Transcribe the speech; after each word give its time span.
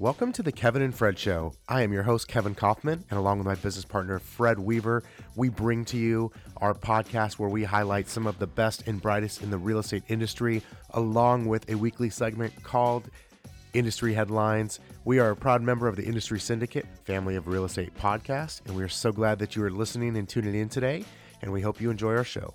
Welcome 0.00 0.32
to 0.32 0.42
the 0.42 0.50
Kevin 0.50 0.82
and 0.82 0.92
Fred 0.92 1.16
Show. 1.20 1.52
I 1.68 1.82
am 1.82 1.92
your 1.92 2.02
host, 2.02 2.26
Kevin 2.26 2.56
Kaufman, 2.56 3.04
and 3.10 3.16
along 3.16 3.38
with 3.38 3.46
my 3.46 3.54
business 3.54 3.84
partner, 3.84 4.18
Fred 4.18 4.58
Weaver, 4.58 5.04
we 5.36 5.48
bring 5.48 5.84
to 5.84 5.96
you 5.96 6.32
our 6.56 6.74
podcast 6.74 7.34
where 7.34 7.48
we 7.48 7.62
highlight 7.62 8.08
some 8.08 8.26
of 8.26 8.40
the 8.40 8.46
best 8.48 8.88
and 8.88 9.00
brightest 9.00 9.40
in 9.40 9.50
the 9.50 9.56
real 9.56 9.78
estate 9.78 10.02
industry, 10.08 10.62
along 10.94 11.46
with 11.46 11.70
a 11.70 11.76
weekly 11.76 12.10
segment 12.10 12.60
called 12.64 13.08
Industry 13.72 14.12
Headlines. 14.12 14.80
We 15.04 15.20
are 15.20 15.30
a 15.30 15.36
proud 15.36 15.62
member 15.62 15.86
of 15.86 15.94
the 15.94 16.04
Industry 16.04 16.40
Syndicate, 16.40 16.86
family 17.04 17.36
of 17.36 17.46
real 17.46 17.64
estate 17.64 17.94
podcasts, 17.96 18.66
and 18.66 18.74
we 18.74 18.82
are 18.82 18.88
so 18.88 19.12
glad 19.12 19.38
that 19.38 19.54
you 19.54 19.62
are 19.62 19.70
listening 19.70 20.16
and 20.16 20.28
tuning 20.28 20.56
in 20.56 20.68
today, 20.68 21.04
and 21.40 21.52
we 21.52 21.60
hope 21.60 21.80
you 21.80 21.92
enjoy 21.92 22.16
our 22.16 22.24
show. 22.24 22.52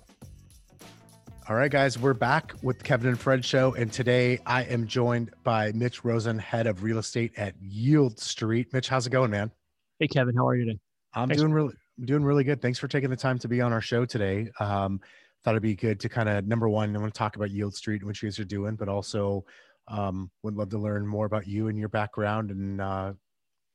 All 1.50 1.56
right, 1.56 1.68
guys, 1.68 1.98
we're 1.98 2.14
back 2.14 2.54
with 2.62 2.84
Kevin 2.84 3.08
and 3.08 3.18
Fred 3.18 3.44
show, 3.44 3.74
and 3.74 3.92
today 3.92 4.38
I 4.46 4.62
am 4.62 4.86
joined 4.86 5.32
by 5.42 5.72
Mitch 5.72 6.04
Rosen, 6.04 6.38
head 6.38 6.68
of 6.68 6.84
real 6.84 6.98
estate 6.98 7.32
at 7.36 7.56
Yield 7.60 8.20
Street. 8.20 8.72
Mitch, 8.72 8.88
how's 8.88 9.08
it 9.08 9.10
going, 9.10 9.32
man? 9.32 9.50
Hey, 9.98 10.06
Kevin, 10.06 10.36
how 10.36 10.46
are 10.46 10.54
you 10.54 10.66
today? 10.66 10.78
I'm 11.12 11.28
Thanks 11.28 11.42
doing 11.42 11.52
really, 11.52 11.74
doing 12.04 12.22
really 12.22 12.44
good. 12.44 12.62
Thanks 12.62 12.78
for 12.78 12.86
taking 12.86 13.10
the 13.10 13.16
time 13.16 13.36
to 13.40 13.48
be 13.48 13.60
on 13.60 13.72
our 13.72 13.80
show 13.80 14.04
today. 14.04 14.48
Um, 14.60 15.00
thought 15.42 15.54
it'd 15.54 15.62
be 15.64 15.74
good 15.74 15.98
to 15.98 16.08
kind 16.08 16.28
of 16.28 16.46
number 16.46 16.68
one, 16.68 16.94
I 16.94 17.00
want 17.00 17.12
to 17.12 17.18
talk 17.18 17.34
about 17.34 17.50
Yield 17.50 17.74
Street 17.74 18.00
and 18.00 18.06
what 18.06 18.22
you 18.22 18.28
guys 18.28 18.38
are 18.38 18.44
doing, 18.44 18.76
but 18.76 18.88
also 18.88 19.44
um, 19.88 20.30
would 20.44 20.54
love 20.54 20.68
to 20.68 20.78
learn 20.78 21.04
more 21.04 21.26
about 21.26 21.48
you 21.48 21.66
and 21.66 21.76
your 21.76 21.88
background, 21.88 22.52
and 22.52 22.80
uh, 22.80 23.12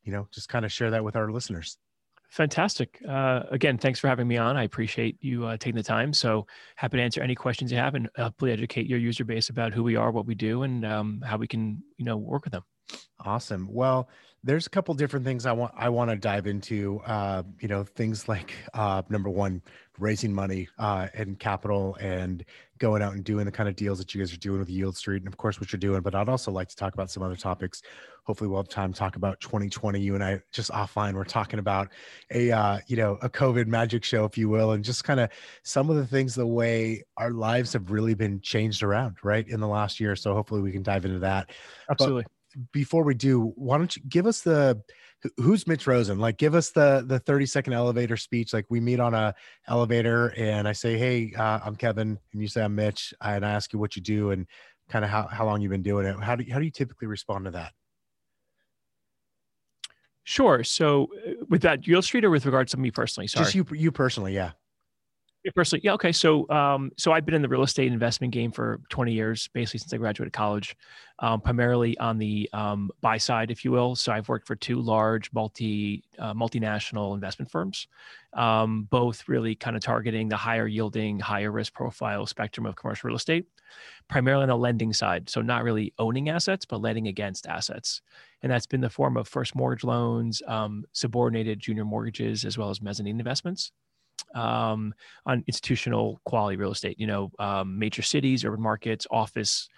you 0.05 0.13
know, 0.13 0.29
just 0.33 0.47
kind 0.47 0.63
of 0.63 0.71
share 0.71 0.91
that 0.91 1.03
with 1.03 1.17
our 1.17 1.29
listeners. 1.29 1.77
Fantastic. 2.29 3.01
Uh, 3.07 3.43
again, 3.51 3.77
thanks 3.77 3.99
for 3.99 4.07
having 4.07 4.27
me 4.27 4.37
on. 4.37 4.57
I 4.57 4.63
appreciate 4.63 5.17
you 5.21 5.45
uh, 5.45 5.57
taking 5.57 5.75
the 5.75 5.83
time. 5.83 6.11
So 6.11 6.45
happy 6.75 6.97
to 6.97 7.03
answer 7.03 7.21
any 7.21 7.35
questions 7.35 7.71
you 7.71 7.77
have 7.77 7.95
and 7.95 8.09
hopefully 8.17 8.51
educate 8.51 8.87
your 8.87 8.99
user 8.99 9.23
base 9.23 9.49
about 9.49 9.73
who 9.73 9.83
we 9.83 9.95
are, 9.95 10.11
what 10.11 10.25
we 10.25 10.35
do, 10.35 10.63
and 10.63 10.85
um, 10.85 11.21
how 11.25 11.37
we 11.37 11.47
can, 11.47 11.81
you 11.97 12.05
know, 12.05 12.17
work 12.17 12.43
with 12.43 12.53
them. 12.53 12.63
Awesome. 13.19 13.67
Well, 13.71 14.09
there's 14.45 14.67
a 14.67 14.69
couple 14.69 14.93
different 14.93 15.25
things 15.25 15.47
I 15.47 15.51
want 15.51 15.73
I 15.75 15.89
want 15.89 16.11
to 16.11 16.15
dive 16.15 16.45
into. 16.45 17.01
Uh, 17.05 17.41
you 17.59 17.67
know, 17.67 17.83
things 17.83 18.29
like 18.29 18.53
uh, 18.75 19.01
number 19.09 19.29
one, 19.29 19.59
raising 19.97 20.31
money 20.31 20.69
uh, 20.77 21.07
and 21.15 21.39
capital, 21.39 21.97
and 21.99 22.45
going 22.77 23.01
out 23.01 23.13
and 23.13 23.23
doing 23.23 23.45
the 23.45 23.51
kind 23.51 23.67
of 23.67 23.75
deals 23.75 23.97
that 23.97 24.13
you 24.13 24.21
guys 24.21 24.31
are 24.31 24.37
doing 24.37 24.59
with 24.59 24.69
Yield 24.69 24.95
Street, 24.95 25.23
and 25.23 25.27
of 25.27 25.35
course 25.35 25.59
what 25.59 25.73
you're 25.73 25.79
doing. 25.79 26.01
But 26.01 26.13
I'd 26.13 26.29
also 26.29 26.51
like 26.51 26.69
to 26.69 26.75
talk 26.75 26.93
about 26.93 27.09
some 27.09 27.23
other 27.23 27.35
topics. 27.35 27.81
Hopefully, 28.25 28.47
we'll 28.47 28.59
have 28.59 28.69
time 28.69 28.93
to 28.93 28.99
talk 28.99 29.15
about 29.15 29.41
2020. 29.41 29.99
You 29.99 30.13
and 30.13 30.23
I 30.23 30.39
just 30.51 30.69
offline, 30.69 31.15
we're 31.15 31.23
talking 31.23 31.57
about 31.57 31.89
a 32.31 32.51
uh, 32.51 32.79
you 32.85 32.97
know 32.97 33.17
a 33.23 33.29
COVID 33.29 33.65
magic 33.65 34.03
show, 34.03 34.25
if 34.25 34.37
you 34.37 34.47
will, 34.47 34.73
and 34.73 34.83
just 34.83 35.03
kind 35.03 35.19
of 35.19 35.31
some 35.63 35.89
of 35.89 35.95
the 35.95 36.05
things, 36.05 36.35
the 36.35 36.45
way 36.45 37.03
our 37.17 37.31
lives 37.31 37.73
have 37.73 37.89
really 37.89 38.13
been 38.13 38.39
changed 38.41 38.83
around, 38.83 39.15
right, 39.23 39.47
in 39.47 39.59
the 39.59 39.67
last 39.67 39.99
year. 39.99 40.15
So 40.15 40.35
hopefully, 40.35 40.61
we 40.61 40.71
can 40.71 40.83
dive 40.83 41.03
into 41.03 41.19
that. 41.19 41.49
Absolutely. 41.89 42.23
But, 42.23 42.31
before 42.71 43.03
we 43.03 43.13
do, 43.13 43.53
why 43.55 43.77
don't 43.77 43.95
you 43.95 44.01
give 44.07 44.25
us 44.25 44.41
the 44.41 44.81
who's 45.37 45.67
Mitch 45.67 45.87
Rosen? 45.87 46.19
Like, 46.19 46.37
give 46.37 46.55
us 46.55 46.71
the 46.71 47.03
the 47.07 47.19
thirty 47.19 47.45
second 47.45 47.73
elevator 47.73 48.17
speech. 48.17 48.53
Like, 48.53 48.65
we 48.69 48.79
meet 48.79 48.99
on 48.99 49.13
a 49.13 49.33
elevator, 49.67 50.33
and 50.37 50.67
I 50.67 50.71
say, 50.73 50.97
"Hey, 50.97 51.33
uh, 51.37 51.59
I'm 51.63 51.75
Kevin," 51.75 52.17
and 52.33 52.41
you 52.41 52.47
say, 52.47 52.63
"I'm 52.63 52.75
Mitch," 52.75 53.13
and 53.21 53.45
I 53.45 53.51
ask 53.51 53.73
you 53.73 53.79
what 53.79 53.95
you 53.95 54.01
do 54.01 54.31
and 54.31 54.45
kind 54.89 55.03
of 55.03 55.11
how 55.11 55.27
how 55.27 55.45
long 55.45 55.61
you've 55.61 55.71
been 55.71 55.83
doing 55.83 56.05
it. 56.05 56.15
How 56.21 56.35
do 56.35 56.43
you, 56.43 56.53
how 56.53 56.59
do 56.59 56.65
you 56.65 56.71
typically 56.71 57.07
respond 57.07 57.45
to 57.45 57.51
that? 57.51 57.73
Sure. 60.23 60.63
So, 60.63 61.09
uh, 61.27 61.45
with 61.49 61.61
that, 61.61 61.85
Yield 61.85 62.03
Street, 62.03 62.25
or 62.25 62.29
with 62.29 62.45
regards 62.45 62.71
to 62.71 62.77
me 62.77 62.91
personally? 62.91 63.27
Sorry, 63.27 63.45
just 63.45 63.55
you 63.55 63.65
you 63.71 63.91
personally, 63.91 64.33
yeah 64.33 64.51
personally, 65.53 65.81
yeah, 65.83 65.93
okay. 65.93 66.11
So, 66.11 66.49
um, 66.49 66.91
so 66.97 67.11
I've 67.11 67.25
been 67.25 67.35
in 67.35 67.41
the 67.41 67.47
real 67.49 67.63
estate 67.63 67.91
investment 67.91 68.33
game 68.33 68.51
for 68.51 68.81
20 68.89 69.13
years, 69.13 69.47
basically 69.49 69.79
since 69.79 69.93
I 69.93 69.97
graduated 69.97 70.33
college, 70.33 70.75
um, 71.19 71.41
primarily 71.41 71.97
on 71.99 72.17
the 72.17 72.49
um, 72.53 72.89
buy 73.01 73.17
side, 73.17 73.51
if 73.51 73.63
you 73.63 73.71
will. 73.71 73.95
So 73.95 74.11
I've 74.11 74.27
worked 74.27 74.47
for 74.47 74.55
two 74.55 74.81
large 74.81 75.31
multi 75.33 76.03
uh, 76.17 76.33
multinational 76.33 77.13
investment 77.13 77.51
firms, 77.51 77.87
um, 78.33 78.87
both 78.89 79.27
really 79.27 79.55
kind 79.55 79.75
of 79.75 79.83
targeting 79.83 80.29
the 80.29 80.37
higher 80.37 80.67
yielding, 80.67 81.19
higher 81.19 81.51
risk 81.51 81.73
profile 81.73 82.25
spectrum 82.25 82.65
of 82.65 82.75
commercial 82.75 83.07
real 83.07 83.17
estate, 83.17 83.45
primarily 84.07 84.43
on 84.43 84.49
the 84.49 84.57
lending 84.57 84.93
side. 84.93 85.29
So 85.29 85.41
not 85.41 85.63
really 85.63 85.93
owning 85.99 86.29
assets, 86.29 86.65
but 86.65 86.81
lending 86.81 87.07
against 87.07 87.45
assets, 87.45 88.01
and 88.41 88.51
that's 88.51 88.67
been 88.67 88.81
the 88.81 88.89
form 88.89 89.15
of 89.17 89.27
first 89.27 89.55
mortgage 89.55 89.83
loans, 89.83 90.41
um, 90.47 90.85
subordinated 90.93 91.59
junior 91.59 91.85
mortgages, 91.85 92.45
as 92.45 92.57
well 92.57 92.69
as 92.69 92.81
mezzanine 92.81 93.19
investments 93.19 93.71
um, 94.33 94.93
on 95.25 95.43
institutional 95.47 96.19
quality 96.25 96.57
real 96.57 96.71
estate. 96.71 96.99
You 96.99 97.07
know, 97.07 97.31
um, 97.39 97.79
major 97.79 98.01
cities, 98.01 98.45
urban 98.45 98.61
markets, 98.61 99.07
office, 99.09 99.69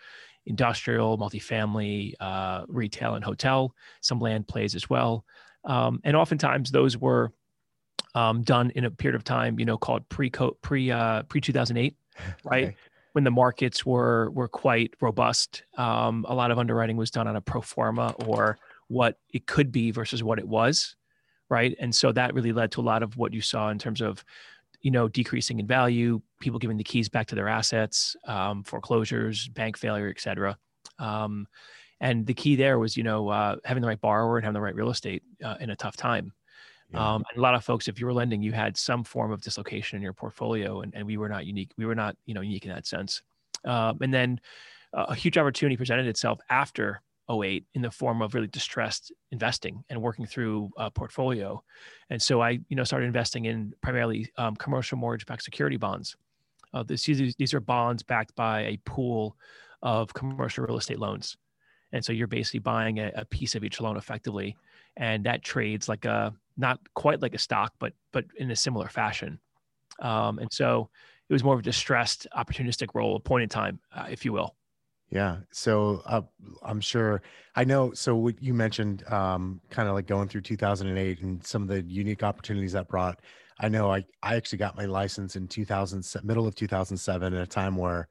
industrial, 0.45 1.17
multifamily, 1.17 2.13
uh, 2.19 2.63
retail, 2.67 3.15
and 3.15 3.23
hotel. 3.23 3.73
Some 4.01 4.19
land 4.19 4.47
plays 4.47 4.75
as 4.75 4.89
well, 4.89 5.25
um, 5.65 5.99
and 6.03 6.15
oftentimes 6.15 6.71
those 6.71 6.97
were 6.97 7.31
um, 8.15 8.41
done 8.41 8.71
in 8.71 8.85
a 8.85 8.91
period 8.91 9.15
of 9.15 9.23
time, 9.23 9.59
you 9.59 9.65
know, 9.65 9.77
called 9.77 10.07
pre 10.09 10.31
pre 10.61 10.91
uh, 10.91 11.23
pre 11.23 11.41
two 11.41 11.53
thousand 11.53 11.77
eight, 11.77 11.95
right? 12.43 12.65
Okay. 12.65 12.75
When 13.13 13.23
the 13.23 13.31
markets 13.31 13.85
were 13.85 14.29
were 14.31 14.47
quite 14.47 14.93
robust, 15.01 15.63
um, 15.77 16.25
a 16.27 16.35
lot 16.35 16.51
of 16.51 16.59
underwriting 16.59 16.97
was 16.97 17.09
done 17.09 17.27
on 17.27 17.35
a 17.35 17.41
pro 17.41 17.61
forma 17.61 18.13
or 18.25 18.57
what 18.89 19.17
it 19.33 19.47
could 19.47 19.71
be 19.71 19.91
versus 19.91 20.23
what 20.23 20.39
it 20.39 20.47
was 20.47 20.95
right? 21.49 21.75
And 21.79 21.93
so 21.93 22.11
that 22.11 22.33
really 22.33 22.51
led 22.51 22.71
to 22.73 22.81
a 22.81 22.83
lot 22.83 23.03
of 23.03 23.17
what 23.17 23.33
you 23.33 23.41
saw 23.41 23.69
in 23.69 23.79
terms 23.79 24.01
of 24.01 24.23
you 24.81 24.91
know 24.91 25.07
decreasing 25.07 25.59
in 25.59 25.65
value 25.67 26.21
people 26.39 26.59
giving 26.59 26.77
the 26.77 26.83
keys 26.83 27.09
back 27.09 27.25
to 27.27 27.35
their 27.35 27.47
assets 27.47 28.15
um, 28.25 28.63
foreclosures 28.63 29.47
bank 29.49 29.77
failure 29.77 30.09
et 30.09 30.21
cetera. 30.21 30.57
Um, 30.99 31.47
and 31.99 32.27
the 32.27 32.33
key 32.33 32.55
there 32.55 32.77
was 32.77 32.95
you 32.95 33.03
know 33.03 33.29
uh, 33.29 33.55
having 33.65 33.81
the 33.81 33.87
right 33.87 33.99
borrower 33.99 34.37
and 34.37 34.45
having 34.45 34.53
the 34.53 34.61
right 34.61 34.75
real 34.75 34.89
estate 34.89 35.23
uh, 35.43 35.55
in 35.59 35.71
a 35.71 35.75
tough 35.75 35.97
time. 35.97 36.31
Yeah. 36.93 37.15
um, 37.15 37.23
and 37.29 37.37
a 37.37 37.41
lot 37.41 37.53
of 37.53 37.65
folks 37.65 37.89
if 37.89 37.99
you 37.99 38.05
were 38.05 38.13
lending 38.13 38.41
you 38.41 38.53
had 38.53 38.77
some 38.77 39.03
form 39.03 39.31
of 39.31 39.41
dislocation 39.41 39.97
in 39.97 40.01
your 40.01 40.13
portfolio 40.13 40.81
and, 40.81 40.95
and 40.95 41.05
we 41.05 41.17
were 41.17 41.27
not 41.27 41.45
unique 41.45 41.71
we 41.77 41.85
were 41.85 41.95
not 41.95 42.15
you 42.25 42.33
know 42.33 42.41
unique 42.41 42.65
in 42.65 42.71
that 42.71 42.85
sense. 42.85 43.21
Um, 43.65 43.97
and 44.01 44.13
then 44.13 44.39
uh, 44.93 45.07
a 45.09 45.15
huge 45.15 45.37
opportunity 45.37 45.75
presented 45.75 46.07
itself 46.07 46.39
after 46.49 47.01
08 47.29 47.65
in 47.73 47.81
the 47.81 47.91
form 47.91 48.21
of 48.21 48.33
really 48.33 48.47
distressed 48.47 49.11
investing 49.31 49.83
and 49.89 50.01
working 50.01 50.25
through 50.25 50.69
a 50.77 50.89
portfolio. 50.89 51.61
And 52.09 52.21
so 52.21 52.41
I, 52.41 52.59
you 52.69 52.75
know, 52.75 52.83
started 52.83 53.05
investing 53.05 53.45
in 53.45 53.73
primarily 53.81 54.31
um, 54.37 54.55
commercial 54.55 54.97
mortgage-backed 54.97 55.43
security 55.43 55.77
bonds. 55.77 56.15
Uh, 56.73 56.83
this, 56.83 57.03
these 57.03 57.53
are 57.53 57.59
bonds 57.59 58.03
backed 58.03 58.35
by 58.35 58.61
a 58.61 58.79
pool 58.85 59.37
of 59.81 60.13
commercial 60.13 60.65
real 60.65 60.77
estate 60.77 60.99
loans. 60.99 61.37
And 61.93 62.03
so 62.03 62.11
you're 62.11 62.27
basically 62.27 62.59
buying 62.59 62.99
a, 62.99 63.11
a 63.15 63.25
piece 63.25 63.55
of 63.55 63.63
each 63.63 63.79
loan 63.79 63.97
effectively, 63.97 64.57
and 64.97 65.23
that 65.25 65.43
trades 65.43 65.87
like 65.87 66.03
a 66.03 66.33
not 66.57 66.79
quite 66.95 67.21
like 67.21 67.33
a 67.33 67.37
stock, 67.37 67.73
but 67.79 67.93
but 68.11 68.25
in 68.37 68.51
a 68.51 68.55
similar 68.55 68.89
fashion. 68.89 69.39
Um, 69.99 70.39
and 70.39 70.51
so 70.51 70.89
it 71.29 71.33
was 71.33 71.45
more 71.45 71.53
of 71.53 71.61
a 71.61 71.63
distressed, 71.63 72.27
opportunistic 72.35 72.93
role, 72.93 73.15
a 73.15 73.19
point 73.21 73.43
in 73.43 73.49
time, 73.49 73.79
uh, 73.95 74.07
if 74.09 74.25
you 74.25 74.33
will. 74.33 74.56
Yeah. 75.09 75.37
So 75.51 76.01
uh, 76.05 76.21
I'm 76.63 76.81
sure 76.81 77.21
I 77.55 77.63
know. 77.63 77.93
So 77.93 78.15
what 78.15 78.41
you 78.41 78.53
mentioned, 78.53 79.07
um, 79.11 79.61
kind 79.69 79.87
of 79.87 79.95
like 79.95 80.05
going 80.05 80.27
through 80.27 80.41
2008 80.41 81.21
and 81.21 81.45
some 81.45 81.61
of 81.61 81.67
the 81.69 81.81
unique 81.83 82.23
opportunities 82.23 82.73
that 82.73 82.87
brought. 82.87 83.21
I 83.59 83.69
know 83.69 83.91
I, 83.91 84.05
I 84.21 84.35
actually 84.35 84.59
got 84.59 84.77
my 84.77 84.85
license 84.85 85.35
in 85.35 85.47
2000, 85.47 86.05
middle 86.23 86.45
of 86.45 86.55
2007 86.55 87.33
at 87.33 87.41
a 87.41 87.47
time 87.47 87.75
where 87.75 88.07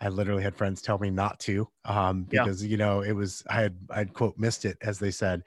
I 0.00 0.08
literally 0.08 0.42
had 0.42 0.56
friends 0.56 0.82
tell 0.82 0.98
me 0.98 1.10
not 1.10 1.38
to, 1.40 1.68
um, 1.84 2.24
because, 2.24 2.64
yeah. 2.64 2.70
you 2.70 2.76
know, 2.78 3.02
it 3.02 3.12
was, 3.12 3.44
I 3.48 3.60
had, 3.60 3.76
I'd 3.90 4.14
quote, 4.14 4.36
missed 4.38 4.64
it 4.64 4.78
as 4.80 4.98
they 4.98 5.10
said. 5.10 5.42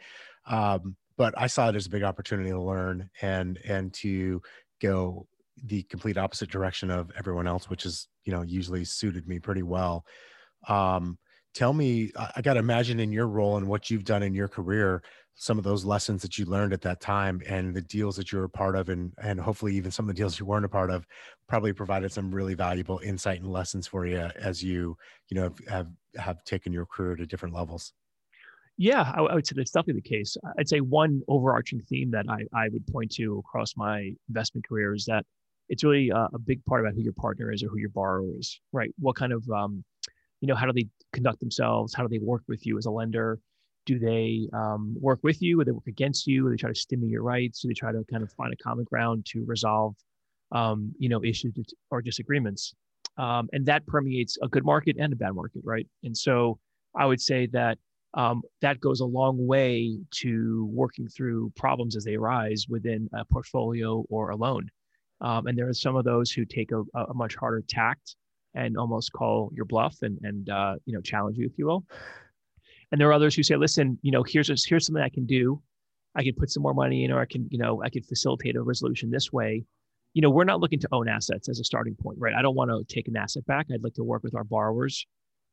Um, 0.45 0.95
but 1.17 1.33
I 1.37 1.47
saw 1.47 1.69
it 1.69 1.75
as 1.75 1.87
a 1.87 1.89
big 1.89 2.03
opportunity 2.03 2.51
to 2.51 2.61
learn 2.61 3.09
and, 3.21 3.59
and 3.65 3.93
to 3.95 4.41
go 4.81 5.27
the 5.65 5.83
complete 5.83 6.17
opposite 6.17 6.49
direction 6.49 6.91
of 6.91 7.11
everyone 7.17 7.47
else, 7.47 7.69
which 7.69 7.85
is, 7.85 8.07
you 8.25 8.31
know, 8.31 8.43
usually 8.43 8.85
suited 8.85 9.27
me 9.27 9.39
pretty 9.39 9.63
well. 9.63 10.05
Um, 10.67 11.17
tell 11.53 11.73
me, 11.73 12.11
I 12.35 12.41
got 12.41 12.53
to 12.53 12.59
imagine 12.59 12.99
in 12.99 13.11
your 13.11 13.27
role 13.27 13.57
and 13.57 13.67
what 13.67 13.89
you've 13.89 14.05
done 14.05 14.23
in 14.23 14.33
your 14.33 14.47
career, 14.47 15.03
some 15.35 15.57
of 15.57 15.63
those 15.63 15.83
lessons 15.83 16.21
that 16.21 16.37
you 16.37 16.45
learned 16.45 16.73
at 16.73 16.81
that 16.81 16.99
time 16.99 17.41
and 17.47 17.75
the 17.75 17.81
deals 17.81 18.15
that 18.15 18.31
you 18.31 18.37
were 18.37 18.45
a 18.45 18.49
part 18.49 18.75
of, 18.75 18.89
and 18.89 19.13
and 19.21 19.39
hopefully 19.39 19.75
even 19.75 19.91
some 19.91 20.05
of 20.05 20.15
the 20.15 20.19
deals 20.19 20.39
you 20.39 20.45
weren't 20.45 20.65
a 20.65 20.69
part 20.69 20.91
of, 20.91 21.05
probably 21.47 21.73
provided 21.73 22.11
some 22.11 22.33
really 22.33 22.53
valuable 22.53 22.99
insight 23.03 23.41
and 23.41 23.51
lessons 23.51 23.87
for 23.87 24.05
you 24.05 24.29
as 24.35 24.63
you 24.63 24.95
you 25.29 25.35
know 25.35 25.53
have 25.67 25.87
have 26.15 26.43
taken 26.43 26.71
your 26.71 26.85
career 26.85 27.15
to 27.15 27.25
different 27.25 27.55
levels. 27.55 27.93
Yeah, 28.77 29.11
I, 29.15 29.21
I 29.21 29.35
would 29.35 29.45
say 29.45 29.53
that's 29.55 29.71
definitely 29.71 30.01
the 30.01 30.09
case. 30.09 30.35
I'd 30.57 30.69
say 30.69 30.79
one 30.79 31.21
overarching 31.27 31.81
theme 31.81 32.11
that 32.11 32.25
I, 32.27 32.43
I 32.53 32.69
would 32.69 32.85
point 32.87 33.11
to 33.13 33.37
across 33.37 33.75
my 33.77 34.13
investment 34.29 34.67
career 34.67 34.95
is 34.95 35.05
that 35.05 35.25
it's 35.69 35.83
really 35.83 36.09
a, 36.09 36.27
a 36.33 36.39
big 36.39 36.63
part 36.65 36.81
about 36.81 36.93
who 36.95 37.01
your 37.01 37.13
partner 37.13 37.51
is 37.51 37.63
or 37.63 37.67
who 37.67 37.77
your 37.77 37.89
borrower 37.89 38.25
is, 38.37 38.59
right? 38.71 38.93
What 38.99 39.15
kind 39.15 39.31
of 39.31 39.47
um, 39.49 39.83
you 40.43 40.47
know 40.47 40.55
how 40.55 40.65
do 40.65 40.73
they 40.73 40.89
conduct 41.13 41.39
themselves? 41.39 41.93
How 41.93 42.03
do 42.03 42.09
they 42.09 42.19
work 42.19 42.43
with 42.49 42.65
you 42.65 42.77
as 42.77 42.85
a 42.85 42.91
lender? 42.91 43.39
Do 43.85 43.97
they 43.97 44.49
um, 44.51 44.93
work 44.99 45.19
with 45.23 45.41
you? 45.41 45.61
Or 45.61 45.63
they 45.63 45.71
work 45.71 45.87
against 45.87 46.27
you? 46.27 46.45
Or 46.45 46.49
they 46.49 46.57
try 46.57 46.69
to 46.69 46.75
stimulate 46.75 47.11
your 47.11 47.23
rights? 47.23 47.61
Do 47.61 47.69
they 47.69 47.73
try 47.73 47.93
to 47.93 48.03
kind 48.11 48.23
of 48.23 48.31
find 48.33 48.51
a 48.51 48.57
common 48.57 48.83
ground 48.83 49.25
to 49.27 49.45
resolve 49.45 49.95
um, 50.51 50.93
you 50.99 51.07
know 51.07 51.23
issues 51.23 51.53
or 51.91 52.01
disagreements? 52.01 52.73
Um, 53.17 53.47
and 53.53 53.65
that 53.67 53.87
permeates 53.87 54.37
a 54.43 54.49
good 54.49 54.65
market 54.65 54.97
and 54.99 55.13
a 55.13 55.15
bad 55.15 55.33
market 55.33 55.61
right? 55.63 55.87
And 56.03 56.15
so 56.15 56.59
i 56.95 57.05
would 57.05 57.21
say 57.21 57.47
that 57.47 57.79
um, 58.15 58.43
that 58.61 58.79
goes 58.79 58.99
a 58.99 59.05
long 59.05 59.47
way 59.47 59.97
to 60.21 60.69
working 60.71 61.07
through 61.07 61.51
problems 61.55 61.95
as 61.95 62.03
they 62.03 62.15
arise 62.15 62.65
within 62.69 63.09
a 63.13 63.25
portfolio 63.25 64.05
or 64.09 64.29
a 64.29 64.35
loan. 64.35 64.69
Um, 65.21 65.47
and 65.47 65.57
there 65.57 65.67
are 65.67 65.73
some 65.73 65.95
of 65.95 66.05
those 66.05 66.31
who 66.31 66.45
take 66.45 66.71
a, 66.71 66.83
a, 66.95 67.13
much 67.13 67.35
harder 67.35 67.63
tact 67.67 68.15
and 68.55 68.77
almost 68.77 69.11
call 69.13 69.51
your 69.53 69.65
bluff 69.65 69.97
and, 70.01 70.19
and 70.23 70.49
uh, 70.49 70.75
you 70.85 70.93
know 70.93 71.01
challenge 71.01 71.37
you, 71.37 71.45
if 71.45 71.57
you 71.57 71.65
will. 71.65 71.85
And 72.91 73.01
there 73.01 73.09
are 73.09 73.13
others 73.13 73.35
who 73.35 73.41
say, 73.41 73.55
listen, 73.55 73.97
you 74.03 74.11
know, 74.11 74.23
here's 74.23 74.51
a, 74.51 74.55
here's 74.67 74.85
something 74.85 75.03
I 75.03 75.09
can 75.09 75.25
do. 75.25 75.61
I 76.15 76.23
can 76.23 76.35
put 76.35 76.51
some 76.51 76.61
more 76.61 76.75
money 76.75 77.05
in, 77.05 77.11
or 77.11 77.19
I 77.19 77.25
can, 77.25 77.47
you 77.49 77.57
know, 77.57 77.81
I 77.83 77.89
could 77.89 78.05
facilitate 78.05 78.55
a 78.55 78.61
resolution 78.61 79.09
this 79.09 79.33
way. 79.33 79.63
You 80.13 80.21
know, 80.21 80.29
we're 80.29 80.43
not 80.43 80.59
looking 80.59 80.79
to 80.79 80.87
own 80.91 81.09
assets 81.09 81.49
as 81.49 81.59
a 81.59 81.63
starting 81.63 81.95
point, 81.95 82.19
right? 82.19 82.35
I 82.35 82.43
don't 82.43 82.55
want 82.55 82.69
to 82.69 82.93
take 82.93 83.07
an 83.07 83.17
asset 83.17 83.45
back. 83.47 83.65
I'd 83.73 83.83
like 83.83 83.95
to 83.95 84.03
work 84.03 84.21
with 84.21 84.35
our 84.35 84.43
borrowers 84.43 85.07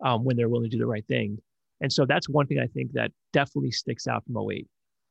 um, 0.05 0.23
when 0.23 0.37
they're 0.37 0.51
willing 0.51 0.69
to 0.69 0.77
do 0.77 0.79
the 0.79 0.87
right 0.87 1.07
thing. 1.07 1.39
And 1.81 1.91
so 1.91 2.05
that's 2.05 2.29
one 2.29 2.47
thing 2.47 2.59
I 2.59 2.67
think 2.67 2.93
that 2.93 3.11
definitely 3.33 3.71
sticks 3.71 4.07
out 4.07 4.23
from 4.27 4.37
08 4.51 4.67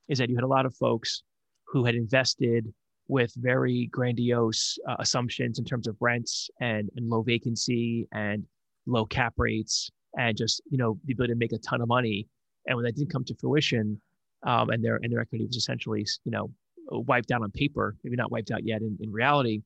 is 0.08 0.20
that 0.20 0.30
you 0.30 0.36
had 0.36 0.44
a 0.44 0.48
lot 0.48 0.68
of 0.68 0.76
folks 0.76 1.24
who 1.66 1.84
had 1.86 1.96
invested 1.96 2.72
with 3.10 3.34
very 3.36 3.90
grandiose 3.92 4.78
uh, 4.88 4.96
assumptions 5.00 5.60
in 5.60 5.66
terms 5.66 5.88
of 5.88 5.98
rents 6.00 6.50
and, 6.62 6.90
and 6.96 7.10
low 7.10 7.24
vacancy 7.24 8.08
and 8.14 8.46
low 8.86 9.04
cap 9.06 9.34
rates 9.38 9.90
and 10.18 10.38
just 10.38 10.62
you 10.70 10.78
know 10.78 10.98
the 11.06 11.14
ability 11.14 11.34
to 11.34 11.38
make 11.38 11.52
a 11.52 11.58
ton 11.58 11.82
of 11.82 11.88
money. 11.88 12.28
And 12.68 12.76
when 12.76 12.86
that 12.86 12.96
didn't 12.96 13.12
come 13.12 13.26
to 13.26 13.36
fruition, 13.36 14.00
um, 14.46 14.70
and 14.70 14.84
their 14.84 15.00
and 15.02 15.12
their 15.12 15.20
equity 15.20 15.46
was 15.46 15.58
essentially 15.58 16.06
you 16.24 16.32
know 16.32 16.52
wiped 16.92 17.32
out 17.32 17.42
on 17.42 17.52
paper, 17.52 17.96
maybe 18.04 18.16
not 18.16 18.32
wiped 18.32 18.52
out 18.52 18.64
yet 18.64 18.82
in, 18.82 18.98
in 19.02 19.12
reality, 19.12 19.62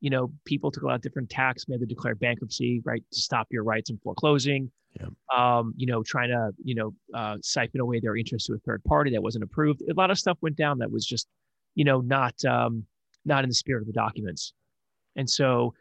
you 0.00 0.10
know 0.10 0.32
people 0.46 0.70
took 0.70 0.82
a 0.82 0.86
lot 0.86 0.94
of 0.94 1.02
different 1.02 1.28
tacks, 1.28 1.66
maybe 1.68 1.86
declared 1.86 2.18
bankruptcy, 2.18 2.82
right, 2.84 3.02
to 3.12 3.20
stop 3.20 3.46
your 3.50 3.62
rights 3.62 3.90
in 3.90 3.98
foreclosing. 3.98 4.70
Yeah. 4.98 5.08
Um, 5.36 5.74
you 5.76 5.86
know, 5.86 6.02
trying 6.02 6.30
to 6.30 6.52
you 6.64 6.74
know 6.74 6.94
uh, 7.14 7.36
siphon 7.42 7.80
away 7.80 8.00
their 8.00 8.16
interest 8.16 8.46
to 8.46 8.54
a 8.54 8.58
third 8.58 8.82
party 8.84 9.10
that 9.10 9.22
wasn't 9.22 9.44
approved. 9.44 9.82
A 9.82 9.94
lot 9.94 10.10
of 10.10 10.18
stuff 10.18 10.38
went 10.40 10.56
down 10.56 10.78
that 10.78 10.90
was 10.90 11.04
just 11.04 11.28
you 11.76 11.84
know 11.84 12.00
not 12.00 12.44
um, 12.44 12.84
not 13.24 13.44
in 13.44 13.48
the 13.48 13.54
spirit 13.54 13.82
of 13.82 13.86
the 13.86 13.92
documents. 13.92 14.52
And 15.14 15.30
so 15.30 15.72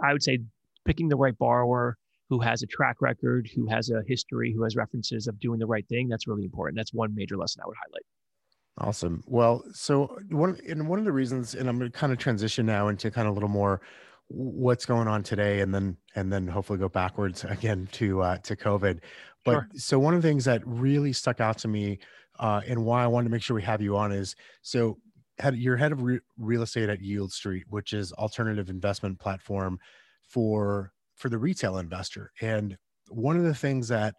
I 0.00 0.12
would 0.12 0.22
say 0.22 0.38
picking 0.84 1.08
the 1.08 1.16
right 1.16 1.36
borrower, 1.36 1.96
who 2.28 2.40
has 2.40 2.62
a 2.62 2.66
track 2.66 2.96
record, 3.00 3.48
who 3.54 3.66
has 3.68 3.90
a 3.90 4.02
history, 4.06 4.52
who 4.52 4.62
has 4.64 4.76
references 4.76 5.26
of 5.26 5.38
doing 5.40 5.58
the 5.58 5.66
right 5.66 5.86
thing. 5.88 6.08
That's 6.08 6.26
really 6.26 6.44
important. 6.44 6.76
That's 6.76 6.92
one 6.92 7.14
major 7.14 7.36
lesson 7.36 7.62
I 7.64 7.66
would 7.66 7.76
highlight. 7.76 8.04
Awesome. 8.76 9.22
Well, 9.26 9.62
so 9.72 10.18
one 10.30 10.58
and 10.68 10.88
one 10.88 10.98
of 10.98 11.04
the 11.04 11.12
reasons, 11.12 11.54
and 11.54 11.68
I'm 11.68 11.78
going 11.78 11.90
to 11.90 11.96
kind 11.96 12.12
of 12.12 12.18
transition 12.18 12.66
now 12.66 12.88
into 12.88 13.10
kind 13.10 13.28
of 13.28 13.32
a 13.32 13.34
little 13.34 13.48
more 13.48 13.80
what's 14.28 14.84
going 14.84 15.06
on 15.06 15.22
today, 15.22 15.60
and 15.60 15.72
then 15.72 15.96
and 16.16 16.32
then 16.32 16.48
hopefully 16.48 16.78
go 16.78 16.88
backwards 16.88 17.44
again 17.44 17.88
to 17.92 18.22
uh, 18.22 18.38
to 18.38 18.56
COVID. 18.56 18.98
But 19.44 19.52
sure. 19.52 19.68
so 19.76 19.98
one 19.98 20.14
of 20.14 20.22
the 20.22 20.28
things 20.28 20.44
that 20.46 20.62
really 20.66 21.12
stuck 21.12 21.40
out 21.40 21.58
to 21.58 21.68
me, 21.68 21.98
uh, 22.40 22.62
and 22.66 22.84
why 22.84 23.04
I 23.04 23.06
wanted 23.06 23.28
to 23.28 23.30
make 23.30 23.42
sure 23.42 23.54
we 23.54 23.62
have 23.62 23.80
you 23.80 23.96
on 23.96 24.10
is 24.10 24.34
so 24.62 24.98
head, 25.38 25.56
you're 25.56 25.76
head 25.76 25.92
of 25.92 26.02
re- 26.02 26.20
real 26.38 26.62
estate 26.62 26.88
at 26.88 27.00
Yield 27.00 27.32
Street, 27.32 27.64
which 27.68 27.92
is 27.92 28.12
alternative 28.12 28.70
investment 28.70 29.18
platform 29.18 29.78
for 30.22 30.92
for 31.16 31.28
the 31.28 31.38
retail 31.38 31.78
investor. 31.78 32.32
And 32.40 32.76
one 33.08 33.36
of 33.36 33.44
the 33.44 33.54
things 33.54 33.88
that 33.88 34.14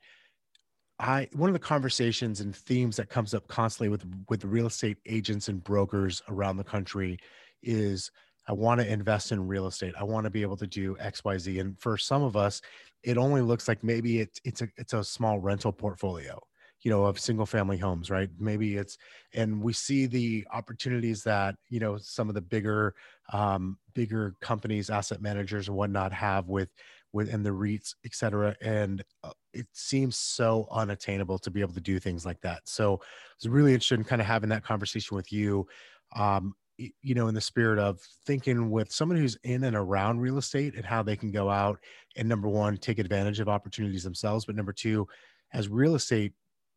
I 0.99 1.27
one 1.33 1.49
of 1.49 1.53
the 1.53 1.59
conversations 1.59 2.39
and 2.41 2.55
themes 2.55 2.95
that 2.97 3.09
comes 3.09 3.33
up 3.33 3.47
constantly 3.47 3.89
with 3.89 4.05
with 4.29 4.45
real 4.45 4.67
estate 4.67 4.97
agents 5.05 5.49
and 5.49 5.63
brokers 5.63 6.21
around 6.29 6.57
the 6.57 6.63
country 6.63 7.17
is 7.63 8.11
I 8.47 8.53
want 8.53 8.79
to 8.79 8.87
invest 8.91 9.31
in 9.31 9.47
real 9.47 9.67
estate. 9.67 9.93
I 9.99 10.03
want 10.03 10.25
to 10.25 10.29
be 10.29 10.43
able 10.43 10.57
to 10.57 10.67
do 10.67 10.95
XYZ. 11.01 11.59
And 11.59 11.79
for 11.79 11.97
some 11.97 12.21
of 12.21 12.35
us, 12.35 12.61
it 13.03 13.17
only 13.17 13.41
looks 13.41 13.67
like 13.67 13.83
maybe 13.83 14.19
it's 14.19 14.39
it's 14.43 14.61
a 14.61 14.67
it's 14.77 14.93
a 14.93 15.03
small 15.03 15.39
rental 15.39 15.71
portfolio 15.71 16.39
you 16.85 16.91
know 16.91 17.03
of 17.03 17.19
single 17.19 17.47
family 17.47 17.77
homes 17.77 18.09
right 18.09 18.29
maybe 18.39 18.77
it's 18.77 18.97
and 19.33 19.61
we 19.61 19.73
see 19.73 20.05
the 20.05 20.45
opportunities 20.53 21.23
that 21.23 21.55
you 21.67 21.79
know 21.79 21.97
some 21.97 22.29
of 22.29 22.35
the 22.35 22.41
bigger 22.41 22.93
um, 23.33 23.77
bigger 23.93 24.35
companies 24.39 24.89
asset 24.89 25.21
managers 25.21 25.67
and 25.67 25.75
whatnot 25.75 26.13
have 26.13 26.47
with 26.47 26.69
within 27.15 27.41
the 27.43 27.49
REITs, 27.49 27.95
et 28.05 28.13
cetera. 28.13 28.53
And 28.61 29.01
uh, 29.23 29.31
it 29.53 29.67
seems 29.71 30.17
so 30.17 30.67
unattainable 30.69 31.39
to 31.39 31.49
be 31.49 31.61
able 31.61 31.73
to 31.73 31.79
do 31.79 31.97
things 31.97 32.25
like 32.25 32.41
that. 32.41 32.59
So 32.65 32.95
I 32.95 33.05
was 33.41 33.47
really 33.47 33.73
interested 33.73 33.97
in 33.97 34.03
kind 34.03 34.21
of 34.21 34.27
having 34.27 34.49
that 34.49 34.65
conversation 34.65 35.15
with 35.15 35.31
you. 35.31 35.65
Um, 36.13 36.55
you 36.77 37.15
know, 37.15 37.29
in 37.29 37.33
the 37.33 37.39
spirit 37.39 37.79
of 37.79 38.01
thinking 38.25 38.69
with 38.69 38.91
someone 38.91 39.17
who's 39.17 39.37
in 39.45 39.63
and 39.63 39.77
around 39.77 40.19
real 40.19 40.37
estate 40.37 40.75
and 40.75 40.83
how 40.83 41.01
they 41.01 41.15
can 41.15 41.31
go 41.31 41.49
out 41.49 41.79
and 42.17 42.27
number 42.27 42.49
one, 42.49 42.75
take 42.75 42.99
advantage 42.99 43.39
of 43.39 43.47
opportunities 43.47 44.03
themselves. 44.03 44.43
But 44.43 44.57
number 44.57 44.73
two, 44.73 45.07
as 45.53 45.69
real 45.69 45.95
estate 45.95 46.33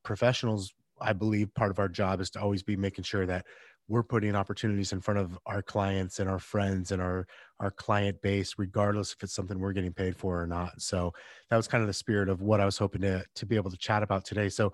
professionals, 0.08 0.72
I 1.02 1.12
believe 1.12 1.54
part 1.54 1.70
of 1.70 1.78
our 1.78 1.88
job 1.88 2.22
is 2.22 2.30
to 2.30 2.40
always 2.40 2.62
be 2.62 2.76
making 2.76 3.04
sure 3.04 3.26
that 3.26 3.44
we're 3.88 4.02
putting 4.02 4.34
opportunities 4.34 4.92
in 4.92 5.02
front 5.02 5.20
of 5.20 5.38
our 5.44 5.60
clients 5.62 6.18
and 6.18 6.30
our 6.30 6.38
friends 6.38 6.92
and 6.92 7.00
our 7.00 7.26
our 7.60 7.70
client 7.70 8.20
base 8.22 8.54
regardless 8.56 9.12
if 9.12 9.22
it's 9.22 9.34
something 9.34 9.58
we're 9.58 9.74
getting 9.74 9.92
paid 9.92 10.16
for 10.16 10.42
or 10.42 10.46
not. 10.46 10.80
So 10.80 11.12
that 11.50 11.56
was 11.56 11.68
kind 11.68 11.82
of 11.82 11.88
the 11.88 11.92
spirit 11.94 12.30
of 12.30 12.40
what 12.40 12.60
i 12.60 12.64
was 12.64 12.78
hoping 12.78 13.02
to 13.02 13.22
to 13.34 13.46
be 13.46 13.56
able 13.56 13.70
to 13.70 13.76
chat 13.76 14.02
about 14.02 14.24
today. 14.24 14.48
So 14.48 14.72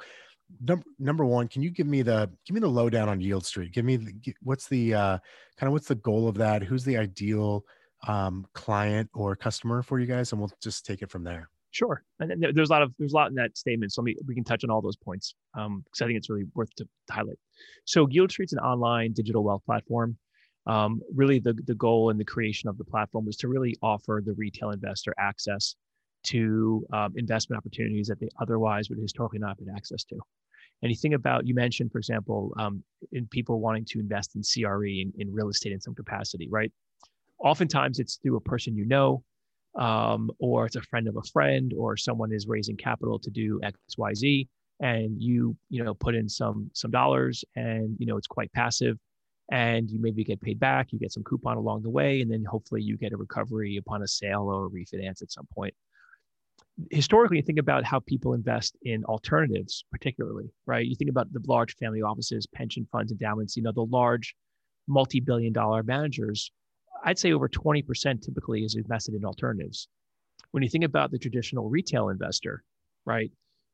number 0.61 0.85
number 1.01 1.25
one 1.25 1.49
can 1.49 1.63
you 1.63 1.71
give 1.71 1.89
me 1.89 2.03
the 2.03 2.31
give 2.47 2.55
me 2.55 2.61
the 2.61 2.69
lowdown 2.69 3.09
on 3.09 3.21
yield 3.21 3.45
street? 3.45 3.73
Give 3.73 3.85
me 3.85 3.97
the, 3.97 4.35
what's 4.41 4.69
the 4.69 4.95
uh 4.95 5.19
kind 5.57 5.69
of 5.69 5.73
what's 5.73 5.89
the 5.89 5.97
goal 5.97 6.29
of 6.29 6.37
that? 6.37 6.63
Who's 6.63 6.85
the 6.85 6.97
ideal 6.97 7.65
um 8.07 8.47
client 8.55 9.11
or 9.15 9.35
customer 9.35 9.83
for 9.83 9.99
you 9.99 10.07
guys? 10.07 10.31
And 10.31 10.41
we'll 10.41 10.53
just 10.63 10.87
take 10.87 11.03
it 11.03 11.11
from 11.11 11.25
there 11.25 11.49
Sure, 11.75 12.05
and 12.21 12.33
there's 12.55 12.71
a 12.71 12.73
lot 12.73 12.83
of 12.83 12.95
there's 13.01 13.15
a 13.15 13.17
lot 13.17 13.31
in 13.31 13.35
that 13.35 13.59
statement. 13.59 13.93
So 13.93 14.01
me, 14.01 14.15
we 14.29 14.35
can 14.37 14.45
touch 14.45 14.63
on 14.63 14.71
all 14.71 14.81
those 14.81 14.95
points 14.95 15.35
because 15.53 15.67
um, 15.67 15.85
I 16.01 16.05
think 16.07 16.17
it's 16.17 16.31
really 16.31 16.45
worth 16.55 16.73
to 16.77 16.87
highlight. 17.11 17.37
So 17.85 18.07
Yield 18.09 18.31
Street's 18.31 18.53
an 18.53 18.61
online 18.61 19.13
digital 19.13 19.43
wealth 19.43 19.63
platform. 19.67 20.17
Um, 20.69 21.01
really, 21.13 21.41
the 21.41 21.53
the 21.67 21.75
goal 21.75 22.11
in 22.11 22.17
the 22.17 22.25
creation 22.25 22.69
of 22.69 22.79
the 22.79 22.85
platform 22.85 23.27
was 23.27 23.37
to 23.39 23.49
really 23.49 23.75
offer 23.83 24.23
the 24.25 24.35
retail 24.35 24.71
investor 24.71 25.17
access 25.19 25.75
to 26.27 26.87
um, 26.93 27.13
investment 27.17 27.59
opportunities 27.59 28.07
that 28.07 28.21
they 28.21 28.29
otherwise 28.41 28.89
would 28.89 29.01
historically 29.01 29.41
not 29.41 29.49
have 29.59 29.67
had 29.67 29.77
access 29.77 30.05
to. 30.05 30.17
Anything 30.85 31.15
about 31.15 31.45
you 31.45 31.57
mentioned, 31.57 31.91
for 31.91 31.99
example, 31.99 32.55
um, 32.57 32.85
in 33.11 33.27
people 33.27 33.59
wanting 33.59 33.85
to 33.87 33.99
invest 33.99 34.37
in 34.37 34.43
CRE 34.43 34.87
in, 34.87 35.13
in 35.19 35.33
real 35.33 35.49
estate 35.49 35.73
in 35.73 35.81
some 35.81 35.97
capacity, 35.97 36.49
right? 36.49 36.71
Oftentimes, 37.41 37.99
it's 37.99 38.21
through 38.23 38.37
a 38.37 38.41
person 38.41 38.77
you 38.77 38.85
know 38.85 39.25
um, 39.77 40.31
or 40.39 40.67
it's 40.67 40.77
a 40.77 40.83
friend 40.83 41.09
of 41.09 41.17
a 41.17 41.23
friend, 41.33 41.73
or 41.77 41.97
someone 41.97 42.33
is 42.33 42.47
raising 42.47 42.77
capital 42.77 43.19
to 43.19 43.31
do 43.31 43.61
X, 43.63 43.79
Y, 43.99 44.15
Z, 44.15 44.49
and 44.81 45.21
you 45.21 45.57
you 45.71 45.83
know 45.83 45.95
put 45.95 46.15
in 46.15 46.29
some 46.29 46.71
some 46.75 46.91
dollars, 46.91 47.45
and 47.57 47.97
you 47.99 48.07
know 48.07 48.17
it's 48.17 48.27
quite 48.27 48.53
passive, 48.53 48.99
and 49.51 49.91
you 49.91 50.01
maybe 50.01 50.25
get 50.25 50.41
paid 50.41 50.59
back, 50.59 50.93
you 50.93 50.99
get 50.99 51.13
some 51.13 51.25
coupon 51.25 51.57
along 51.57 51.83
the 51.83 51.91
way, 51.91 52.21
and 52.21 52.31
then 52.31 52.45
hopefully 52.45 52.83
you 52.83 52.97
get 52.97 53.13
a 53.13 53.17
recovery 53.17 53.77
upon 53.77 54.03
a 54.03 54.09
sale 54.09 54.43
or 54.43 54.67
a 54.67 54.71
refinance 54.71 55.23
at 55.23 55.33
some 55.33 55.47
point. 55.55 55.75
Historically, 56.91 57.37
you 57.37 57.43
think 57.43 57.59
about 57.59 57.85
how 57.85 58.01
people 58.01 58.35
invest 58.35 58.77
in 58.83 59.05
alternatives, 59.05 59.85
particularly, 59.93 60.51
right? 60.67 60.87
You 60.87 60.97
think 60.97 61.11
about 61.11 61.33
the 61.33 61.41
large 61.47 61.77
family 61.77 62.03
offices, 62.03 62.47
pension 62.47 62.87
funds, 62.91 63.13
endowments, 63.13 63.57
you 63.57 63.63
know, 63.63 63.73
the 63.73 63.85
large 63.85 64.35
multi-billion 64.89 65.53
dollar 65.53 65.83
managers 65.83 66.51
I'd 67.05 67.19
say 67.19 67.33
over 67.33 67.49
20% 67.49 68.23
typically 68.23 68.65
is 68.65 68.75
invested 68.75 69.15
in 69.15 69.25
alternatives. 69.25 69.89
When 70.51 70.63
you 70.63 70.69
think 70.69 70.85
about 70.85 71.11
the 71.11 71.19
traditional 71.19 71.69
retail 71.69 72.09
investor, 72.09 72.65
right? 73.05 73.31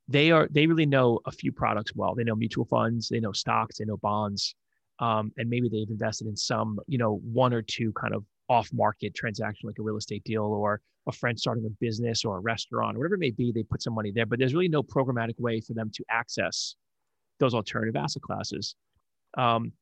They 0.08 0.32
are 0.32 0.48
they 0.50 0.66
really 0.66 0.86
know 0.86 1.20
a 1.26 1.30
few 1.30 1.52
products 1.52 1.94
well. 1.94 2.14
They 2.14 2.24
know 2.24 2.34
mutual 2.34 2.64
funds, 2.64 3.08
they 3.08 3.20
know 3.20 3.32
stocks, 3.32 3.78
they 3.78 3.84
know 3.84 3.96
bonds, 3.98 4.56
um, 4.98 5.32
and 5.38 5.48
maybe 5.48 5.68
they've 5.68 5.88
invested 5.88 6.26
in 6.26 6.36
some, 6.36 6.80
you 6.88 6.98
know, 6.98 7.20
one 7.22 7.54
or 7.54 7.62
two 7.62 7.92
kind 7.92 8.14
of 8.14 8.24
off-market 8.48 9.14
transaction 9.14 9.68
like 9.68 9.78
a 9.78 9.82
real 9.82 9.96
estate 9.96 10.24
deal 10.24 10.42
or 10.42 10.80
a 11.06 11.12
friend 11.12 11.38
starting 11.38 11.64
a 11.64 11.70
business 11.80 12.24
or 12.24 12.38
a 12.38 12.40
restaurant, 12.40 12.96
or 12.96 13.00
whatever 13.00 13.14
it 13.14 13.20
may 13.20 13.30
be. 13.30 13.52
They 13.52 13.62
put 13.62 13.82
some 13.82 13.94
money 13.94 14.10
there, 14.10 14.26
but 14.26 14.38
there's 14.38 14.52
really 14.52 14.68
no 14.68 14.82
programmatic 14.82 15.38
way 15.38 15.60
for 15.60 15.74
them 15.74 15.90
to 15.94 16.04
access 16.10 16.74
those 17.38 17.54
alternative 17.54 17.96
asset 17.96 18.22
classes. 18.22 18.74
Um, 19.38 19.72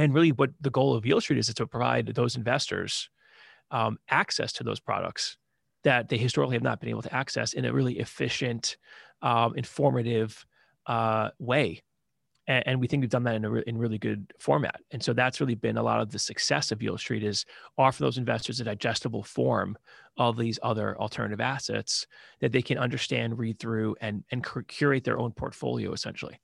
and 0.00 0.14
really, 0.14 0.32
what 0.32 0.50
the 0.62 0.70
goal 0.70 0.94
of 0.94 1.04
Yield 1.04 1.22
Street 1.22 1.38
is, 1.38 1.50
is 1.50 1.54
to 1.56 1.66
provide 1.66 2.06
those 2.14 2.34
investors 2.34 3.10
um, 3.70 3.98
access 4.08 4.50
to 4.54 4.64
those 4.64 4.80
products 4.80 5.36
that 5.84 6.08
they 6.08 6.16
historically 6.16 6.56
have 6.56 6.62
not 6.62 6.80
been 6.80 6.88
able 6.88 7.02
to 7.02 7.14
access 7.14 7.52
in 7.52 7.66
a 7.66 7.72
really 7.72 7.98
efficient, 7.98 8.78
um, 9.20 9.54
informative 9.56 10.46
uh, 10.86 11.28
way. 11.38 11.82
And, 12.46 12.66
and, 12.66 12.80
we 12.80 12.86
think 12.86 13.02
we've 13.02 13.10
done 13.10 13.24
that 13.24 13.34
in 13.34 13.44
a 13.44 13.50
re- 13.50 13.64
in 13.66 13.76
really 13.76 13.98
good 13.98 14.32
format. 14.38 14.80
And 14.90 15.02
so 15.02 15.12
that's 15.12 15.38
really 15.38 15.54
been 15.54 15.76
a 15.76 15.82
lot 15.82 16.00
of 16.00 16.10
the 16.10 16.18
success 16.18 16.72
of 16.72 16.82
Yield 16.82 16.98
Street 16.98 17.22
is 17.22 17.44
offer 17.76 18.02
those 18.02 18.16
investors 18.16 18.58
a 18.60 18.64
digestible 18.64 19.22
form 19.22 19.76
of 20.16 20.38
these 20.38 20.58
other 20.62 20.98
alternative 20.98 21.42
assets 21.42 22.06
that 22.40 22.52
they 22.52 22.62
can 22.62 22.78
understand, 22.78 23.38
read 23.38 23.58
through, 23.58 23.96
and 24.00 24.24
and 24.32 24.46
curate 24.66 25.04
their 25.04 25.18
own 25.18 25.32
portfolio 25.32 25.92
essentially. 25.92 26.40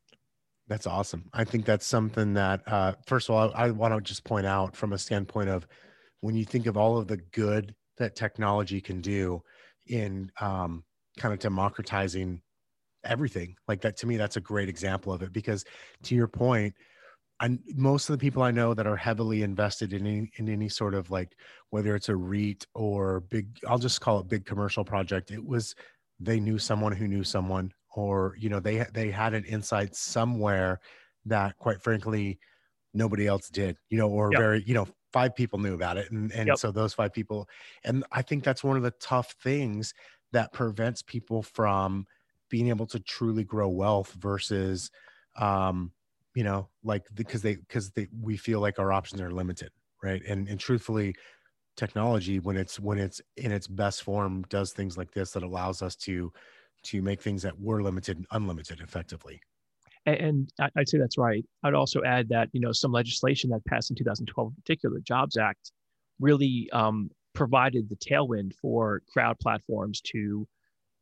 That's 0.68 0.86
awesome. 0.86 1.28
I 1.32 1.44
think 1.44 1.64
that's 1.64 1.86
something 1.86 2.34
that, 2.34 2.62
uh, 2.66 2.94
first 3.06 3.28
of 3.28 3.34
all, 3.36 3.52
I, 3.54 3.66
I 3.66 3.70
want 3.70 3.94
to 3.94 4.00
just 4.00 4.24
point 4.24 4.46
out 4.46 4.74
from 4.76 4.92
a 4.92 4.98
standpoint 4.98 5.48
of 5.48 5.66
when 6.20 6.34
you 6.34 6.44
think 6.44 6.66
of 6.66 6.76
all 6.76 6.98
of 6.98 7.06
the 7.06 7.18
good 7.18 7.74
that 7.98 8.16
technology 8.16 8.80
can 8.80 9.00
do 9.00 9.42
in 9.86 10.30
um, 10.40 10.84
kind 11.18 11.32
of 11.32 11.38
democratizing 11.40 12.42
everything 13.04 13.54
like 13.68 13.80
that 13.80 13.96
to 13.96 14.06
me 14.06 14.16
that's 14.16 14.36
a 14.36 14.40
great 14.40 14.68
example 14.68 15.12
of 15.12 15.22
it 15.22 15.32
because 15.32 15.64
to 16.02 16.16
your 16.16 16.26
point 16.26 16.74
and 17.40 17.60
most 17.74 18.08
of 18.08 18.14
the 18.14 18.18
people 18.18 18.42
I 18.42 18.50
know 18.50 18.72
that 18.74 18.86
are 18.86 18.96
heavily 18.96 19.42
invested 19.42 19.92
in 19.92 20.06
any, 20.06 20.30
in 20.36 20.48
any 20.48 20.68
sort 20.68 20.94
of 20.94 21.10
like 21.10 21.36
whether 21.70 21.94
it's 21.94 22.08
a 22.08 22.16
REIT 22.16 22.66
or 22.74 23.20
big, 23.20 23.48
I'll 23.68 23.78
just 23.78 24.00
call 24.00 24.20
it 24.20 24.28
big 24.28 24.46
commercial 24.46 24.84
project. 24.84 25.30
It 25.30 25.44
was 25.44 25.74
they 26.18 26.40
knew 26.40 26.58
someone 26.58 26.92
who 26.92 27.06
knew 27.06 27.24
someone, 27.24 27.72
or 27.96 28.34
you 28.38 28.48
know 28.48 28.60
they 28.60 28.84
they 28.92 29.10
had 29.10 29.34
an 29.34 29.44
insight 29.44 29.96
somewhere 29.96 30.80
that, 31.24 31.56
quite 31.58 31.82
frankly, 31.82 32.38
nobody 32.94 33.26
else 33.26 33.48
did. 33.48 33.76
You 33.88 33.98
know, 33.98 34.08
or 34.08 34.30
yep. 34.32 34.40
very 34.40 34.62
you 34.64 34.74
know 34.74 34.86
five 35.12 35.34
people 35.34 35.58
knew 35.58 35.74
about 35.74 35.96
it, 35.96 36.10
and 36.12 36.30
and 36.32 36.48
yep. 36.48 36.58
so 36.58 36.70
those 36.70 36.92
five 36.94 37.12
people, 37.12 37.48
and 37.84 38.04
I 38.12 38.22
think 38.22 38.44
that's 38.44 38.62
one 38.62 38.76
of 38.76 38.82
the 38.82 38.92
tough 39.00 39.34
things 39.42 39.94
that 40.32 40.52
prevents 40.52 41.02
people 41.02 41.42
from 41.42 42.06
being 42.50 42.68
able 42.68 42.86
to 42.86 43.00
truly 43.00 43.44
grow 43.44 43.68
wealth 43.68 44.12
versus 44.18 44.90
um 45.36 45.90
you 46.34 46.44
know 46.44 46.68
like 46.84 47.04
because 47.14 47.42
they 47.42 47.56
because 47.56 47.90
they 47.90 48.06
we 48.20 48.36
feel 48.36 48.60
like 48.60 48.78
our 48.78 48.92
options 48.92 49.20
are 49.20 49.30
limited 49.30 49.70
right 50.02 50.22
and 50.28 50.48
and 50.48 50.60
truthfully 50.60 51.14
technology 51.76 52.38
when 52.38 52.56
it's 52.56 52.78
when 52.80 52.98
it's 52.98 53.20
in 53.36 53.52
its 53.52 53.66
best 53.66 54.02
form 54.02 54.44
does 54.48 54.72
things 54.72 54.96
like 54.96 55.10
this 55.12 55.32
that 55.32 55.42
allows 55.42 55.82
us 55.82 55.94
to 55.94 56.32
to 56.84 57.02
make 57.02 57.22
things 57.22 57.42
that 57.42 57.58
were 57.60 57.82
limited 57.82 58.16
and 58.16 58.26
unlimited 58.32 58.80
effectively. 58.80 59.40
And 60.04 60.48
i'd 60.60 60.88
say 60.88 60.98
that's 60.98 61.18
right. 61.18 61.44
I'd 61.64 61.74
also 61.74 62.02
add 62.04 62.28
that 62.28 62.48
you 62.52 62.60
know 62.60 62.70
some 62.72 62.92
legislation 62.92 63.50
that 63.50 63.64
passed 63.64 63.90
in 63.90 63.96
2012 63.96 64.48
in 64.48 64.62
particular 64.62 65.00
jobs 65.00 65.36
act 65.36 65.72
really 66.20 66.70
um, 66.72 67.10
provided 67.34 67.88
the 67.88 67.96
tailwind 67.96 68.54
for 68.54 69.02
crowd 69.12 69.38
platforms 69.40 70.00
to 70.00 70.46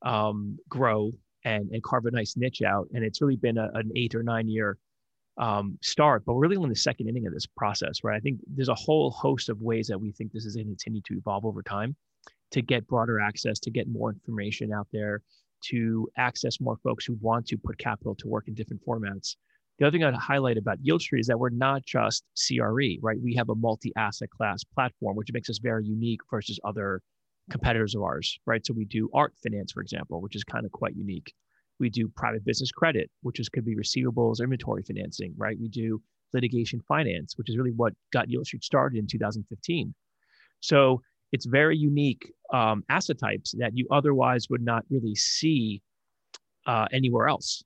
um, 0.05 0.59
grow 0.69 1.11
and, 1.45 1.71
and 1.71 1.83
carve 1.83 2.07
a 2.07 2.11
nice 2.11 2.37
niche 2.37 2.63
out. 2.63 2.89
And 2.95 3.05
it's 3.05 3.21
really 3.21 3.37
been 3.37 3.59
a, 3.59 3.71
an 3.75 3.91
eight 3.95 4.15
or 4.15 4.23
nine 4.23 4.49
year 4.49 4.79
um, 5.37 5.79
start, 5.83 6.25
but 6.25 6.35
we're 6.35 6.43
really 6.43 6.63
in 6.63 6.69
the 6.69 6.77
second 6.77 7.09
inning 7.09 7.27
of 7.27 7.33
this 7.33 7.47
process, 7.47 8.05
right? 8.05 8.17
I 8.17 8.21
think 8.21 8.41
there's 8.47 8.69
a 8.69 8.75
whole 8.75 9.11
host 9.11 9.49
of 9.49 9.61
ways 9.61 9.89
that 9.89 10.01
we 10.01 10.13
think 10.13 10.33
this 10.33 10.45
is 10.45 10.55
going 10.55 10.67
to 10.67 10.71
continue 10.71 11.03
to 11.07 11.15
evolve 11.15 11.45
over 11.45 11.63
time 11.63 11.97
to 12.53 12.63
get 12.63 12.87
broader 12.87 13.21
access, 13.21 13.59
to 13.61 13.71
get 13.71 13.89
more 13.89 14.11
information 14.11 14.73
out 14.73 14.87
there, 14.93 15.23
to 15.71 16.09
access 16.17 16.61
more 16.61 16.77
folks 16.83 17.05
who 17.05 17.17
want 17.21 17.47
to 17.47 17.57
put 17.57 17.79
capital 17.79 18.15
to 18.17 18.29
work 18.29 18.49
in 18.49 18.55
different 18.55 18.83
formats. 18.87 19.37
The 19.79 19.87
other 19.87 19.93
thing 19.93 20.05
I'd 20.05 20.15
highlight 20.15 20.57
about 20.57 20.79
Yieldstreet 20.83 21.21
is 21.21 21.27
that 21.27 21.39
we're 21.39 21.51
not 21.51 21.85
just 21.85 22.25
CRE, 22.37 22.99
right? 23.03 23.19
We 23.21 23.35
have 23.35 23.49
a 23.49 23.55
multi-asset 23.55 24.31
class 24.31 24.63
platform, 24.63 25.17
which 25.17 25.31
makes 25.33 25.51
us 25.51 25.59
very 25.59 25.85
unique 25.85 26.21
versus 26.31 26.61
other 26.65 27.03
competitors 27.51 27.95
of 27.95 28.03
ours, 28.03 28.39
right? 28.47 28.65
So 28.65 28.73
we 28.73 28.85
do 28.85 29.09
art 29.13 29.35
finance, 29.43 29.73
for 29.73 29.83
example, 29.83 30.21
which 30.21 30.37
is 30.37 30.45
kind 30.45 30.65
of 30.65 30.73
quite 30.73 30.95
unique. 30.97 31.35
We 31.81 31.91
do 31.91 32.09
private 32.17 32.45
business 32.45 32.71
credit, 32.71 33.11
which 33.23 33.41
is 33.41 33.49
could 33.49 33.65
be 33.65 33.75
receivables 33.75 34.41
or 34.41 34.45
inventory 34.45 34.83
financing, 34.83 35.35
right? 35.37 35.57
We 35.61 35.69
do 35.69 36.01
litigation 36.33 36.81
finance, 36.87 37.37
which 37.37 37.51
is 37.51 37.57
really 37.57 37.73
what 37.75 37.95
got 38.13 38.29
Yieldstreet 38.29 38.63
started 38.63 38.99
in 38.99 39.07
2015. 39.07 39.93
So 40.61 41.03
it's 41.33 41.47
very 41.47 41.77
unique 41.77 42.31
um, 42.55 42.85
asset 42.89 43.19
types 43.19 43.53
that 43.59 43.77
you 43.77 43.87
otherwise 43.91 44.49
would 44.49 44.63
not 44.63 44.85
really 44.89 45.15
see 45.15 45.83
uh, 46.67 46.87
anywhere 46.93 47.27
else. 47.29 47.65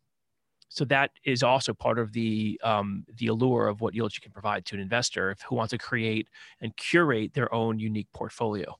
So 0.70 0.84
that 0.86 1.10
is 1.24 1.42
also 1.42 1.72
part 1.72 1.98
of 1.98 2.12
the 2.12 2.60
um, 2.62 3.04
the 3.18 3.28
allure 3.28 3.68
of 3.68 3.80
what 3.80 3.94
Yieldstreet 3.94 4.22
can 4.22 4.32
provide 4.32 4.64
to 4.66 4.74
an 4.76 4.80
investor 4.80 5.36
who 5.46 5.56
wants 5.56 5.70
to 5.70 5.78
create 5.78 6.28
and 6.60 6.76
curate 6.76 7.32
their 7.34 7.52
own 7.54 7.78
unique 7.78 8.08
portfolio. 8.14 8.76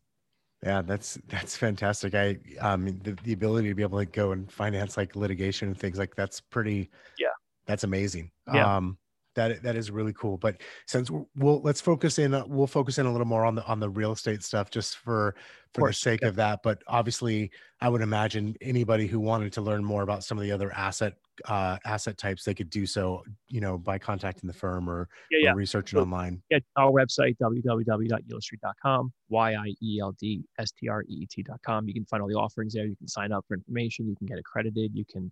Yeah, 0.63 0.83
that's 0.83 1.19
that's 1.29 1.57
fantastic. 1.57 2.15
I 2.15 2.39
um 2.61 2.87
the, 3.05 3.17
the 3.23 3.33
ability 3.33 3.69
to 3.69 3.75
be 3.75 3.83
able 3.83 3.99
to 3.99 4.07
go 4.07 4.33
and 4.33 4.51
finance 4.51 4.97
like 4.97 5.15
litigation 5.15 5.69
and 5.69 5.79
things 5.79 5.99
like 5.99 6.15
that's 6.17 6.41
pretty 6.41 6.91
yeah. 7.19 7.29
That's 7.67 7.85
amazing. 7.85 8.31
Yeah. 8.53 8.77
Um 8.77 8.99
that 9.35 9.63
that 9.63 9.77
is 9.77 9.91
really 9.91 10.13
cool. 10.13 10.37
But 10.37 10.61
since 10.87 11.11
we'll 11.11 11.61
let's 11.63 11.81
focus 11.81 12.19
in 12.19 12.43
we'll 12.49 12.67
focus 12.67 12.99
in 12.99 13.07
a 13.07 13.13
little 13.13 13.27
more 13.27 13.45
on 13.45 13.55
the 13.55 13.65
on 13.67 13.81
the 13.81 13.91
real 13.91 14.13
estate 14.13 14.43
stuff 14.43 14.71
just 14.71 14.99
for 14.99 15.35
for 15.75 15.89
the 15.89 15.95
sake 15.95 16.21
yeah. 16.23 16.29
of 16.29 16.37
that. 16.37 16.61
But 16.63 16.83
obviously 16.87 17.51
I 17.81 17.89
would 17.89 18.01
imagine 18.01 18.57
anybody 18.61 19.07
who 19.07 19.21
wanted 19.21 19.53
to 19.55 19.61
learn 19.61 19.85
more 19.85 20.03
about 20.03 20.25
some 20.25 20.39
of 20.39 20.45
the 20.45 20.53
other 20.53 20.73
asset 20.73 21.15
uh, 21.45 21.77
asset 21.85 22.17
types, 22.19 22.43
they 22.45 22.55
could 22.55 22.71
do 22.71 22.87
so, 22.87 23.23
you 23.49 23.61
know, 23.61 23.77
by 23.79 23.97
contacting 23.99 24.49
the 24.49 24.53
firm 24.53 24.89
or, 24.89 25.09
yeah, 25.31 25.39
yeah. 25.43 25.53
or 25.53 25.57
researching 25.57 25.99
so, 25.99 26.03
online. 26.03 26.41
Yeah, 26.51 26.59
our 26.77 26.91
website, 26.91 27.37
www.yieldstreet.com, 27.41 29.13
Y-I-E-L-D-S-T-R-E-E-T.com. 29.29 31.89
You 31.89 31.95
can 31.95 32.05
find 32.07 32.23
all 32.23 32.29
the 32.29 32.35
offerings 32.35 32.75
there. 32.75 32.87
You 32.87 32.97
can 32.97 33.09
sign 33.09 33.33
up 33.33 33.45
for 33.47 33.55
information. 33.55 34.09
You 34.09 34.17
can 34.17 34.27
get 34.27 34.39
accredited. 34.39 34.93
You 34.95 35.05
can 35.05 35.31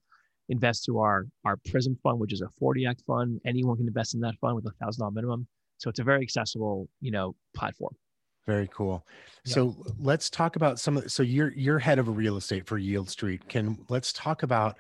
invest 0.49 0.85
through 0.85 0.99
our, 0.99 1.27
our 1.45 1.57
PRISM 1.69 1.99
fund, 2.03 2.19
which 2.19 2.33
is 2.33 2.41
a 2.41 2.49
40 2.59 2.87
Act 2.87 3.03
fund. 3.07 3.41
Anyone 3.45 3.77
can 3.77 3.87
invest 3.87 4.15
in 4.15 4.21
that 4.21 4.35
fund 4.41 4.57
with 4.57 4.67
a 4.67 4.85
$1,000 4.85 5.13
minimum. 5.13 5.47
So 5.79 5.91
it's 5.91 5.99
a 5.99 6.05
very 6.05 6.23
accessible, 6.23 6.89
you 7.01 7.11
know, 7.11 7.35
platform. 7.55 7.95
Very 8.47 8.69
cool. 8.73 9.05
Yeah. 9.45 9.55
So 9.55 9.77
let's 9.99 10.31
talk 10.31 10.57
about 10.57 10.79
some 10.79 10.99
of, 10.99 11.11
so 11.11 11.23
you're, 11.23 11.53
you're 11.53 11.81
head 11.81 11.99
of 11.99 12.17
real 12.17 12.37
estate 12.37 12.67
for 12.67 12.79
Yield 12.79 13.11
Street. 13.11 13.49
Can 13.49 13.85
let's 13.89 14.13
talk 14.13 14.45
about 14.45 14.77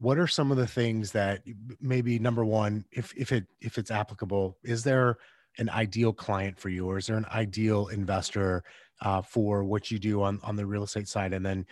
what 0.00 0.18
are 0.18 0.26
some 0.26 0.50
of 0.50 0.56
the 0.56 0.66
things 0.66 1.12
that 1.12 1.42
maybe 1.80 2.18
number 2.18 2.44
one 2.44 2.84
if 2.90 3.12
if 3.16 3.32
it 3.32 3.46
if 3.60 3.78
it's 3.78 3.90
applicable 3.90 4.56
is 4.64 4.82
there 4.82 5.18
an 5.58 5.68
ideal 5.68 6.12
client 6.12 6.58
for 6.58 6.70
you 6.70 6.86
or 6.86 6.96
is 6.96 7.06
there 7.06 7.18
an 7.18 7.26
ideal 7.34 7.88
investor 7.88 8.64
uh, 9.02 9.20
for 9.20 9.62
what 9.62 9.90
you 9.90 9.98
do 9.98 10.22
on 10.22 10.40
on 10.42 10.56
the 10.56 10.64
real 10.64 10.84
estate 10.84 11.06
side 11.06 11.32
and 11.32 11.44
then 11.44 11.66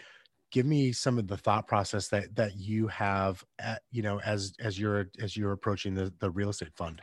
give 0.51 0.67
me 0.67 0.93
some 0.93 1.19
of 1.19 1.27
the 1.27 1.37
thought 1.37 1.67
process 1.67 2.09
that 2.09 2.35
that 2.37 2.57
you 2.57 2.87
have 2.89 3.45
at, 3.59 3.83
you 3.91 4.03
know 4.03 4.21
as 4.21 4.55
as 4.61 4.79
you're 4.79 5.09
as 5.21 5.37
you're 5.37 5.53
approaching 5.53 5.95
the 5.95 6.13
the 6.21 6.31
real 6.31 6.51
estate 6.51 6.75
fund? 6.75 7.03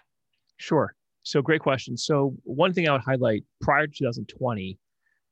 Sure. 0.57 0.95
So 1.23 1.41
great 1.41 1.61
question. 1.61 1.97
So 1.97 2.35
one 2.43 2.73
thing 2.73 2.87
i 2.87 2.91
would 2.91 3.01
highlight 3.01 3.43
prior 3.61 3.87
to 3.87 3.93
2020 3.93 4.77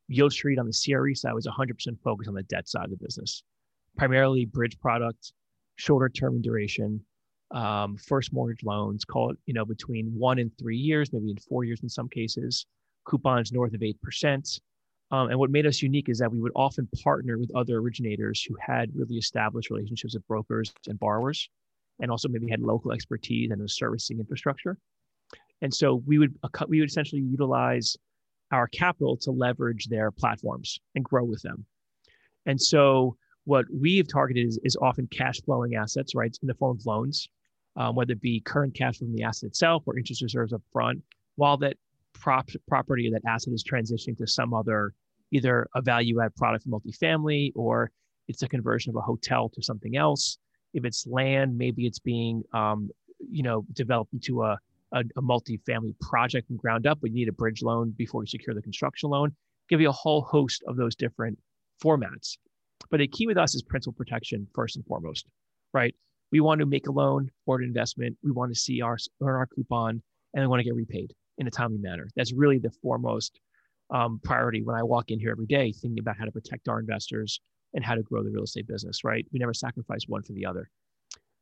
yield 0.09 0.33
street 0.33 0.59
on 0.59 0.65
the 0.65 0.73
cre 0.73 1.13
side 1.13 1.33
was 1.33 1.47
100% 1.47 1.71
focused 2.03 2.27
on 2.27 2.35
the 2.35 2.43
debt 2.43 2.67
side 2.67 2.85
of 2.85 2.91
the 2.91 2.97
business 2.97 3.43
primarily 3.95 4.45
bridge 4.45 4.79
product 4.79 5.33
shorter 5.75 6.09
term 6.09 6.41
duration, 6.41 7.01
um, 7.51 7.97
first 7.97 8.33
mortgage 8.33 8.63
loans, 8.63 9.05
call 9.05 9.31
it, 9.31 9.37
you 9.45 9.53
know, 9.53 9.65
between 9.65 10.07
one 10.15 10.39
and 10.39 10.51
three 10.57 10.77
years, 10.77 11.11
maybe 11.13 11.31
in 11.31 11.37
four 11.37 11.63
years 11.63 11.81
in 11.83 11.89
some 11.89 12.09
cases, 12.09 12.65
coupons 13.07 13.51
north 13.51 13.73
of 13.73 13.81
8%. 13.81 14.59
Um, 15.13 15.29
and 15.29 15.37
what 15.37 15.51
made 15.51 15.67
us 15.67 15.83
unique 15.83 16.09
is 16.09 16.17
that 16.17 16.31
we 16.31 16.41
would 16.41 16.51
often 16.55 16.89
partner 17.03 17.37
with 17.37 17.55
other 17.55 17.77
originators 17.77 18.43
who 18.43 18.55
had 18.59 18.89
really 18.95 19.17
established 19.17 19.69
relationships 19.69 20.15
with 20.15 20.27
brokers 20.27 20.73
and 20.87 20.97
borrowers, 20.97 21.49
and 21.99 22.09
also 22.09 22.27
maybe 22.27 22.49
had 22.49 22.61
local 22.61 22.91
expertise 22.91 23.51
and 23.51 23.61
a 23.61 23.69
servicing 23.69 24.19
infrastructure. 24.19 24.75
And 25.61 25.71
so 25.71 26.01
we 26.07 26.17
would 26.17 26.33
we 26.67 26.79
would 26.79 26.89
essentially 26.89 27.21
utilize 27.21 27.95
our 28.51 28.67
capital 28.67 29.15
to 29.17 29.29
leverage 29.29 29.85
their 29.85 30.09
platforms 30.09 30.79
and 30.95 31.05
grow 31.05 31.23
with 31.23 31.43
them. 31.43 31.63
And 32.47 32.59
so 32.59 33.15
what 33.45 33.65
we've 33.71 34.07
targeted 34.07 34.47
is, 34.47 34.59
is 34.63 34.75
often 34.81 35.07
cash 35.07 35.39
flowing 35.41 35.75
assets, 35.75 36.15
right, 36.15 36.35
in 36.41 36.47
the 36.47 36.55
form 36.55 36.77
of 36.77 36.85
loans, 36.87 37.29
um, 37.75 37.95
whether 37.95 38.13
it 38.13 38.21
be 38.21 38.39
current 38.39 38.73
cash 38.73 38.97
from 38.97 39.13
the 39.13 39.23
asset 39.23 39.49
itself 39.49 39.83
or 39.85 39.95
interest 39.95 40.23
reserves 40.23 40.53
up 40.53 40.61
front, 40.71 41.03
while 41.35 41.57
that 41.57 41.77
prop, 42.13 42.49
property 42.67 43.07
or 43.07 43.11
that 43.11 43.29
asset 43.29 43.53
is 43.53 43.63
transitioning 43.63 44.17
to 44.17 44.25
some 44.25 44.53
other, 44.55 44.93
either 45.33 45.67
a 45.75 45.81
value 45.81 46.21
add 46.21 46.35
product 46.35 46.63
for 46.63 46.69
multifamily 46.69 47.51
or 47.55 47.91
it's 48.27 48.43
a 48.43 48.47
conversion 48.47 48.91
of 48.91 48.95
a 48.95 49.01
hotel 49.01 49.49
to 49.49 49.61
something 49.61 49.97
else. 49.97 50.37
If 50.73 50.85
it's 50.85 51.05
land, 51.05 51.57
maybe 51.57 51.85
it's 51.85 51.99
being, 51.99 52.43
um, 52.53 52.89
you 53.19 53.43
know, 53.43 53.65
developed 53.73 54.13
into 54.13 54.43
a, 54.43 54.57
a, 54.93 54.99
a 55.17 55.21
multifamily 55.21 55.99
project 55.99 56.47
from 56.47 56.57
ground 56.57 56.87
up, 56.87 56.99
but 57.01 57.09
you 57.09 57.15
need 57.15 57.27
a 57.27 57.33
bridge 57.33 57.61
loan 57.61 57.93
before 57.97 58.23
you 58.23 58.27
secure 58.27 58.55
the 58.55 58.61
construction 58.61 59.09
loan. 59.09 59.35
Give 59.69 59.81
you 59.81 59.89
a 59.89 59.93
whole 59.93 60.21
host 60.21 60.63
of 60.67 60.77
those 60.77 60.95
different 60.95 61.37
formats. 61.83 62.37
But 62.89 62.99
the 62.99 63.07
key 63.07 63.27
with 63.27 63.37
us 63.37 63.55
is 63.55 63.63
principal 63.63 63.93
protection 63.93 64.47
first 64.53 64.75
and 64.75 64.85
foremost, 64.85 65.25
right? 65.73 65.95
We 66.31 66.41
want 66.41 66.59
to 66.59 66.65
make 66.65 66.87
a 66.87 66.91
loan 66.91 67.29
or 67.45 67.57
an 67.57 67.63
investment. 67.63 68.17
We 68.23 68.31
want 68.31 68.53
to 68.53 68.59
see 68.59 68.81
our 68.81 68.97
earn 69.21 69.35
our 69.35 69.47
coupon, 69.47 70.01
and 70.33 70.43
we 70.43 70.47
want 70.47 70.59
to 70.59 70.63
get 70.63 70.75
repaid 70.75 71.13
in 71.37 71.47
a 71.47 71.51
timely 71.51 71.79
manner. 71.79 72.07
That's 72.15 72.33
really 72.33 72.59
the 72.59 72.71
foremost 72.81 73.39
um, 73.93 74.19
priority 74.23 74.61
when 74.63 74.75
I 74.75 74.83
walk 74.83 75.11
in 75.11 75.19
here 75.19 75.31
every 75.31 75.45
day, 75.45 75.71
thinking 75.71 75.99
about 75.99 76.17
how 76.17 76.25
to 76.25 76.31
protect 76.31 76.67
our 76.67 76.79
investors 76.79 77.39
and 77.73 77.83
how 77.83 77.95
to 77.95 78.03
grow 78.03 78.23
the 78.23 78.29
real 78.29 78.43
estate 78.43 78.67
business. 78.67 79.03
Right? 79.03 79.25
We 79.31 79.39
never 79.39 79.53
sacrifice 79.53 80.03
one 80.07 80.23
for 80.23 80.33
the 80.33 80.45
other. 80.45 80.69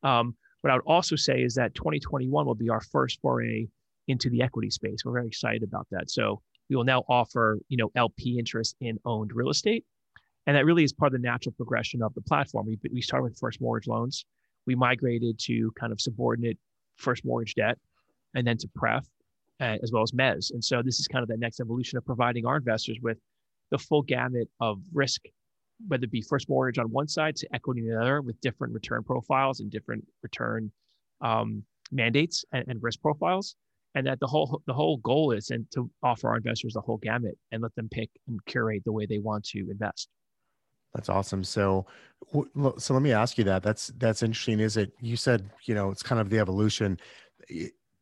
Um, 0.04 0.36
what 0.62 0.72
I 0.72 0.76
would 0.76 0.86
also 0.86 1.16
say 1.16 1.42
is 1.42 1.56
that 1.56 1.74
2021 1.74 2.46
will 2.46 2.54
be 2.54 2.70
our 2.70 2.82
first 2.82 3.20
foray 3.22 3.68
into 4.08 4.30
the 4.30 4.44
equity 4.44 4.70
space. 4.70 5.00
We're 5.04 5.14
very 5.14 5.28
excited 5.28 5.64
about 5.64 5.88
that. 5.90 6.12
So 6.12 6.42
we 6.70 6.76
will 6.76 6.84
now 6.84 7.04
offer, 7.10 7.60
you 7.70 7.78
know, 7.78 7.92
LP 7.96 8.38
interest 8.38 8.76
in 8.80 9.00
owned 9.06 9.32
real 9.34 9.50
estate 9.50 9.86
and 10.48 10.56
that 10.56 10.66
really 10.66 10.84
is 10.84 10.94
part 10.94 11.14
of 11.14 11.22
the 11.22 11.28
natural 11.28 11.54
progression 11.54 12.02
of 12.02 12.14
the 12.16 12.22
platform. 12.22 12.66
We, 12.66 12.80
we 12.92 13.02
started 13.02 13.24
with 13.24 13.38
first 13.38 13.62
mortgage 13.62 13.88
loans. 13.88 14.26
We 14.66 14.76
migrated 14.76 15.40
to 15.40 15.72
kind 15.80 15.92
of 15.92 16.02
subordinate 16.02 16.58
first 16.96 17.24
mortgage 17.26 17.56
debt 17.56 17.78
and 18.34 18.46
then 18.46 18.58
to 18.58 18.68
pref 18.76 19.06
uh, 19.62 19.78
as 19.82 19.92
well 19.92 20.04
as 20.04 20.12
mez. 20.12 20.52
And 20.52 20.64
so 20.64 20.82
this 20.82 21.00
is 21.00 21.08
kind 21.08 21.24
of 21.24 21.30
the 21.30 21.38
next 21.38 21.60
evolution 21.60 21.98
of 21.98 22.06
providing 22.06 22.46
our 22.46 22.58
investors 22.58 22.98
with 23.02 23.18
the 23.70 23.78
full 23.78 24.02
gamut 24.02 24.50
of 24.60 24.82
risk 24.94 25.22
whether 25.88 26.04
it 26.04 26.12
be 26.12 26.22
first 26.22 26.50
mortgage 26.50 26.78
on 26.78 26.86
one 26.92 27.08
side 27.08 27.36
to 27.36 27.48
equity 27.54 27.82
on 27.82 27.88
the 27.88 28.02
other 28.02 28.22
with 28.22 28.40
different 28.42 28.74
return 28.74 29.04
profiles 29.04 29.60
and 29.60 29.72
different 29.72 30.06
return 30.22 30.72
um, 31.22 31.64
mandates 31.92 32.46
and, 32.52 32.66
and, 32.68 32.82
risk 32.82 33.02
profiles. 33.02 33.56
And 33.94 34.08
that 34.08 34.20
the 34.20 34.28
whole 34.28 34.62
the 34.68 34.74
whole 34.74 34.98
goal 34.98 35.32
is 35.32 35.50
and 35.50 35.66
to 35.74 35.90
offer 36.02 36.30
our 36.30 36.38
investors 36.38 36.74
the 36.74 36.82
whole 36.82 36.98
gamut 36.98 37.38
and 37.52 37.62
let 37.62 37.76
them 37.76 37.90
pick 37.90 38.10
and 38.28 38.40
curate 38.46 38.84
the 38.86 38.92
way 38.92 39.06
they 39.06 39.20
want 39.20 39.44
to 39.48 39.70
invest. 39.70 40.08
That's 40.94 41.10
awesome. 41.10 41.44
So 41.44 41.86
so 42.78 42.94
let 42.94 43.02
me 43.02 43.12
ask 43.12 43.38
you 43.38 43.44
that. 43.46 43.64
That's 43.64 43.88
that's 43.98 44.24
interesting. 44.24 44.62
Is 44.62 44.78
it 44.78 44.94
you 45.02 45.18
said 45.18 45.50
you 45.66 45.76
know 45.76 45.92
it's 45.92 46.04
kind 46.04 46.22
of 46.22 46.30
the 46.30 46.40
evolution 46.40 46.98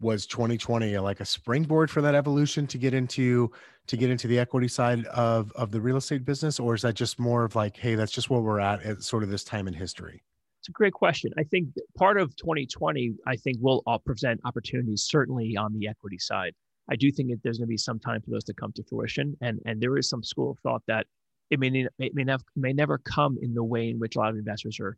was 0.01 0.25
2020 0.25 0.95
uh, 0.95 1.01
like 1.01 1.19
a 1.19 1.25
springboard 1.25 1.91
for 1.91 2.01
that 2.01 2.15
evolution 2.15 2.65
to 2.67 2.77
get 2.77 2.93
into 2.93 3.51
to 3.87 3.97
get 3.97 4.09
into 4.09 4.27
the 4.27 4.39
equity 4.39 4.67
side 4.67 5.05
of 5.05 5.51
of 5.53 5.71
the 5.71 5.81
real 5.81 5.97
estate 5.97 6.25
business 6.25 6.59
or 6.59 6.73
is 6.73 6.81
that 6.81 6.93
just 6.93 7.19
more 7.19 7.43
of 7.43 7.55
like 7.55 7.75
hey 7.77 7.95
that's 7.95 8.11
just 8.11 8.29
where 8.29 8.41
we're 8.41 8.59
at 8.59 8.81
at 8.83 9.03
sort 9.03 9.23
of 9.23 9.29
this 9.29 9.43
time 9.43 9.67
in 9.67 9.73
history 9.73 10.23
it's 10.59 10.67
a 10.67 10.73
great 10.73 10.93
question. 10.93 11.31
I 11.37 11.43
think 11.43 11.69
part 11.97 12.19
of 12.19 12.35
2020 12.35 13.13
i 13.27 13.35
think 13.35 13.57
will 13.61 13.81
all 13.85 13.99
present 13.99 14.41
opportunities 14.45 15.03
certainly 15.03 15.55
on 15.57 15.73
the 15.73 15.87
equity 15.87 16.19
side. 16.19 16.53
I 16.91 16.95
do 16.95 17.11
think 17.11 17.29
that 17.29 17.39
there's 17.43 17.59
going 17.59 17.67
to 17.67 17.69
be 17.69 17.77
some 17.77 17.99
time 17.99 18.21
for 18.21 18.31
those 18.31 18.43
to 18.45 18.53
come 18.53 18.71
to 18.73 18.83
fruition 18.83 19.37
and 19.41 19.59
and 19.65 19.81
there 19.81 19.97
is 19.97 20.09
some 20.09 20.23
school 20.23 20.51
of 20.51 20.59
thought 20.59 20.83
that 20.87 21.07
it 21.49 21.59
may 21.59 21.87
it 21.99 22.13
may 22.13 22.23
never 22.23 22.43
may 22.55 22.73
never 22.73 22.97
come 22.97 23.37
in 23.41 23.53
the 23.53 23.63
way 23.63 23.89
in 23.89 23.99
which 23.99 24.15
a 24.15 24.19
lot 24.19 24.29
of 24.29 24.35
investors 24.35 24.79
are 24.79 24.97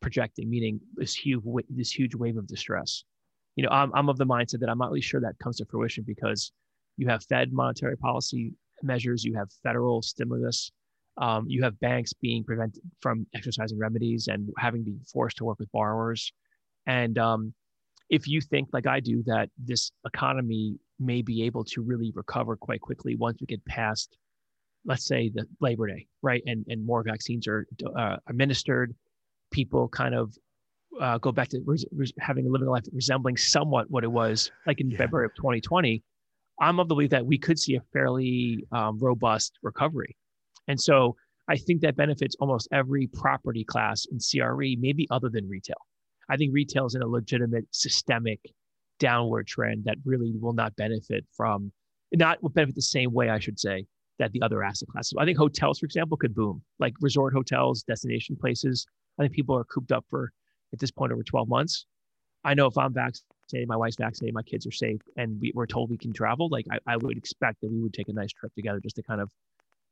projecting 0.00 0.50
meaning 0.50 0.80
this 0.94 1.14
huge 1.14 1.42
this 1.70 1.90
huge 1.90 2.14
wave 2.14 2.36
of 2.36 2.46
distress 2.46 3.04
you 3.56 3.62
know, 3.64 3.70
I'm, 3.70 3.90
I'm 3.94 4.08
of 4.08 4.18
the 4.18 4.26
mindset 4.26 4.60
that 4.60 4.68
I'm 4.68 4.78
not 4.78 4.90
really 4.90 5.00
sure 5.00 5.20
that 5.20 5.38
comes 5.42 5.56
to 5.56 5.64
fruition 5.64 6.04
because 6.06 6.52
you 6.96 7.08
have 7.08 7.24
Fed 7.24 7.52
monetary 7.52 7.96
policy 7.96 8.52
measures, 8.82 9.24
you 9.24 9.34
have 9.34 9.48
federal 9.62 10.02
stimulus, 10.02 10.70
um, 11.16 11.46
you 11.48 11.62
have 11.62 11.80
banks 11.80 12.12
being 12.12 12.44
prevented 12.44 12.82
from 13.00 13.26
exercising 13.34 13.78
remedies 13.78 14.28
and 14.28 14.50
having 14.58 14.84
to 14.84 14.90
be 14.90 14.98
forced 15.10 15.38
to 15.38 15.44
work 15.44 15.58
with 15.58 15.72
borrowers. 15.72 16.32
And 16.86 17.18
um, 17.18 17.54
if 18.10 18.28
you 18.28 18.40
think, 18.40 18.68
like 18.72 18.86
I 18.86 19.00
do, 19.00 19.22
that 19.26 19.48
this 19.58 19.90
economy 20.06 20.76
may 21.00 21.22
be 21.22 21.44
able 21.44 21.64
to 21.64 21.82
really 21.82 22.12
recover 22.14 22.56
quite 22.56 22.80
quickly 22.80 23.16
once 23.16 23.38
we 23.40 23.46
get 23.46 23.64
past, 23.64 24.16
let's 24.84 25.06
say, 25.06 25.30
the 25.34 25.46
Labor 25.60 25.88
Day, 25.88 26.06
right, 26.22 26.42
and 26.46 26.64
and 26.68 26.84
more 26.84 27.02
vaccines 27.02 27.48
are 27.48 27.66
uh, 27.98 28.16
administered, 28.28 28.94
people 29.50 29.88
kind 29.88 30.14
of 30.14 30.34
uh, 31.00 31.18
go 31.18 31.32
back 31.32 31.48
to 31.48 31.60
res- 31.64 31.84
res- 31.92 32.12
having 32.18 32.46
a 32.46 32.50
living 32.50 32.68
life 32.68 32.84
resembling 32.92 33.36
somewhat 33.36 33.90
what 33.90 34.04
it 34.04 34.10
was 34.10 34.50
like 34.66 34.80
in 34.80 34.90
yeah. 34.90 34.98
February 34.98 35.26
of 35.26 35.34
2020, 35.34 36.02
I'm 36.60 36.80
of 36.80 36.88
the 36.88 36.94
belief 36.94 37.10
that 37.10 37.24
we 37.24 37.38
could 37.38 37.58
see 37.58 37.76
a 37.76 37.82
fairly 37.92 38.66
um, 38.72 38.98
robust 38.98 39.58
recovery. 39.62 40.16
And 40.68 40.80
so 40.80 41.16
I 41.48 41.56
think 41.56 41.82
that 41.82 41.96
benefits 41.96 42.36
almost 42.40 42.68
every 42.72 43.06
property 43.06 43.64
class 43.64 44.06
in 44.10 44.18
CRE, 44.18 44.76
maybe 44.78 45.06
other 45.10 45.28
than 45.28 45.48
retail. 45.48 45.76
I 46.28 46.36
think 46.36 46.52
retail 46.52 46.86
is 46.86 46.94
in 46.94 47.02
a 47.02 47.06
legitimate 47.06 47.66
systemic 47.70 48.40
downward 48.98 49.46
trend 49.46 49.84
that 49.84 49.96
really 50.04 50.32
will 50.40 50.54
not 50.54 50.74
benefit 50.76 51.24
from, 51.36 51.70
not 52.12 52.42
will 52.42 52.50
benefit 52.50 52.74
the 52.74 52.82
same 52.82 53.12
way, 53.12 53.28
I 53.28 53.38
should 53.38 53.60
say, 53.60 53.86
that 54.18 54.32
the 54.32 54.42
other 54.42 54.62
asset 54.62 54.88
classes. 54.88 55.14
I 55.18 55.24
think 55.24 55.38
hotels, 55.38 55.78
for 55.78 55.86
example, 55.86 56.16
could 56.16 56.34
boom, 56.34 56.62
like 56.80 56.94
resort 57.00 57.34
hotels, 57.34 57.82
destination 57.82 58.36
places. 58.36 58.86
I 59.18 59.22
think 59.22 59.34
people 59.34 59.56
are 59.56 59.64
cooped 59.64 59.92
up 59.92 60.04
for 60.08 60.32
at 60.72 60.78
this 60.78 60.90
point 60.90 61.12
over 61.12 61.22
12 61.22 61.48
months. 61.48 61.86
I 62.44 62.54
know 62.54 62.66
if 62.66 62.78
I'm 62.78 62.92
vaccinated, 62.92 63.68
my 63.68 63.76
wife's 63.76 63.96
vaccinated, 63.96 64.34
my 64.34 64.42
kids 64.42 64.66
are 64.66 64.72
safe, 64.72 65.00
and 65.16 65.40
we, 65.40 65.52
we're 65.54 65.66
told 65.66 65.90
we 65.90 65.98
can 65.98 66.12
travel, 66.12 66.48
like 66.48 66.66
I, 66.70 66.78
I 66.86 66.96
would 66.96 67.16
expect 67.16 67.60
that 67.62 67.70
we 67.70 67.80
would 67.80 67.92
take 67.92 68.08
a 68.08 68.12
nice 68.12 68.32
trip 68.32 68.54
together 68.54 68.80
just 68.80 68.96
to 68.96 69.02
kind 69.02 69.20
of, 69.20 69.30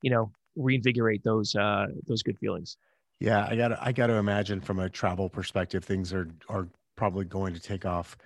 you 0.03 0.11
know, 0.11 0.31
reinvigorate 0.57 1.25
those 1.25 1.55
uh, 1.57 1.87
those 2.07 2.23
good 2.23 2.39
feelings. 2.39 2.77
Yeah, 3.19 3.47
I 3.49 3.57
gotta 3.57 3.79
I 3.81 3.93
got 3.93 4.07
to 4.09 4.15
imagine 4.15 4.61
from 4.61 4.79
a 4.79 4.89
travel 4.89 5.29
perspective, 5.29 5.85
things 5.85 6.13
are 6.13 6.29
are 6.49 6.69
probably 6.97 7.25
going 7.25 7.55
to 7.55 7.61
take 7.61 7.85
off 7.85 8.17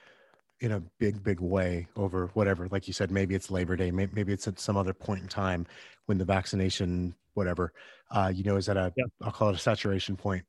in 0.61 0.73
a 0.73 0.81
big 0.99 1.23
big 1.23 1.41
way 1.41 1.87
over 1.97 2.31
whatever 2.35 2.67
like 2.71 2.89
you 2.89 2.93
said 2.93 3.11
maybe 3.11 3.35
it's 3.35 3.51
labor 3.51 3.77
day 3.77 3.91
maybe 3.91 4.33
it's 4.33 4.49
at 4.49 4.59
some 4.59 4.77
other 4.77 4.93
point 4.93 5.23
in 5.23 5.29
time 5.29 5.65
when 6.07 6.19
the 6.19 6.25
vaccination 6.25 7.15
whatever 7.35 7.73
uh 8.11 8.31
you 8.35 8.43
know 8.43 8.57
is 8.57 8.69
at 8.69 8.77
a 8.77 8.93
will 9.21 9.31
call 9.31 9.51
it 9.51 9.55
a 9.55 9.59
saturation 9.59 10.17
point 10.17 10.45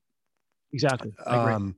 exactly 0.71 1.12
um 1.25 1.75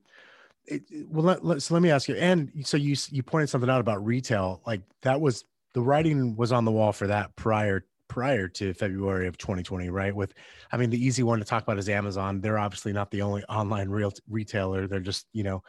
it, 0.65 0.83
well, 1.09 1.23
let, 1.23 1.45
let, 1.45 1.61
so 1.61 1.73
let 1.73 1.83
me 1.83 1.91
ask 1.91 2.07
you. 2.07 2.15
And 2.15 2.51
so 2.63 2.77
you 2.77 2.95
you 3.09 3.23
pointed 3.23 3.49
something 3.49 3.69
out 3.69 3.81
about 3.81 4.05
retail. 4.05 4.61
Like 4.65 4.81
that 5.01 5.19
was 5.19 5.43
the 5.73 5.81
writing 5.81 6.35
was 6.35 6.51
on 6.51 6.65
the 6.65 6.71
wall 6.71 6.91
for 6.91 7.07
that 7.07 7.35
prior 7.35 7.85
prior 8.07 8.47
to 8.47 8.73
February 8.73 9.27
of 9.27 9.37
2020, 9.37 9.89
right? 9.89 10.13
With, 10.13 10.33
I 10.71 10.77
mean, 10.77 10.89
the 10.89 11.03
easy 11.03 11.23
one 11.23 11.39
to 11.39 11.45
talk 11.45 11.63
about 11.63 11.79
is 11.79 11.87
Amazon. 11.87 12.41
They're 12.41 12.59
obviously 12.59 12.91
not 12.91 13.09
the 13.09 13.21
only 13.21 13.43
online 13.45 13.89
real 13.89 14.11
retailer. 14.29 14.87
They're 14.87 14.99
just 14.99 15.27
you 15.33 15.43
know, 15.43 15.63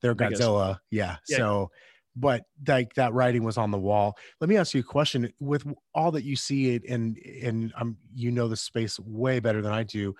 they're 0.00 0.14
Godzilla. 0.14 0.78
Yeah. 0.90 1.16
yeah. 1.28 1.36
So, 1.36 1.70
but 2.16 2.44
like 2.68 2.94
that 2.94 3.12
writing 3.12 3.42
was 3.42 3.58
on 3.58 3.70
the 3.70 3.78
wall. 3.78 4.16
Let 4.40 4.48
me 4.48 4.56
ask 4.56 4.74
you 4.74 4.80
a 4.80 4.84
question. 4.84 5.32
With 5.40 5.66
all 5.94 6.12
that 6.12 6.24
you 6.24 6.36
see 6.36 6.74
it, 6.74 6.84
and 6.88 7.16
and 7.42 7.72
um, 7.76 7.96
you 8.14 8.30
know 8.30 8.48
the 8.48 8.56
space 8.56 9.00
way 9.00 9.40
better 9.40 9.62
than 9.62 9.72
I 9.72 9.82
do. 9.82 10.14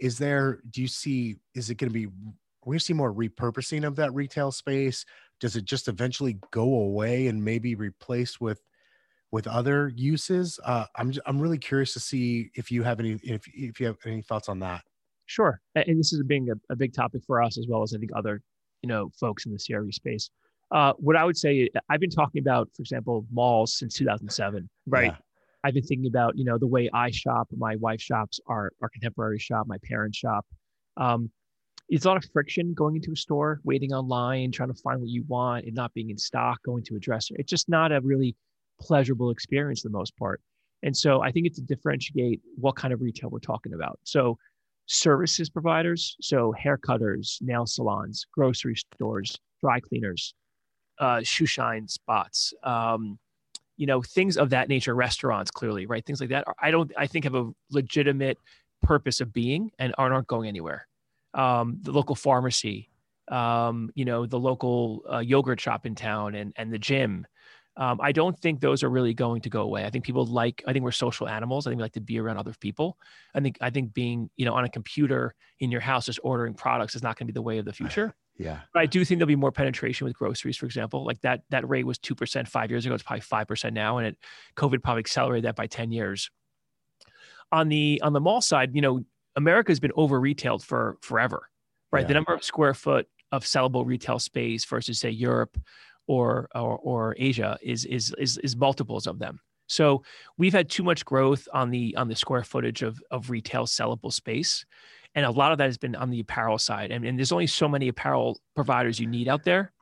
Is 0.00 0.18
there? 0.18 0.60
Do 0.70 0.82
you 0.82 0.88
see? 0.88 1.36
Is 1.54 1.70
it 1.70 1.76
going 1.76 1.90
to 1.90 1.94
be 1.94 2.08
we 2.66 2.78
see 2.78 2.92
more 2.92 3.12
repurposing 3.12 3.86
of 3.86 3.96
that 3.96 4.14
retail 4.14 4.52
space 4.52 5.04
does 5.40 5.56
it 5.56 5.64
just 5.64 5.88
eventually 5.88 6.38
go 6.50 6.62
away 6.62 7.28
and 7.28 7.42
maybe 7.42 7.74
replaced 7.74 8.40
with 8.40 8.60
with 9.32 9.46
other 9.46 9.92
uses 9.94 10.58
uh, 10.64 10.84
i'm 10.96 11.12
i'm 11.26 11.38
really 11.38 11.58
curious 11.58 11.92
to 11.92 12.00
see 12.00 12.50
if 12.54 12.70
you 12.70 12.82
have 12.82 13.00
any 13.00 13.18
if, 13.22 13.42
if 13.54 13.80
you 13.80 13.86
have 13.86 13.96
any 14.04 14.22
thoughts 14.22 14.48
on 14.48 14.58
that 14.58 14.82
sure 15.26 15.60
and 15.74 15.98
this 15.98 16.12
is 16.12 16.22
being 16.24 16.50
a, 16.50 16.72
a 16.72 16.76
big 16.76 16.92
topic 16.92 17.22
for 17.26 17.42
us 17.42 17.58
as 17.58 17.66
well 17.68 17.82
as 17.82 17.94
i 17.94 17.98
think 17.98 18.10
other 18.14 18.42
you 18.82 18.88
know 18.88 19.10
folks 19.18 19.46
in 19.46 19.52
the 19.52 19.58
cre 19.58 19.90
space 19.90 20.30
uh, 20.72 20.92
what 20.98 21.16
i 21.16 21.24
would 21.24 21.36
say 21.36 21.68
i've 21.88 22.00
been 22.00 22.10
talking 22.10 22.40
about 22.40 22.68
for 22.76 22.82
example 22.82 23.24
malls 23.30 23.74
since 23.78 23.94
2007 23.94 24.68
right 24.86 25.06
yeah. 25.06 25.16
I've 25.64 25.74
been 25.74 25.82
thinking 25.82 26.06
about 26.06 26.36
you 26.36 26.44
know 26.44 26.58
the 26.58 26.66
way 26.66 26.88
i 26.92 27.10
shop 27.10 27.48
my 27.56 27.76
wife 27.76 28.00
shops 28.00 28.40
our, 28.46 28.72
our 28.82 28.88
contemporary 28.88 29.38
shop 29.38 29.66
my 29.66 29.78
parents 29.88 30.18
shop 30.18 30.46
um, 30.96 31.30
it's 31.90 32.04
a 32.04 32.08
lot 32.08 32.16
of 32.16 32.30
friction 32.32 32.72
going 32.72 32.94
into 32.94 33.10
a 33.12 33.16
store, 33.16 33.60
waiting 33.64 33.92
online, 33.92 34.52
trying 34.52 34.72
to 34.72 34.80
find 34.80 35.00
what 35.00 35.10
you 35.10 35.24
want 35.26 35.66
and 35.66 35.74
not 35.74 35.92
being 35.92 36.10
in 36.10 36.16
stock, 36.16 36.62
going 36.62 36.84
to 36.84 36.94
a 36.94 37.00
dresser. 37.00 37.34
It's 37.36 37.50
just 37.50 37.68
not 37.68 37.90
a 37.90 38.00
really 38.00 38.36
pleasurable 38.80 39.30
experience 39.30 39.82
for 39.82 39.88
the 39.88 39.98
most 39.98 40.16
part. 40.16 40.40
And 40.84 40.96
so 40.96 41.20
I 41.20 41.32
think 41.32 41.46
it's 41.46 41.58
to 41.58 41.64
differentiate 41.64 42.40
what 42.54 42.76
kind 42.76 42.94
of 42.94 43.00
retail 43.00 43.28
we're 43.28 43.40
talking 43.40 43.74
about. 43.74 43.98
So 44.04 44.38
services 44.86 45.50
providers, 45.50 46.16
so 46.20 46.52
hair 46.52 46.78
cutters, 46.78 47.38
nail 47.42 47.66
salons, 47.66 48.24
grocery 48.32 48.76
stores, 48.76 49.36
dry 49.60 49.80
cleaners, 49.80 50.32
uh, 51.00 51.22
shoe 51.22 51.46
shine 51.46 51.88
spots, 51.88 52.54
um, 52.62 53.18
you 53.80 53.86
know, 53.86 54.02
things 54.02 54.36
of 54.36 54.50
that 54.50 54.68
nature, 54.68 54.94
restaurants, 54.94 55.50
clearly, 55.50 55.86
right? 55.86 56.04
Things 56.04 56.20
like 56.20 56.30
that. 56.30 56.44
I 56.60 56.70
don't, 56.70 56.92
I 56.98 57.06
think 57.06 57.24
have 57.24 57.34
a 57.34 57.50
legitimate 57.70 58.36
purpose 58.82 59.20
of 59.20 59.32
being 59.32 59.70
and 59.78 59.94
aren't 59.96 60.26
going 60.26 60.48
anywhere 60.48 60.86
um, 61.34 61.78
the 61.82 61.92
local 61.92 62.14
pharmacy, 62.14 62.90
um, 63.28 63.90
you 63.94 64.04
know, 64.04 64.26
the 64.26 64.38
local 64.38 65.02
uh, 65.10 65.18
yogurt 65.18 65.60
shop 65.60 65.86
in 65.86 65.94
town, 65.94 66.34
and 66.34 66.52
and 66.56 66.72
the 66.72 66.78
gym. 66.78 67.26
Um, 67.76 68.00
I 68.02 68.12
don't 68.12 68.38
think 68.38 68.60
those 68.60 68.82
are 68.82 68.90
really 68.90 69.14
going 69.14 69.40
to 69.42 69.48
go 69.48 69.62
away. 69.62 69.84
I 69.84 69.90
think 69.90 70.04
people 70.04 70.26
like. 70.26 70.62
I 70.66 70.72
think 70.72 70.84
we're 70.84 70.92
social 70.92 71.28
animals. 71.28 71.66
I 71.66 71.70
think 71.70 71.78
we 71.78 71.82
like 71.82 71.92
to 71.92 72.00
be 72.00 72.18
around 72.18 72.38
other 72.38 72.54
people. 72.60 72.98
I 73.34 73.40
think. 73.40 73.58
I 73.60 73.70
think 73.70 73.94
being, 73.94 74.30
you 74.36 74.44
know, 74.44 74.54
on 74.54 74.64
a 74.64 74.68
computer 74.68 75.34
in 75.60 75.70
your 75.70 75.80
house 75.80 76.06
just 76.06 76.20
ordering 76.22 76.54
products 76.54 76.94
is 76.94 77.02
not 77.02 77.16
going 77.16 77.26
to 77.26 77.32
be 77.32 77.34
the 77.34 77.42
way 77.42 77.58
of 77.58 77.64
the 77.64 77.72
future. 77.72 78.14
Yeah. 78.40 78.60
But 78.72 78.80
I 78.80 78.86
do 78.86 79.04
think 79.04 79.18
there'll 79.18 79.28
be 79.28 79.36
more 79.36 79.52
penetration 79.52 80.06
with 80.06 80.16
groceries, 80.16 80.56
for 80.56 80.64
example. 80.66 81.04
Like 81.04 81.20
that 81.20 81.42
that 81.50 81.68
rate 81.68 81.86
was 81.86 81.98
two 81.98 82.14
percent 82.14 82.48
five 82.48 82.70
years 82.70 82.86
ago. 82.86 82.94
It's 82.94 83.04
probably 83.04 83.20
five 83.20 83.46
percent 83.46 83.74
now, 83.74 83.98
and 83.98 84.06
it 84.06 84.16
COVID 84.56 84.82
probably 84.82 85.00
accelerated 85.00 85.44
that 85.44 85.56
by 85.56 85.66
ten 85.66 85.92
years. 85.92 86.30
On 87.52 87.68
the 87.68 88.00
on 88.02 88.14
the 88.14 88.20
mall 88.20 88.40
side, 88.40 88.74
you 88.74 88.80
know, 88.80 89.04
America's 89.36 89.78
been 89.78 89.92
over 89.94 90.18
retailed 90.18 90.64
for 90.64 90.96
forever, 91.02 91.48
right? 91.92 92.02
Yeah. 92.02 92.08
The 92.08 92.14
number 92.14 92.32
of 92.32 92.42
square 92.42 92.74
foot 92.74 93.06
of 93.32 93.44
sellable 93.44 93.86
retail 93.86 94.18
space 94.18 94.64
versus 94.64 94.98
say 94.98 95.10
Europe 95.10 95.56
or, 96.06 96.48
or, 96.54 96.78
or 96.78 97.14
Asia 97.18 97.58
is, 97.62 97.84
is, 97.84 98.14
is, 98.18 98.38
is 98.38 98.56
multiples 98.56 99.06
of 99.06 99.18
them. 99.18 99.38
So 99.68 100.02
we've 100.36 100.52
had 100.52 100.68
too 100.68 100.82
much 100.82 101.04
growth 101.04 101.46
on 101.52 101.70
the, 101.70 101.94
on 101.96 102.08
the 102.08 102.16
square 102.16 102.42
footage 102.42 102.82
of, 102.82 103.00
of 103.10 103.30
retail 103.30 103.66
sellable 103.66 104.12
space. 104.12 104.66
And 105.14 105.26
a 105.26 105.30
lot 105.30 105.52
of 105.52 105.58
that 105.58 105.64
has 105.64 105.78
been 105.78 105.96
on 105.96 106.10
the 106.10 106.20
apparel 106.20 106.58
side. 106.58 106.90
And, 106.90 107.04
and 107.04 107.18
there's 107.18 107.32
only 107.32 107.46
so 107.46 107.68
many 107.68 107.88
apparel 107.88 108.40
providers 108.54 109.00
you 109.00 109.06
need 109.06 109.28
out 109.28 109.44
there. 109.44 109.72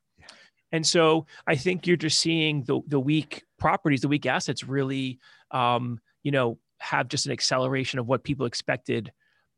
And 0.73 0.87
so 0.87 1.27
I 1.47 1.57
think 1.57 1.87
you're 1.87 1.97
just 1.97 2.19
seeing 2.19 2.63
the, 2.65 2.81
the 2.87 3.01
weak 3.01 3.45
properties, 3.59 4.01
the 4.01 4.09
weak 4.09 4.27
assets 4.27 4.65
really, 4.65 5.19
um, 5.51 5.99
you 6.23 6.31
know, 6.31 6.59
have 6.79 7.09
just 7.09 7.27
an 7.27 7.33
acceleration 7.33 7.99
of 7.99 8.07
what 8.07 8.25
people 8.25 8.47
expected 8.47 9.13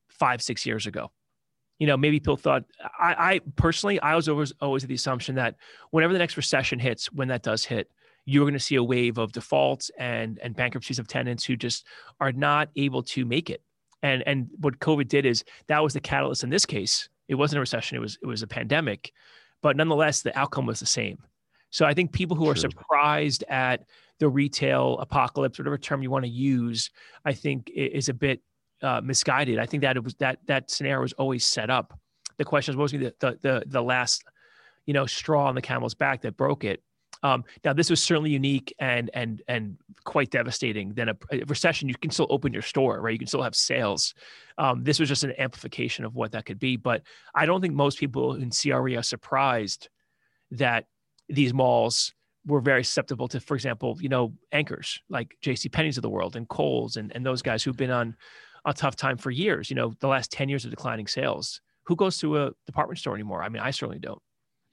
five, 0.09 0.41
six 0.43 0.65
years 0.65 0.87
ago. 0.87 1.11
You 1.79 1.87
know, 1.87 1.97
maybe 1.97 2.21
people 2.21 2.37
thought, 2.37 2.65
I, 2.99 3.35
I 3.35 3.41
personally, 3.57 4.01
I 4.01 4.15
was 4.15 4.29
always, 4.29 4.53
always 4.61 4.87
the 4.87 4.95
assumption 4.95 5.37
that 5.37 5.57
whenever 5.91 6.13
the 6.13 6.19
next 6.19 6.37
recession 6.37 6.79
hits, 6.79 7.11
when 7.13 7.29
that 7.29 7.43
does 7.43 7.65
hit, 7.65 7.91
you're 8.27 8.45
going 8.45 8.55
to 8.55 8.61
see 8.61 8.77
a 8.77 8.83
wave 8.83 9.19
of 9.19 9.33
defaults 9.33 9.91
and, 9.99 10.39
and 10.43 10.55
bankruptcies 10.55 10.99
of 10.99 11.09
tenants 11.09 11.45
who 11.45 11.57
just 11.57 11.87
are 12.21 12.33
not 12.33 12.69
able 12.77 13.03
to 13.03 13.25
make 13.25 13.51
it. 13.51 13.63
And 14.03 14.23
and 14.27 14.49
what 14.61 14.79
COVID 14.79 15.09
did 15.09 15.27
is 15.27 15.45
that 15.67 15.83
was 15.83 15.93
the 15.93 16.01
catalyst 16.01 16.45
in 16.45 16.51
this 16.51 16.67
case. 16.67 17.09
It 17.29 17.35
wasn't 17.35 17.59
a 17.59 17.61
recession, 17.61 17.97
it 17.97 18.01
was 18.01 18.19
it 18.23 18.27
was 18.27 18.43
a 18.43 18.47
pandemic. 18.47 19.13
But 19.63 19.77
nonetheless, 19.77 20.23
the 20.23 20.37
outcome 20.39 20.67
was 20.67 20.81
the 20.81 20.87
same. 20.87 21.19
So 21.71 21.85
I 21.85 21.95
think 21.95 22.13
people 22.13 22.37
who 22.37 22.49
are 22.49 22.57
surprised 22.57 23.45
at 23.49 23.85
the 24.19 24.29
retail 24.29 24.99
apocalypse, 24.99 25.59
whatever 25.59 25.79
term 25.79 26.03
you 26.03 26.11
want 26.11 26.25
to 26.25 26.31
use, 26.31 26.91
I 27.25 27.33
think 27.33 27.71
is 27.75 28.09
a 28.09 28.15
bit 28.15 28.41
uh, 28.83 29.01
misguided. 29.03 29.59
I 29.59 29.67
think 29.67 29.83
that 29.83 29.97
it 29.97 30.05
was 30.05 30.15
that 30.17 30.39
that 30.47 30.71
scenario 30.71 31.03
was 31.03 31.13
always 31.15 31.45
set 31.45 31.71
up. 31.71 31.99
The 32.39 32.45
question 32.45 32.73
is, 32.73 32.77
what 32.77 32.85
was 32.85 32.93
the, 32.93 33.15
the 33.21 33.39
the 33.43 33.63
the 33.67 33.83
last, 33.83 34.25
you 34.87 34.95
know, 34.95 35.07
straw 35.07 35.47
on 35.47 35.55
the 35.55 35.63
camel's 35.63 35.95
back 35.95 36.23
that 36.23 36.37
broke 36.37 36.65
it? 36.65 36.83
Um, 37.23 37.45
now, 37.65 37.73
this 37.73 37.91
was 37.91 38.03
certainly 38.03 38.31
unique 38.31 38.75
and 38.79 39.11
and 39.15 39.43
and 39.49 39.77
quite 40.05 40.31
devastating. 40.31 40.95
Then 40.95 41.11
a, 41.11 41.17
a, 41.31 41.45
recession, 41.47 41.89
you 41.89 41.95
can 41.95 42.11
still 42.11 42.27
open 42.31 42.53
your 42.53 42.63
store, 42.63 43.01
right? 43.01 43.13
You 43.13 43.19
can 43.19 43.27
still 43.27 43.43
have 43.43 43.55
sales. 43.55 44.15
Um, 44.59 44.85
this 44.85 44.99
was 44.99 45.09
just 45.09 45.25
an 45.25 45.35
amplification 45.39 46.05
of 46.05 46.15
what 46.15 46.33
that 46.33 46.47
could 46.47 46.59
be. 46.59 46.77
But 46.77 47.03
I 47.35 47.47
don't 47.47 47.61
think 47.61 47.75
most 47.75 47.99
people 47.99 48.35
in 48.35 48.51
CRE 48.51 48.97
are 48.97 49.03
surprised 49.03 49.89
that 50.53 50.87
these 51.29 51.53
malls 51.53 52.15
were 52.47 52.61
very 52.61 52.83
susceptible 52.83 53.29
to, 53.29 53.41
for 53.41 53.55
example, 53.55 53.99
you 54.01 54.09
know, 54.09 54.33
anchors 54.51 55.01
like 55.11 55.37
J.C. 55.43 55.69
Penney's 55.69 55.99
of 55.99 56.03
the 56.03 56.11
world 56.11 56.37
and 56.37 56.49
Kohl's 56.49 56.97
and 56.97 57.15
and 57.15 57.25
those 57.25 57.43
guys 57.43 57.63
who've 57.63 57.77
been 57.77 57.91
on 57.91 58.17
a 58.65 58.73
tough 58.73 58.97
time 58.97 59.19
for 59.19 59.31
years. 59.31 59.69
You 59.69 59.77
know, 59.77 59.93
the 60.01 60.09
last 60.09 60.33
ten 60.33 60.49
years 60.49 60.65
of 60.65 60.71
declining 60.71 61.07
sales. 61.07 61.61
Who 61.85 61.97
goes 61.97 62.19
to 62.19 62.39
a 62.39 62.51
department 62.67 62.99
store 62.99 63.15
anymore? 63.15 63.43
I 63.43 63.49
mean, 63.49 63.63
I 63.63 63.73
certainly 63.73 63.99
don't. 63.99 64.23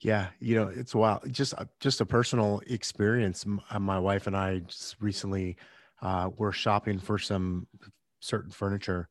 Yeah, 0.00 0.28
you 0.38 0.54
know, 0.54 0.68
it's 0.68 0.94
wild. 0.94 1.30
Just 1.32 1.54
uh, 1.54 1.64
just 1.80 2.00
a 2.00 2.06
personal 2.06 2.62
experience. 2.68 3.44
Uh, 3.70 3.78
my 3.80 3.98
wife 3.98 4.26
and 4.28 4.36
I 4.36 4.60
just 4.60 4.96
recently 5.00 5.56
uh, 6.02 6.30
were 6.36 6.52
shopping 6.52 6.98
for 7.00 7.18
some 7.18 7.66
certain 8.20 8.52
furniture, 8.52 9.08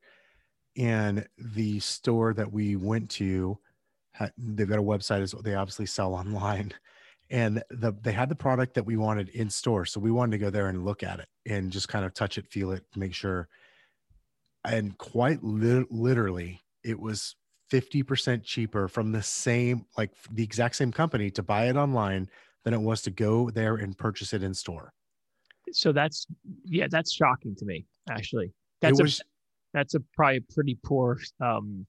and 0.78 1.28
the 1.38 1.80
store 1.82 2.34
that 2.36 2.52
we 2.54 2.76
went 2.78 3.10
to, 3.12 3.60
they've 4.38 4.70
got 4.70 4.80
a 4.80 4.84
website. 4.84 5.22
As 5.22 5.34
they 5.44 5.56
obviously 5.56 5.88
sell 5.88 6.14
online, 6.16 6.74
and 7.30 7.64
the 7.70 7.94
they 8.02 8.14
had 8.14 8.30
the 8.30 8.36
product 8.36 8.76
that 8.76 8.86
we 8.86 8.98
wanted 8.98 9.30
in 9.30 9.50
store. 9.50 9.86
So 9.86 10.00
we 10.00 10.12
wanted 10.12 10.34
to 10.34 10.46
go 10.46 10.50
there 10.52 10.68
and 10.68 10.86
look 10.86 11.04
at 11.04 11.20
it 11.20 11.28
and 11.46 11.72
just 11.72 11.90
kind 11.90 12.06
of 12.06 12.14
touch 12.14 12.38
it, 12.38 12.48
feel 12.48 12.72
it, 12.72 12.84
make 12.96 13.14
sure. 13.14 13.50
And 14.64 14.98
quite 14.98 15.44
li- 15.44 15.86
literally, 15.90 16.62
it 16.84 17.00
was 17.00 17.36
50% 17.72 18.44
cheaper 18.44 18.88
from 18.88 19.12
the 19.12 19.22
same, 19.22 19.86
like 19.98 20.12
the 20.32 20.44
exact 20.44 20.76
same 20.76 20.92
company 20.92 21.30
to 21.32 21.44
buy 21.44 21.68
it 21.68 21.76
online 21.76 22.30
than 22.64 22.74
it 22.74 22.82
was 22.82 23.02
to 23.04 23.12
go 23.12 23.50
there 23.50 23.76
and 23.76 23.98
purchase 23.98 24.34
it 24.34 24.44
in 24.44 24.54
store. 24.54 24.94
So 25.72 25.92
that's, 25.92 26.28
yeah, 26.66 26.88
that's 26.90 27.12
shocking 27.12 27.56
to 27.56 27.66
me, 27.66 27.86
actually. 28.10 28.54
That's 28.82 29.02
was, 29.02 29.20
a, 29.20 29.24
that's 29.74 29.96
a 29.96 30.00
probably 30.16 30.38
a 30.38 30.54
pretty 30.54 30.78
poor, 30.84 31.18
um, 31.42 31.86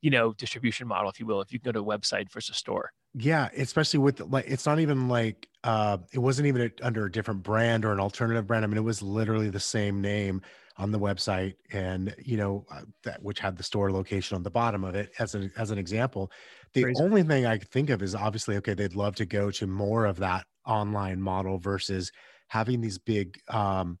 you 0.00 0.10
know, 0.10 0.32
distribution 0.32 0.86
model, 0.86 1.10
if 1.10 1.18
you 1.20 1.26
will, 1.26 1.40
if 1.40 1.52
you 1.52 1.58
go 1.58 1.72
to 1.72 1.80
a 1.80 1.84
website 1.84 2.30
versus 2.32 2.56
a 2.56 2.58
store. 2.58 2.92
Yeah, 3.14 3.48
especially 3.56 3.98
with 3.98 4.20
like 4.20 4.46
it's 4.46 4.66
not 4.66 4.78
even 4.78 5.08
like 5.08 5.48
uh 5.64 5.98
it 6.12 6.20
wasn't 6.20 6.46
even 6.46 6.62
a, 6.62 6.86
under 6.86 7.06
a 7.06 7.10
different 7.10 7.42
brand 7.42 7.84
or 7.84 7.92
an 7.92 7.98
alternative 7.98 8.46
brand. 8.46 8.64
I 8.64 8.68
mean, 8.68 8.76
it 8.76 8.84
was 8.84 9.02
literally 9.02 9.50
the 9.50 9.58
same 9.58 10.00
name 10.00 10.42
on 10.80 10.90
the 10.90 10.98
website 10.98 11.54
and 11.72 12.14
you 12.18 12.38
know 12.38 12.64
uh, 12.72 12.80
that 13.04 13.22
which 13.22 13.38
had 13.38 13.56
the 13.56 13.62
store 13.62 13.92
location 13.92 14.34
on 14.34 14.42
the 14.42 14.50
bottom 14.50 14.82
of 14.82 14.94
it 14.94 15.12
as 15.18 15.34
an 15.34 15.52
as 15.56 15.70
an 15.70 15.78
example. 15.78 16.32
The 16.72 16.84
Crazy. 16.84 17.02
only 17.02 17.22
thing 17.22 17.46
i 17.46 17.58
could 17.58 17.68
think 17.68 17.90
of 17.90 18.02
is 18.02 18.14
obviously 18.14 18.56
okay 18.56 18.74
they'd 18.74 18.94
love 18.94 19.14
to 19.16 19.26
go 19.26 19.50
to 19.50 19.66
more 19.66 20.06
of 20.06 20.16
that 20.18 20.46
online 20.66 21.20
model 21.20 21.58
versus 21.58 22.10
having 22.48 22.80
these 22.80 22.96
big 22.98 23.38
um 23.48 23.98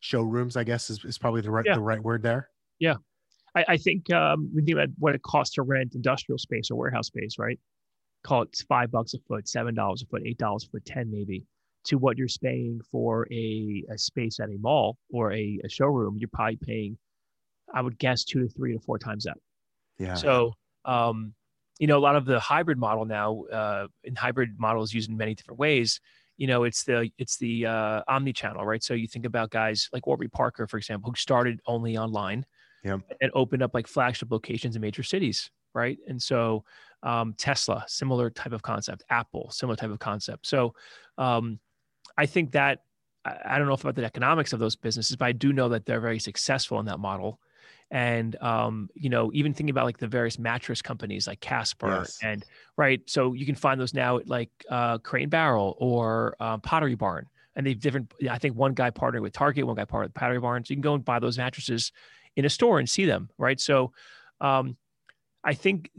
showrooms 0.00 0.56
i 0.56 0.64
guess 0.64 0.88
is, 0.88 1.04
is 1.04 1.18
probably 1.18 1.40
the 1.40 1.50
right 1.50 1.66
yeah. 1.66 1.74
the 1.74 1.80
right 1.80 2.02
word 2.02 2.22
there. 2.22 2.48
Yeah. 2.78 2.94
I, 3.54 3.64
I 3.68 3.76
think 3.76 4.10
um 4.12 4.50
we 4.54 4.62
think 4.62 4.78
about 4.78 4.88
what 4.98 5.14
it 5.14 5.22
costs 5.22 5.54
to 5.56 5.62
rent 5.62 5.94
industrial 5.94 6.38
space 6.38 6.70
or 6.70 6.76
warehouse 6.76 7.08
space 7.08 7.36
right? 7.38 7.58
Call 8.24 8.42
it 8.42 8.56
five 8.68 8.90
bucks 8.90 9.14
a 9.14 9.18
foot 9.28 9.48
seven 9.48 9.74
dollars 9.74 10.02
a 10.02 10.06
foot 10.06 10.22
eight 10.24 10.38
dollars 10.38 10.64
a 10.64 10.70
foot 10.70 10.84
ten 10.86 11.10
maybe 11.10 11.44
to 11.84 11.98
what 11.98 12.16
you're 12.16 12.28
paying 12.42 12.80
for 12.90 13.26
a, 13.32 13.84
a 13.90 13.98
space 13.98 14.40
at 14.40 14.48
a 14.48 14.58
mall 14.58 14.96
or 15.10 15.32
a, 15.32 15.60
a 15.64 15.68
showroom, 15.68 16.16
you're 16.18 16.28
probably 16.32 16.56
paying, 16.56 16.98
I 17.74 17.80
would 17.80 17.98
guess, 17.98 18.24
two 18.24 18.40
to 18.40 18.48
three 18.48 18.72
to 18.72 18.80
four 18.80 18.98
times 18.98 19.24
that. 19.24 19.38
Yeah. 19.98 20.14
So, 20.14 20.54
um, 20.84 21.34
you 21.78 21.86
know, 21.86 21.98
a 21.98 22.00
lot 22.00 22.16
of 22.16 22.24
the 22.24 22.38
hybrid 22.38 22.78
model 22.78 23.04
now, 23.04 23.42
uh, 23.52 23.86
in 24.04 24.14
hybrid 24.14 24.58
models 24.58 24.92
used 24.92 25.10
in 25.10 25.16
many 25.16 25.34
different 25.34 25.58
ways. 25.58 26.00
You 26.36 26.46
know, 26.46 26.64
it's 26.64 26.84
the 26.84 27.10
it's 27.18 27.36
the 27.36 27.66
uh, 27.66 28.02
omni-channel, 28.08 28.64
right? 28.64 28.82
So 28.82 28.94
you 28.94 29.06
think 29.06 29.26
about 29.26 29.50
guys 29.50 29.88
like 29.92 30.06
Warby 30.06 30.28
Parker, 30.28 30.66
for 30.66 30.76
example, 30.76 31.10
who 31.10 31.16
started 31.16 31.60
only 31.66 31.96
online, 31.98 32.44
yep. 32.84 33.00
and 33.20 33.30
opened 33.34 33.62
up 33.62 33.74
like 33.74 33.86
flagship 33.86 34.30
locations 34.30 34.74
in 34.74 34.82
major 34.82 35.02
cities, 35.02 35.50
right? 35.74 35.98
And 36.08 36.20
so 36.20 36.64
um, 37.02 37.34
Tesla, 37.36 37.84
similar 37.86 38.30
type 38.30 38.52
of 38.52 38.62
concept. 38.62 39.04
Apple, 39.10 39.50
similar 39.50 39.76
type 39.76 39.90
of 39.90 39.98
concept. 39.98 40.46
So 40.46 40.74
um, 41.18 41.60
I 42.16 42.26
think 42.26 42.52
that 42.52 42.82
I 43.24 43.58
don't 43.58 43.68
know 43.68 43.74
about 43.74 43.94
the 43.94 44.04
economics 44.04 44.52
of 44.52 44.58
those 44.58 44.76
businesses, 44.76 45.16
but 45.16 45.26
I 45.26 45.32
do 45.32 45.52
know 45.52 45.68
that 45.68 45.86
they're 45.86 46.00
very 46.00 46.18
successful 46.18 46.80
in 46.80 46.86
that 46.86 46.98
model. 46.98 47.40
And 47.90 48.36
um, 48.40 48.88
you 48.94 49.10
know, 49.10 49.30
even 49.34 49.52
thinking 49.52 49.70
about 49.70 49.84
like 49.84 49.98
the 49.98 50.08
various 50.08 50.38
mattress 50.38 50.80
companies 50.80 51.26
like 51.26 51.40
Casper 51.40 51.98
yes. 51.98 52.18
and 52.22 52.44
right, 52.76 53.00
so 53.06 53.34
you 53.34 53.44
can 53.44 53.54
find 53.54 53.78
those 53.78 53.92
now 53.92 54.16
at 54.16 54.26
like 54.26 54.50
uh, 54.70 54.98
Crate 54.98 55.24
and 55.24 55.30
Barrel 55.30 55.76
or 55.78 56.34
um, 56.40 56.62
Pottery 56.62 56.94
Barn, 56.94 57.26
and 57.54 57.66
they've 57.66 57.78
different. 57.78 58.12
I 58.30 58.38
think 58.38 58.56
one 58.56 58.72
guy 58.72 58.88
partnered 58.88 59.22
with 59.22 59.34
Target, 59.34 59.66
one 59.66 59.76
guy 59.76 59.84
partnered 59.84 60.10
with 60.10 60.14
Pottery 60.14 60.40
Barn, 60.40 60.64
so 60.64 60.70
you 60.70 60.76
can 60.76 60.82
go 60.82 60.94
and 60.94 61.04
buy 61.04 61.18
those 61.18 61.36
mattresses 61.36 61.92
in 62.34 62.46
a 62.46 62.50
store 62.50 62.78
and 62.78 62.88
see 62.88 63.04
them, 63.04 63.28
right? 63.36 63.60
So, 63.60 63.92
um, 64.40 64.76
I 65.44 65.52
think 65.52 65.90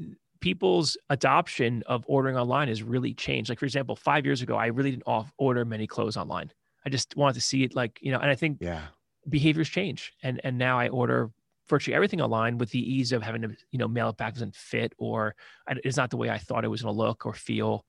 people's 0.44 0.98
adoption 1.10 1.82
of 1.88 2.04
ordering 2.06 2.36
online 2.36 2.68
has 2.68 2.84
really 2.84 3.14
changed. 3.14 3.48
Like 3.50 3.60
for 3.60 3.66
example, 3.66 3.96
five 3.96 4.26
years 4.26 4.42
ago, 4.42 4.58
I 4.58 4.66
really 4.66 4.92
didn't 4.92 5.08
off 5.08 5.32
order 5.38 5.64
many 5.64 5.88
clothes 5.88 6.18
online. 6.18 6.52
I 6.86 6.90
just 6.90 7.16
wanted 7.16 7.36
to 7.36 7.42
see 7.42 7.64
it 7.64 7.74
like, 7.74 7.98
you 8.02 8.12
know, 8.12 8.20
and 8.20 8.30
I 8.30 8.36
think 8.36 8.58
yeah. 8.60 8.82
behaviors 9.30 9.70
change. 9.70 10.12
And 10.22 10.42
and 10.44 10.58
now 10.58 10.78
I 10.78 10.90
order 10.90 11.32
virtually 11.70 11.96
everything 11.96 12.20
online 12.20 12.58
with 12.58 12.72
the 12.72 12.80
ease 12.80 13.14
of 13.14 13.24
having 13.24 13.42
to, 13.44 13.56
you 13.72 13.80
know, 13.80 13.88
mail 13.88 14.10
it 14.10 14.18
back 14.18 14.34
doesn't 14.34 14.54
fit 14.54 14.94
or 14.98 15.34
it's 15.70 15.96
not 15.96 16.10
the 16.10 16.18
way 16.18 16.30
I 16.30 16.40
thought 16.40 16.66
it 16.66 16.68
was 16.68 16.82
going 16.82 16.94
to 16.94 17.02
look 17.02 17.26
or 17.26 17.34
feel. 17.34 17.86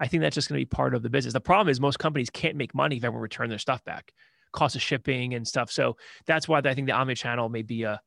I 0.00 0.08
think 0.08 0.20
that's 0.22 0.34
just 0.34 0.48
going 0.48 0.58
to 0.58 0.66
be 0.66 0.76
part 0.76 0.96
of 0.96 1.04
the 1.04 1.10
business. 1.10 1.32
The 1.32 1.40
problem 1.40 1.68
is 1.68 1.80
most 1.80 2.00
companies 2.00 2.28
can't 2.28 2.56
make 2.56 2.74
money 2.74 2.96
if 2.96 3.04
everyone 3.04 3.18
ever 3.18 3.22
return 3.22 3.50
their 3.50 3.58
stuff 3.58 3.84
back, 3.84 4.12
cost 4.50 4.74
of 4.74 4.82
shipping 4.82 5.34
and 5.34 5.46
stuff. 5.46 5.70
So 5.70 5.96
that's 6.26 6.48
why 6.48 6.58
I 6.58 6.74
think 6.74 6.88
the 6.88 6.94
omni 6.94 7.14
channel 7.14 7.48
may 7.48 7.62
be 7.62 7.84
a 7.84 8.00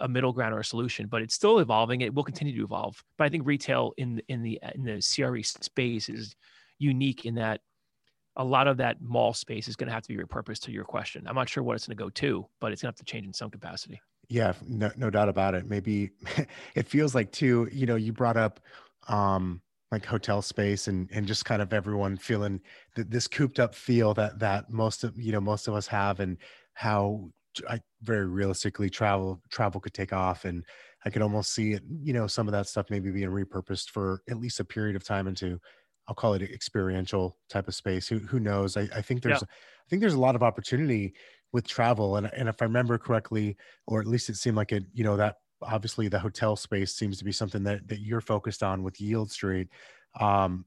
a, 0.00 0.08
middle 0.08 0.32
ground 0.32 0.54
or 0.54 0.60
a 0.60 0.64
solution, 0.64 1.06
but 1.06 1.22
it's 1.22 1.34
still 1.34 1.58
evolving. 1.58 2.00
It 2.00 2.14
will 2.14 2.24
continue 2.24 2.56
to 2.56 2.64
evolve. 2.64 3.02
But 3.16 3.24
I 3.24 3.28
think 3.28 3.46
retail 3.46 3.92
in 3.96 4.20
in 4.28 4.42
the 4.42 4.60
in 4.74 4.84
the 4.84 5.02
CRE 5.02 5.42
space 5.42 6.08
is 6.08 6.34
unique 6.78 7.24
in 7.24 7.34
that 7.36 7.60
a 8.36 8.44
lot 8.44 8.68
of 8.68 8.76
that 8.76 9.00
mall 9.00 9.34
space 9.34 9.66
is 9.66 9.74
going 9.74 9.88
to 9.88 9.92
have 9.92 10.02
to 10.04 10.08
be 10.08 10.16
repurposed 10.16 10.60
to 10.60 10.72
your 10.72 10.84
question. 10.84 11.26
I'm 11.26 11.34
not 11.34 11.48
sure 11.48 11.62
what 11.62 11.74
it's 11.74 11.86
going 11.86 11.96
to 11.96 12.04
go 12.04 12.10
to, 12.10 12.46
but 12.60 12.70
it's 12.72 12.82
going 12.82 12.92
to 12.92 12.96
have 12.96 13.04
to 13.06 13.10
change 13.10 13.26
in 13.26 13.32
some 13.32 13.50
capacity. 13.50 14.00
Yeah, 14.28 14.52
no, 14.66 14.90
no 14.96 15.10
doubt 15.10 15.28
about 15.28 15.54
it. 15.54 15.68
Maybe 15.68 16.10
it 16.74 16.86
feels 16.86 17.14
like 17.14 17.32
too, 17.32 17.68
you 17.72 17.86
know, 17.86 17.96
you 17.96 18.12
brought 18.12 18.36
up 18.36 18.60
um 19.08 19.60
like 19.90 20.04
hotel 20.04 20.42
space 20.42 20.86
and 20.88 21.08
and 21.12 21.26
just 21.26 21.44
kind 21.44 21.62
of 21.62 21.72
everyone 21.72 22.16
feeling 22.16 22.60
th- 22.94 23.08
this 23.08 23.26
cooped 23.26 23.58
up 23.58 23.74
feel 23.74 24.12
that 24.14 24.38
that 24.38 24.70
most 24.70 25.02
of 25.02 25.18
you 25.18 25.32
know 25.32 25.40
most 25.40 25.66
of 25.66 25.74
us 25.74 25.86
have 25.86 26.20
and 26.20 26.36
how 26.74 27.30
I 27.68 27.80
very 28.02 28.26
realistically 28.26 28.90
travel 28.90 29.42
travel 29.50 29.80
could 29.80 29.94
take 29.94 30.12
off 30.12 30.44
and 30.44 30.64
I 31.04 31.10
could 31.10 31.22
almost 31.22 31.54
see 31.54 31.72
it, 31.72 31.82
you 32.02 32.12
know, 32.12 32.26
some 32.26 32.48
of 32.48 32.52
that 32.52 32.66
stuff 32.66 32.86
maybe 32.90 33.10
being 33.10 33.28
repurposed 33.28 33.90
for 33.90 34.22
at 34.28 34.38
least 34.38 34.60
a 34.60 34.64
period 34.64 34.96
of 34.96 35.04
time 35.04 35.28
into 35.28 35.60
I'll 36.08 36.14
call 36.14 36.34
it 36.34 36.42
experiential 36.42 37.36
type 37.50 37.68
of 37.68 37.74
space. 37.74 38.08
Who 38.08 38.18
who 38.18 38.40
knows? 38.40 38.76
I, 38.76 38.88
I 38.94 39.02
think 39.02 39.22
there's 39.22 39.42
yeah. 39.42 39.48
I 39.48 39.86
think 39.88 40.00
there's 40.00 40.14
a 40.14 40.20
lot 40.20 40.34
of 40.34 40.42
opportunity 40.42 41.14
with 41.52 41.66
travel. 41.66 42.16
And 42.16 42.30
and 42.34 42.48
if 42.48 42.60
I 42.60 42.64
remember 42.64 42.98
correctly, 42.98 43.56
or 43.86 44.00
at 44.00 44.06
least 44.06 44.28
it 44.28 44.36
seemed 44.36 44.56
like 44.56 44.72
it, 44.72 44.84
you 44.92 45.04
know, 45.04 45.16
that 45.16 45.36
obviously 45.62 46.08
the 46.08 46.18
hotel 46.18 46.56
space 46.56 46.94
seems 46.94 47.18
to 47.18 47.24
be 47.24 47.32
something 47.32 47.62
that 47.64 47.86
that 47.88 48.00
you're 48.00 48.20
focused 48.20 48.62
on 48.62 48.82
with 48.82 49.00
Yield 49.00 49.30
Street. 49.30 49.68
Um, 50.18 50.64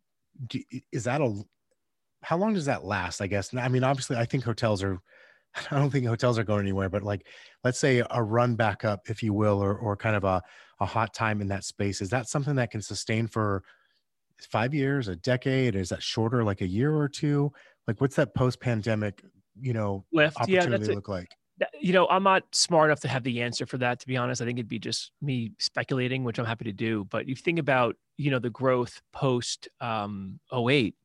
do, 0.47 0.62
is 0.91 1.04
that 1.06 1.21
a 1.21 1.41
how 2.23 2.38
long 2.38 2.54
does 2.54 2.65
that 2.65 2.86
last? 2.86 3.21
I 3.21 3.27
guess. 3.27 3.54
I 3.54 3.67
mean, 3.67 3.84
obviously, 3.84 4.17
I 4.17 4.25
think 4.25 4.43
hotels 4.43 4.84
are 4.84 5.01
I 5.71 5.79
don't 5.79 5.89
think 5.89 6.05
hotels 6.05 6.39
are 6.39 6.43
going 6.43 6.61
anywhere, 6.61 6.89
but 6.89 7.03
like, 7.03 7.27
let's 7.63 7.79
say 7.79 8.03
a 8.09 8.23
run 8.23 8.55
back 8.55 8.85
up, 8.85 9.09
if 9.09 9.21
you 9.21 9.33
will, 9.33 9.61
or, 9.61 9.75
or 9.75 9.95
kind 9.95 10.15
of 10.15 10.23
a, 10.23 10.41
a 10.79 10.85
hot 10.85 11.13
time 11.13 11.41
in 11.41 11.47
that 11.49 11.63
space. 11.63 12.01
Is 12.01 12.09
that 12.09 12.27
something 12.27 12.55
that 12.55 12.71
can 12.71 12.81
sustain 12.81 13.27
for 13.27 13.63
five 14.49 14.73
years, 14.73 15.07
a 15.07 15.15
decade? 15.15 15.75
Is 15.75 15.89
that 15.89 16.01
shorter, 16.01 16.43
like 16.43 16.61
a 16.61 16.67
year 16.67 16.95
or 16.95 17.07
two? 17.07 17.51
Like, 17.87 17.99
what's 17.99 18.15
that 18.15 18.33
post 18.33 18.59
pandemic, 18.59 19.23
you 19.59 19.73
know, 19.73 20.05
lift 20.11 20.37
opportunity 20.37 20.87
yeah, 20.87 20.95
look 20.95 21.09
like? 21.09 21.29
You 21.79 21.93
know, 21.93 22.07
I'm 22.07 22.23
not 22.23 22.43
smart 22.53 22.89
enough 22.89 23.01
to 23.01 23.07
have 23.07 23.23
the 23.23 23.41
answer 23.41 23.65
for 23.65 23.77
that, 23.79 23.99
to 23.99 24.07
be 24.07 24.17
honest. 24.17 24.41
I 24.41 24.45
think 24.45 24.57
it'd 24.57 24.67
be 24.67 24.79
just 24.79 25.11
me 25.21 25.51
speculating, 25.59 26.23
which 26.23 26.39
I'm 26.39 26.45
happy 26.45 26.65
to 26.65 26.73
do. 26.73 27.05
But 27.09 27.27
you 27.27 27.35
think 27.35 27.59
about, 27.59 27.95
you 28.17 28.31
know, 28.31 28.39
the 28.39 28.49
growth 28.49 29.01
post 29.11 29.67
um, 29.79 30.39
08, 30.51 30.95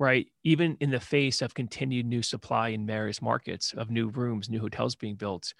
right? 0.00 0.26
Even 0.42 0.78
in 0.80 0.90
the 0.90 0.98
face 0.98 1.42
of 1.42 1.54
continued 1.54 2.06
new 2.06 2.22
supply 2.22 2.70
in 2.70 2.86
various 2.86 3.20
markets 3.20 3.74
of 3.74 3.90
new 3.90 4.08
rooms, 4.08 4.48
new 4.48 4.58
hotels 4.58 4.96
being 4.96 5.14
built, 5.14 5.52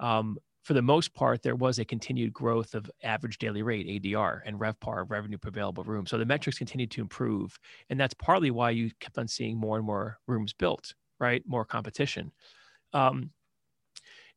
um, 0.00 0.38
for 0.64 0.74
the 0.74 0.82
most 0.82 1.14
part, 1.14 1.42
there 1.42 1.54
was 1.54 1.78
a 1.78 1.84
continued 1.84 2.32
growth 2.32 2.74
of 2.74 2.90
average 3.04 3.38
daily 3.38 3.62
rate 3.62 3.86
(ADR) 3.86 4.40
and 4.44 4.58
RevPAR 4.58 5.08
(revenue 5.08 5.38
per 5.38 5.50
available 5.50 5.84
room). 5.84 6.06
So 6.06 6.18
the 6.18 6.24
metrics 6.24 6.58
continued 6.58 6.90
to 6.92 7.02
improve, 7.02 7.56
and 7.88 8.00
that's 8.00 8.14
partly 8.14 8.50
why 8.50 8.70
you 8.70 8.90
kept 8.98 9.16
on 9.16 9.28
seeing 9.28 9.56
more 9.56 9.76
and 9.76 9.86
more 9.86 10.18
rooms 10.26 10.52
built, 10.52 10.94
right? 11.20 11.42
More 11.46 11.64
competition. 11.64 12.32
Um, 12.92 13.30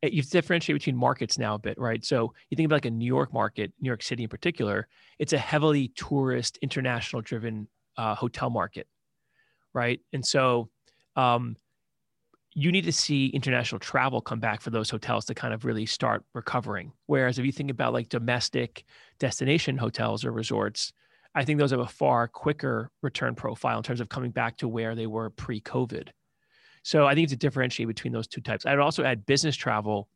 you've 0.04 0.30
differentiated 0.30 0.82
between 0.82 0.98
markets 0.98 1.40
now 1.40 1.56
a 1.56 1.60
bit, 1.60 1.80
right? 1.80 2.06
So 2.06 2.34
you 2.50 2.56
think 2.56 2.68
about 2.68 2.76
like 2.76 2.86
a 2.86 2.92
New 2.92 3.08
York 3.08 3.34
market, 3.34 3.74
New 3.80 3.88
York 3.88 4.04
City 4.04 4.24
in 4.24 4.30
particular, 4.30 4.88
it's 5.18 5.34
a 5.34 5.38
heavily 5.38 5.88
tourist, 5.96 6.60
international 6.62 7.22
driven 7.22 7.68
uh, 7.98 8.14
hotel 8.14 8.50
market, 8.50 8.88
right? 9.80 10.02
And 10.12 10.26
so 10.26 10.70
um, 11.16 11.56
you 12.54 12.72
need 12.72 12.84
to 12.84 12.92
see 12.92 13.28
international 13.28 13.80
travel 13.80 14.22
come 14.22 14.42
back 14.42 14.62
for 14.62 14.70
those 14.70 14.90
hotels 14.90 15.26
to 15.26 15.34
kind 15.34 15.54
of 15.54 15.64
really 15.64 15.86
start 15.86 16.24
recovering. 16.34 16.92
Whereas 17.06 17.40
if 17.40 17.46
you 17.46 17.54
think 17.54 17.72
about 17.72 17.94
like 17.94 18.10
domestic 18.10 18.84
destination 19.20 19.78
hotels 19.78 20.26
or 20.26 20.32
resorts, 20.34 20.92
I 21.34 21.46
think 21.46 21.60
those 21.60 21.72
have 21.72 21.80
a 21.80 21.88
far 21.88 22.28
quicker 22.28 22.92
return 23.02 23.36
profile 23.36 23.78
in 23.78 23.84
terms 23.84 24.02
of 24.02 24.10
coming 24.10 24.32
back 24.32 24.58
to 24.58 24.68
where 24.68 24.96
they 24.96 25.08
were 25.08 25.30
pre 25.30 25.62
COVID. 25.62 26.10
So 26.84 27.06
I 27.06 27.16
think 27.16 27.26
it's 27.26 27.34
a 27.34 27.38
differentiate 27.38 27.88
between 27.88 28.12
those 28.12 28.28
two 28.28 28.42
types. 28.42 28.66
I'd 28.66 28.80
also 28.80 29.04
add 29.04 29.26
business 29.26 29.56
travel. 29.56 30.10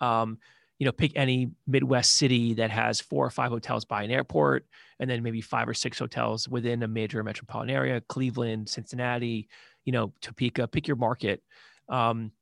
Um, 0.00 0.38
you 0.78 0.86
know, 0.86 0.92
pick 0.92 1.12
any 1.14 1.50
Midwest 1.66 2.16
city 2.16 2.54
that 2.54 2.70
has 2.70 3.00
four 3.00 3.24
or 3.24 3.30
five 3.30 3.50
hotels 3.50 3.84
by 3.84 4.02
an 4.02 4.10
airport, 4.10 4.66
and 4.98 5.08
then 5.08 5.22
maybe 5.22 5.40
five 5.40 5.68
or 5.68 5.74
six 5.74 5.98
hotels 5.98 6.48
within 6.48 6.82
a 6.82 6.88
major 6.88 7.22
metropolitan 7.22 7.74
area, 7.74 8.00
Cleveland, 8.08 8.68
Cincinnati, 8.68 9.48
you 9.84 9.92
know, 9.92 10.12
Topeka, 10.20 10.66
pick 10.66 10.88
your 10.88 10.96
market. 10.96 11.42
Um, 11.88 12.32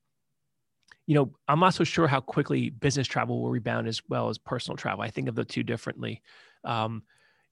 you 1.05 1.15
know, 1.15 1.31
I'm 1.47 1.59
not 1.59 1.73
so 1.73 1.83
sure 1.83 2.07
how 2.07 2.21
quickly 2.21 2.69
business 2.69 3.07
travel 3.07 3.41
will 3.41 3.51
rebound 3.51 3.87
as 3.87 4.01
well 4.07 4.29
as 4.29 4.37
personal 4.37 4.77
travel. 4.77 5.03
I 5.03 5.09
think 5.09 5.27
of 5.27 5.35
the 5.35 5.43
two 5.43 5.63
differently. 5.63 6.21
Um, 6.63 7.03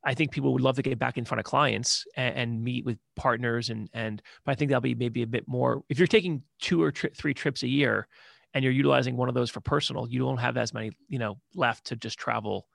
I 0.04 0.14
think 0.14 0.32
people 0.32 0.54
would 0.54 0.62
love 0.62 0.78
to 0.78 0.82
get 0.82 0.98
back 0.98 1.18
in 1.18 1.26
front 1.26 1.40
of 1.40 1.46
clients 1.46 2.06
and, 2.16 2.36
and, 2.36 2.64
meet 2.64 2.86
with 2.86 2.98
partners 3.16 3.70
and 3.70 3.88
and 3.94 4.22
but 4.46 4.54
I 4.54 4.56
think 4.56 4.70
that'll 4.70 4.82
be 4.82 4.96
maybe 4.96 5.22
a 5.22 5.28
bit 5.28 5.48
more 5.48 5.84
if 5.90 6.00
you're 6.00 6.08
taking 6.08 6.42
two 6.60 6.82
or 6.82 6.92
tri- 6.92 7.12
three 7.16 7.36
trips 7.36 7.62
a 7.62 7.68
year 7.68 8.08
and 8.54 8.64
you're 8.64 8.74
utilizing 8.74 9.18
one 9.18 9.30
of 9.30 9.36
those 9.36 9.50
for 9.50 9.62
personal, 9.62 10.08
you 10.08 10.20
don't 10.20 10.38
have 10.38 10.58
as 10.58 10.74
many, 10.74 10.92
you 11.08 11.20
know, 11.20 11.38
left 11.56 11.86
to 11.86 11.96
just 11.96 12.18
travel 12.18 12.68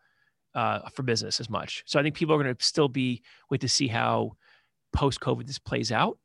uh, 0.55 0.89
for 0.91 1.03
business 1.03 1.39
as 1.41 1.51
much. 1.51 1.83
So 1.87 2.01
I 2.01 2.03
think 2.03 2.15
people 2.15 2.35
are 2.35 2.43
going 2.43 2.55
to 2.55 2.65
still 2.65 2.89
be 2.89 3.23
wait 3.51 3.61
to 3.61 3.69
see 3.69 3.89
how 3.89 4.33
post 4.93 5.21
COVID 5.21 5.47
this 5.47 5.59
plays 5.59 5.93
out. 5.93 6.19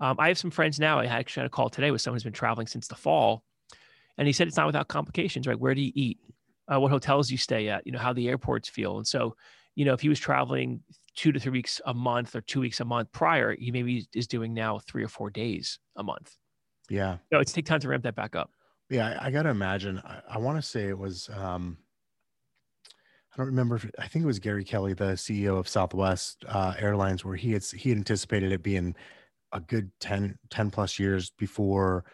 Um, 0.00 0.16
I 0.18 0.28
have 0.28 0.38
some 0.38 0.50
friends 0.50 0.80
now. 0.80 0.98
I 0.98 1.04
actually 1.06 1.42
had 1.42 1.46
a 1.46 1.50
call 1.50 1.68
today 1.68 1.90
with 1.90 2.00
someone 2.00 2.16
who's 2.16 2.24
been 2.24 2.32
traveling 2.32 2.66
since 2.66 2.88
the 2.88 2.94
fall, 2.94 3.44
and 4.18 4.26
he 4.26 4.32
said 4.32 4.48
it's 4.48 4.56
not 4.56 4.66
without 4.66 4.88
complications. 4.88 5.46
Right? 5.46 5.58
Where 5.58 5.74
do 5.74 5.82
you 5.82 5.92
eat? 5.94 6.18
Uh, 6.72 6.80
what 6.80 6.90
hotels 6.90 7.28
do 7.28 7.34
you 7.34 7.38
stay 7.38 7.68
at? 7.68 7.86
You 7.86 7.92
know 7.92 7.98
how 7.98 8.12
the 8.12 8.28
airports 8.28 8.68
feel, 8.68 8.96
and 8.96 9.06
so 9.06 9.36
you 9.74 9.84
know, 9.84 9.92
if 9.92 10.00
he 10.00 10.08
was 10.08 10.18
traveling 10.18 10.80
two 11.14 11.32
to 11.32 11.40
three 11.40 11.52
weeks 11.52 11.80
a 11.86 11.94
month 11.94 12.34
or 12.34 12.40
two 12.40 12.60
weeks 12.60 12.80
a 12.80 12.84
month 12.84 13.10
prior, 13.12 13.54
he 13.56 13.70
maybe 13.70 14.06
is 14.14 14.26
doing 14.26 14.54
now 14.54 14.78
three 14.78 15.02
or 15.02 15.08
four 15.08 15.30
days 15.30 15.78
a 15.96 16.02
month. 16.02 16.36
Yeah. 16.88 17.18
So 17.32 17.38
it's 17.38 17.52
take 17.52 17.66
time 17.66 17.80
to 17.80 17.88
ramp 17.88 18.04
that 18.04 18.14
back 18.14 18.34
up. 18.34 18.50
Yeah, 18.90 19.18
I, 19.20 19.26
I 19.26 19.30
got 19.30 19.42
to 19.44 19.50
imagine. 19.50 20.02
I, 20.04 20.20
I 20.28 20.38
want 20.38 20.58
to 20.58 20.62
say 20.62 20.88
it 20.88 20.98
was. 20.98 21.30
um 21.34 21.78
I 23.32 23.36
don't 23.36 23.46
remember. 23.46 23.76
If, 23.76 23.88
I 23.98 24.08
think 24.08 24.24
it 24.24 24.26
was 24.26 24.40
Gary 24.40 24.64
Kelly, 24.64 24.92
the 24.92 25.12
CEO 25.12 25.56
of 25.56 25.68
Southwest 25.68 26.44
uh, 26.48 26.74
Airlines, 26.78 27.24
where 27.24 27.36
he 27.36 27.52
had 27.52 27.64
he 27.64 27.90
had 27.90 27.98
anticipated 27.98 28.50
it 28.52 28.62
being 28.62 28.96
a 29.52 29.60
good 29.60 29.90
10, 30.00 30.38
10 30.50 30.70
plus 30.70 30.98
years 30.98 31.30
before 31.38 32.04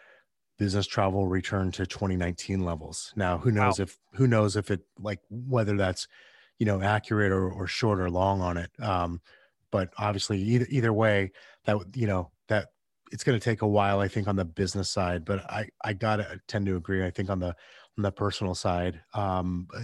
business 0.57 0.87
travel 0.87 1.27
returned 1.27 1.73
to 1.75 1.85
2019 1.85 2.63
levels. 2.63 3.13
Now, 3.15 3.37
who 3.37 3.51
knows 3.51 3.79
wow. 3.79 3.83
if 3.83 3.97
who 4.13 4.27
knows 4.27 4.55
if 4.55 4.69
it 4.71 4.81
like 4.99 5.19
whether 5.29 5.75
that's 5.75 6.07
you 6.59 6.65
know 6.65 6.81
accurate 6.81 7.31
or, 7.31 7.49
or 7.49 7.67
short 7.67 7.99
or 7.99 8.09
long 8.09 8.41
on 8.41 8.57
it 8.57 8.71
um, 8.79 9.21
but 9.71 9.89
obviously 9.97 10.39
either 10.39 10.65
either 10.69 10.93
way 10.93 11.31
that 11.65 11.77
you 11.95 12.07
know 12.07 12.31
it's 13.11 13.23
going 13.23 13.37
to 13.37 13.43
take 13.43 13.61
a 13.61 13.67
while 13.67 13.99
i 13.99 14.07
think 14.07 14.27
on 14.27 14.35
the 14.35 14.45
business 14.45 14.89
side 14.89 15.25
but 15.25 15.39
i 15.49 15.67
i 15.83 15.93
gotta 15.93 16.39
tend 16.47 16.65
to 16.65 16.75
agree 16.75 17.05
i 17.05 17.11
think 17.11 17.29
on 17.29 17.39
the 17.39 17.55
on 17.97 18.03
the 18.03 18.11
personal 18.11 18.55
side 18.55 19.01
um 19.13 19.67
uh, 19.75 19.81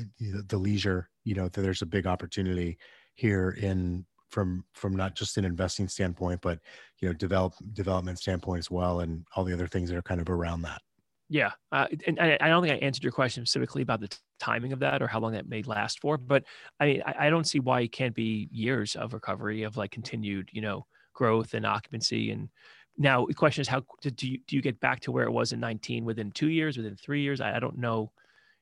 the 0.47 0.57
leisure 0.57 1.09
you 1.23 1.35
know 1.35 1.47
there's 1.49 1.81
a 1.81 1.85
big 1.85 2.07
opportunity 2.07 2.77
here 3.15 3.51
in 3.51 4.05
from 4.29 4.63
from 4.73 4.95
not 4.95 5.15
just 5.15 5.37
an 5.37 5.45
investing 5.45 5.87
standpoint 5.87 6.41
but 6.41 6.59
you 6.99 7.07
know 7.07 7.13
develop 7.13 7.53
development 7.73 8.17
standpoint 8.17 8.59
as 8.59 8.71
well 8.71 9.01
and 9.01 9.25
all 9.35 9.43
the 9.43 9.53
other 9.53 9.67
things 9.67 9.89
that 9.89 9.97
are 9.97 10.03
kind 10.03 10.21
of 10.21 10.29
around 10.29 10.61
that 10.61 10.81
yeah, 11.29 11.51
uh, 11.71 11.87
and 12.05 12.19
I, 12.19 12.37
I, 12.39 12.49
don't 12.49 12.61
think 12.61 12.73
I 12.73 12.85
answered 12.85 13.03
your 13.03 13.11
question 13.11 13.43
specifically 13.43 13.81
about 13.81 14.01
the 14.01 14.09
t- 14.09 14.17
timing 14.39 14.71
of 14.71 14.77
that 14.79 15.01
or 15.01 15.07
how 15.07 15.19
long 15.19 15.31
that 15.31 15.47
may 15.47 15.63
last 15.63 15.99
for. 15.99 16.15
But 16.15 16.43
I 16.79 16.85
mean, 16.85 17.03
I, 17.05 17.27
I, 17.27 17.29
don't 17.31 17.47
see 17.47 17.59
why 17.59 17.81
it 17.81 17.91
can't 17.91 18.13
be 18.13 18.49
years 18.51 18.95
of 18.95 19.13
recovery 19.13 19.63
of 19.63 19.75
like 19.75 19.89
continued, 19.89 20.49
you 20.51 20.61
know, 20.61 20.85
growth 21.13 21.53
and 21.55 21.65
occupancy. 21.65 22.29
And 22.29 22.49
now 22.97 23.25
the 23.25 23.33
question 23.33 23.61
is, 23.61 23.67
how 23.67 23.83
do 24.01 24.27
you 24.27 24.39
do 24.47 24.55
you 24.55 24.61
get 24.61 24.79
back 24.79 24.99
to 25.01 25.11
where 25.11 25.25
it 25.25 25.31
was 25.31 25.51
in 25.51 25.59
19 25.59 26.05
within 26.05 26.31
two 26.31 26.49
years, 26.49 26.77
within 26.77 26.95
three 26.95 27.21
years? 27.21 27.41
I, 27.41 27.55
I 27.55 27.59
don't 27.59 27.77
know. 27.77 28.11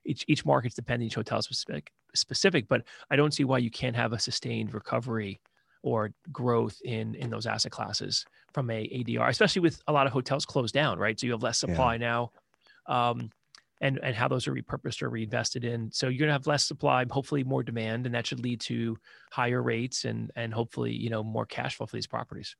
Each 0.04 0.24
each 0.28 0.44
market's 0.44 0.74
depending, 0.74 1.06
each 1.06 1.14
hotel 1.14 1.42
specific 1.42 1.92
specific, 2.14 2.68
but 2.68 2.82
I 3.10 3.16
don't 3.16 3.32
see 3.32 3.44
why 3.44 3.58
you 3.58 3.70
can't 3.70 3.96
have 3.96 4.12
a 4.12 4.18
sustained 4.18 4.74
recovery 4.74 5.40
or 5.82 6.12
growth 6.30 6.78
in 6.84 7.14
in 7.14 7.30
those 7.30 7.46
asset 7.46 7.72
classes 7.72 8.24
from 8.52 8.70
a 8.70 8.88
ADR, 8.88 9.28
especially 9.28 9.60
with 9.60 9.80
a 9.88 9.92
lot 9.92 10.06
of 10.06 10.12
hotels 10.12 10.46
closed 10.46 10.74
down, 10.74 10.98
right? 10.98 11.18
So 11.18 11.26
you 11.26 11.32
have 11.32 11.42
less 11.42 11.58
supply 11.58 11.94
yeah. 11.94 11.98
now 11.98 12.32
um, 12.86 13.30
and 13.80 13.98
and 14.02 14.14
how 14.14 14.28
those 14.28 14.46
are 14.46 14.54
repurposed 14.54 15.02
or 15.02 15.10
reinvested 15.10 15.64
in. 15.64 15.90
So 15.92 16.08
you're 16.08 16.20
gonna 16.20 16.32
have 16.32 16.46
less 16.46 16.64
supply, 16.64 17.04
hopefully 17.10 17.44
more 17.44 17.62
demand, 17.62 18.06
and 18.06 18.14
that 18.14 18.26
should 18.26 18.40
lead 18.40 18.60
to 18.62 18.96
higher 19.30 19.62
rates 19.62 20.04
and 20.04 20.30
and 20.36 20.54
hopefully 20.54 20.92
you 20.92 21.10
know 21.10 21.22
more 21.22 21.46
cash 21.46 21.76
flow 21.76 21.86
for 21.86 21.96
these 21.96 22.06
properties. 22.06 22.56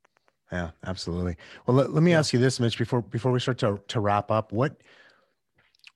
Yeah, 0.51 0.71
absolutely. 0.85 1.35
Well, 1.65 1.77
let, 1.77 1.91
let 1.91 2.03
me 2.03 2.11
yeah. 2.11 2.19
ask 2.19 2.33
you 2.33 2.39
this, 2.39 2.59
Mitch, 2.59 2.77
before 2.77 3.01
before 3.01 3.31
we 3.31 3.39
start 3.39 3.57
to 3.59 3.81
to 3.87 3.99
wrap 3.99 4.29
up. 4.29 4.51
What 4.51 4.77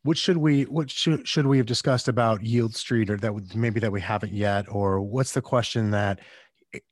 what 0.04 0.18
should 0.18 0.38
we 0.38 0.64
what 0.64 0.90
should 0.90 1.28
should 1.28 1.46
we 1.46 1.58
have 1.58 1.68
discussed 1.68 2.08
about 2.08 2.44
Yield 2.44 2.76
Street, 2.76 3.10
or 3.10 3.18
that 3.18 3.56
maybe 3.56 3.80
that 3.80 3.92
we 3.92 4.02
haven't 4.02 4.34
yet, 4.34 4.66
or 4.70 5.02
what's 5.02 5.34
the 5.34 5.42
question 5.42 5.92
that 5.92 6.20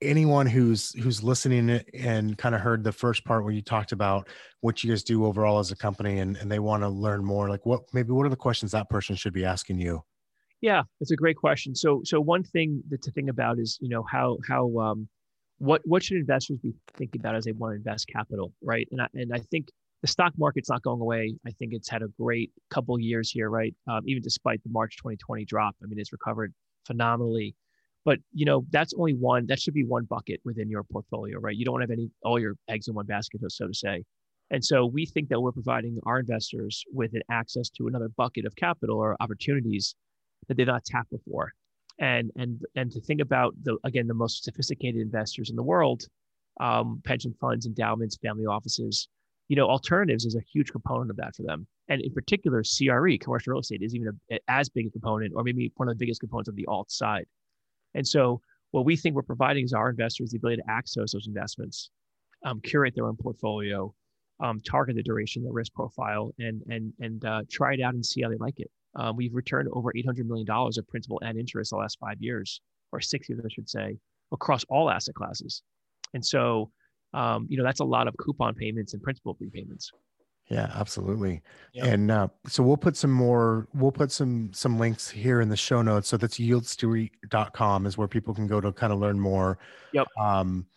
anyone 0.02 0.46
who's 0.46 0.94
who's 1.02 1.24
listening 1.24 1.70
and 1.94 2.38
kind 2.38 2.56
of 2.56 2.62
heard 2.62 2.84
the 2.84 2.91
first 2.91 3.26
part 3.26 3.44
where 3.44 3.54
you 3.54 3.62
talked 3.62 3.91
about 3.91 4.28
what 4.62 4.84
you 4.84 4.89
guys 4.89 5.04
do 5.04 5.26
overall 5.26 5.60
as 5.60 5.72
a 5.72 5.76
company 5.76 6.20
and, 6.20 6.38
and 6.38 6.52
they 6.52 6.60
want 6.60 6.82
to 6.82 6.89
learn 6.89 7.24
more 7.24 7.50
like 7.50 7.65
what 7.65 7.82
maybe 7.94 8.12
what 8.12 8.26
are 8.26 8.30
the 8.30 8.36
questions 8.36 8.72
that 8.72 8.89
person 8.89 9.15
should 9.15 9.34
be 9.34 9.44
asking 9.44 9.78
you 9.78 10.02
yeah 10.62 10.82
it's 11.02 11.12
a 11.12 11.15
great 11.15 11.36
question 11.36 11.76
so 11.76 12.02
so 12.06 12.22
one 12.22 12.44
thing 12.44 12.82
that 12.89 13.02
to 13.02 13.12
think 13.12 13.30
about 13.30 13.60
is 13.60 13.78
you 13.82 13.89
know 13.89 14.04
how 14.04 14.38
how 14.48 14.78
um 14.80 15.08
what 15.58 15.82
what 15.86 16.04
should 16.04 16.18
investors 16.18 16.60
be 16.62 16.74
thinking 16.96 17.22
about 17.22 17.36
as 17.36 17.46
they 17.46 17.52
want 17.52 17.72
to 17.72 17.76
invest 17.78 18.08
capital 18.08 18.54
right? 18.62 18.88
And 18.91 19.02
I, 19.02 19.08
and 19.13 19.34
I 19.34 19.39
think 19.39 19.70
the 20.02 20.08
stock 20.08 20.34
market's 20.38 20.70
not 20.70 20.82
going 20.84 21.02
away. 21.02 21.36
I 21.48 21.52
think 21.52 21.74
it's 21.74 21.89
had 21.89 22.02
a 22.02 22.08
great 22.20 22.52
couple 22.70 23.00
years 23.00 23.32
here 23.32 23.50
right? 23.50 23.74
Um, 23.88 24.02
even 24.06 24.22
despite 24.22 24.62
the 24.63 24.70
march 24.70 24.98
2020 24.98 25.46
drop 25.46 25.76
i 25.84 25.88
mean 25.88 26.00
it's 26.00 26.12
recovered 26.12 26.54
phenomenally. 26.86 27.56
But 28.04 28.20
you 28.34 28.46
know 28.46 28.65
that's 28.70 28.94
only 28.98 29.13
one 29.13 29.48
that 29.48 29.60
should 29.60 29.74
be 29.74 29.86
one 29.86 30.06
bucket 30.06 30.39
within 30.44 30.70
your 30.70 30.84
portfolio 30.84 31.39
right? 31.39 31.56
You 31.56 31.65
don't 31.65 31.74
want 31.74 31.84
to 31.84 31.91
have 31.91 31.98
any 31.98 32.10
all 32.24 32.39
your 32.39 32.56
eggs 32.68 32.88
in 32.88 32.94
one 32.94 33.06
basket 33.06 33.41
so 33.48 33.68
to 33.68 33.74
say. 33.74 34.04
And 34.52 34.63
so 34.63 34.86
we 34.86 35.08
think 35.08 35.30
that 35.30 35.41
we're 35.41 35.52
providing 35.52 35.98
our 36.06 36.20
investors 36.20 36.84
with 36.94 37.15
an 37.15 37.24
access 37.32 37.68
to 37.72 37.88
another 37.88 38.10
bucket 38.10 38.46
of 38.46 38.56
capital 38.56 38.98
or 38.98 39.18
opportunities 39.20 39.96
that 40.48 40.56
they've 40.56 40.68
not 40.68 40.86
tapped 40.86 41.10
before 41.10 41.52
and 42.00 42.32
and 42.36 42.62
and 42.76 42.92
to 42.92 43.02
think 43.02 43.22
about 43.22 43.54
the 43.64 43.78
again 43.84 44.08
the 44.08 44.14
most 44.14 44.44
sophisticated 44.44 45.02
investors 45.02 45.50
in 45.50 45.56
the 45.56 45.64
world 45.64 46.04
um, 46.60 47.02
pension 47.06 47.34
funds 47.40 47.66
endowments 47.66 48.18
family 48.22 48.46
offices 48.46 49.08
you 49.48 49.56
know 49.56 49.68
alternatives 49.68 50.26
is 50.26 50.36
a 50.36 50.42
huge 50.54 50.72
component 50.72 51.10
of 51.10 51.18
that 51.18 51.36
for 51.36 51.44
them 51.44 51.68
and 51.90 52.02
in 52.02 52.12
particular 52.14 52.64
cre 52.64 53.18
commercial 53.20 53.52
real 53.52 53.60
estate 53.60 53.82
is 53.82 53.96
even 53.96 54.20
a, 54.32 54.40
as 54.48 54.70
big 54.70 54.88
a 54.88 54.90
component 54.92 55.34
or 55.36 55.44
maybe 55.44 55.72
one 55.76 55.88
of 55.88 55.98
the 55.98 56.04
biggest 56.04 56.20
components 56.20 56.50
of 56.50 56.56
the 56.56 56.66
alt 56.68 56.90
side 56.92 57.26
and 57.94 58.06
so 58.06 58.42
what 58.76 58.86
we 58.86 58.98
think 58.98 59.16
we're 59.16 59.22
providing 59.22 59.64
is 59.64 59.72
our 59.72 59.90
investors 59.90 60.32
the 60.32 60.38
ability 60.38 60.62
to 60.62 60.70
access 60.70 61.14
those 61.14 61.28
investments, 61.28 61.92
um, 62.46 62.60
curate 62.62 62.94
their 62.94 63.08
own 63.08 63.16
portfolio, 63.16 63.94
um, 64.44 64.62
target 64.62 64.98
the 64.98 65.02
duration, 65.02 65.44
the 65.44 65.52
risk 65.52 65.74
profile, 65.74 66.34
and 66.38 66.62
and 66.68 66.94
and 67.00 67.24
uh, 67.24 67.42
try 67.50 67.74
it 67.74 67.82
out 67.82 67.94
and 67.94 68.06
see 68.06 68.22
how 68.22 68.30
they 68.30 68.36
like 68.36 68.60
it. 68.60 68.70
Um, 68.96 69.16
we've 69.16 69.34
returned 69.34 69.70
over 69.74 69.92
$800 69.92 70.26
million 70.26 70.50
of 70.50 70.88
principal 70.88 71.22
and 71.24 71.38
interest 71.38 71.72
the 71.72 71.78
last 71.78 71.98
five 72.00 72.18
years, 72.22 72.62
or 72.92 73.02
six 73.02 73.28
years, 73.28 73.42
I 73.44 73.50
should 73.50 73.70
say, 73.70 73.98
across 74.32 74.64
all 74.70 74.90
asset 74.90 75.16
classes. 75.16 75.62
And 76.14 76.26
so, 76.26 76.72
um, 77.14 77.48
you 77.50 77.58
know, 77.58 77.64
that's 77.64 77.82
a 77.82 77.86
lot 77.86 78.08
of 78.08 78.16
coupon 78.18 78.56
payments 78.56 78.94
and 78.94 79.04
principal 79.04 79.36
repayments. 79.40 79.92
Yeah, 80.50 80.72
absolutely. 80.76 81.42
Yep. 81.74 81.86
And 81.86 82.12
uh, 82.12 82.28
so 82.48 82.62
we'll 82.62 82.78
put 82.78 82.96
some 82.96 83.12
more, 83.12 83.68
we'll 83.74 83.92
put 83.92 84.12
some 84.12 84.52
some 84.54 84.78
links 84.78 85.10
here 85.10 85.42
in 85.42 85.50
the 85.50 85.58
show 85.58 85.82
notes. 85.82 86.08
So 86.08 86.18
that's 86.18 86.38
yieldstreet.com 86.38 87.86
is 87.88 87.98
where 87.98 88.08
people 88.08 88.34
can 88.36 88.46
go 88.46 88.62
to 88.62 88.72
kind 88.72 88.94
of 88.94 89.00
learn 89.00 89.20
more. 89.20 89.58
Yep. 89.94 90.08
Um, 90.20 90.68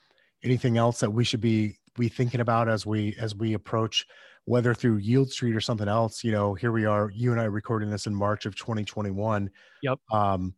anything 0.43 0.79
else 0.79 1.01
that 1.01 1.11
we 1.11 1.23
should 1.23 1.43
be 1.43 1.77
be 1.99 2.09
thinking 2.09 2.41
about 2.41 2.69
as 2.69 2.87
we 2.87 3.15
as 3.21 3.35
we 3.35 3.53
approach 3.53 4.07
whether 4.49 4.73
through 4.73 4.97
Yield 4.97 5.31
Street 5.31 5.55
or 5.55 5.61
something 5.61 5.89
else, 5.89 6.25
you 6.25 6.33
know, 6.33 6.55
here 6.55 6.73
we 6.73 6.87
are, 6.87 7.11
you 7.15 7.33
and 7.33 7.41
I 7.41 7.45
recording 7.45 7.91
this 7.91 8.07
in 8.07 8.15
March 8.15 8.47
of 8.47 8.57
2021. 8.57 9.51
Yep. 9.83 9.99
Um, 10.11 10.55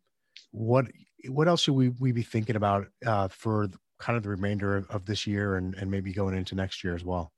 what 0.52 0.86
what 1.28 1.48
else 1.48 1.62
should 1.62 1.74
we 1.74 1.88
we 1.98 2.12
be 2.12 2.22
thinking 2.22 2.54
about 2.54 2.86
uh, 3.04 3.26
for 3.28 3.68
kind 3.98 4.16
of 4.16 4.22
the 4.22 4.28
remainder 4.28 4.76
of, 4.76 4.88
of 4.90 5.06
this 5.06 5.26
year 5.26 5.56
and 5.56 5.74
and 5.74 5.90
maybe 5.90 6.12
going 6.12 6.36
into 6.36 6.54
next 6.54 6.84
year 6.84 6.94
as 6.94 7.04
well? 7.04 7.32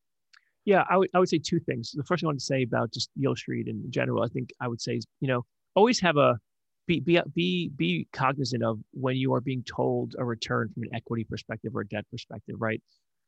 Yeah, 0.67 0.85
I 0.91 0.99
would 0.99 1.09
I 1.15 1.19
would 1.21 1.31
say 1.31 1.39
two 1.39 1.59
things. 1.59 1.93
The 1.93 2.05
first 2.05 2.21
thing 2.21 2.27
I 2.27 2.29
want 2.29 2.41
to 2.41 2.45
say 2.45 2.63
about 2.63 2.93
just 2.93 3.09
Yield 3.17 3.39
Street 3.39 3.67
in 3.67 3.91
general, 3.91 4.23
I 4.23 4.29
think 4.29 4.51
I 4.61 4.69
would 4.69 4.81
say 4.81 4.97
is 4.97 5.07
you 5.21 5.29
know 5.29 5.47
always 5.75 6.01
have 6.01 6.19
a 6.19 6.39
be 6.87 7.01
be 7.01 7.19
be 7.35 7.71
be 7.75 8.09
cognizant 8.13 8.63
of 8.63 8.79
when 8.93 9.17
you 9.17 9.33
are 9.33 9.41
being 9.41 9.65
told 9.65 10.15
a 10.19 10.25
return 10.25 10.69
from 10.75 10.83
an 10.83 10.91
equity 10.95 11.25
perspective 11.25 11.75
or 11.75 11.81
a 11.81 11.89
debt 11.89 12.05
perspective, 12.11 12.57
right? 12.59 12.83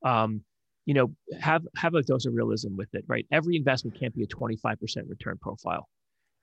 Um, 0.04 0.42
you 0.86 0.94
know, 0.94 1.14
have 1.40 1.66
have 1.76 1.94
a 1.94 2.02
dose 2.02 2.26
of 2.26 2.34
realism 2.34 2.76
with 2.76 2.94
it, 2.94 3.04
right? 3.08 3.26
Every 3.32 3.56
investment 3.56 3.98
can't 3.98 4.14
be 4.14 4.22
a 4.22 4.26
25% 4.26 4.76
return 5.08 5.38
profile. 5.40 5.88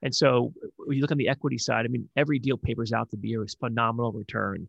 And 0.02 0.14
so 0.14 0.52
when 0.76 0.96
you 0.96 1.00
look 1.00 1.12
on 1.12 1.18
the 1.18 1.28
equity 1.28 1.58
side, 1.58 1.84
I 1.84 1.88
mean, 1.88 2.08
every 2.16 2.38
deal 2.40 2.56
papers 2.56 2.92
out 2.92 3.10
to 3.10 3.16
be 3.16 3.34
a 3.34 3.38
phenomenal 3.60 4.12
return. 4.12 4.68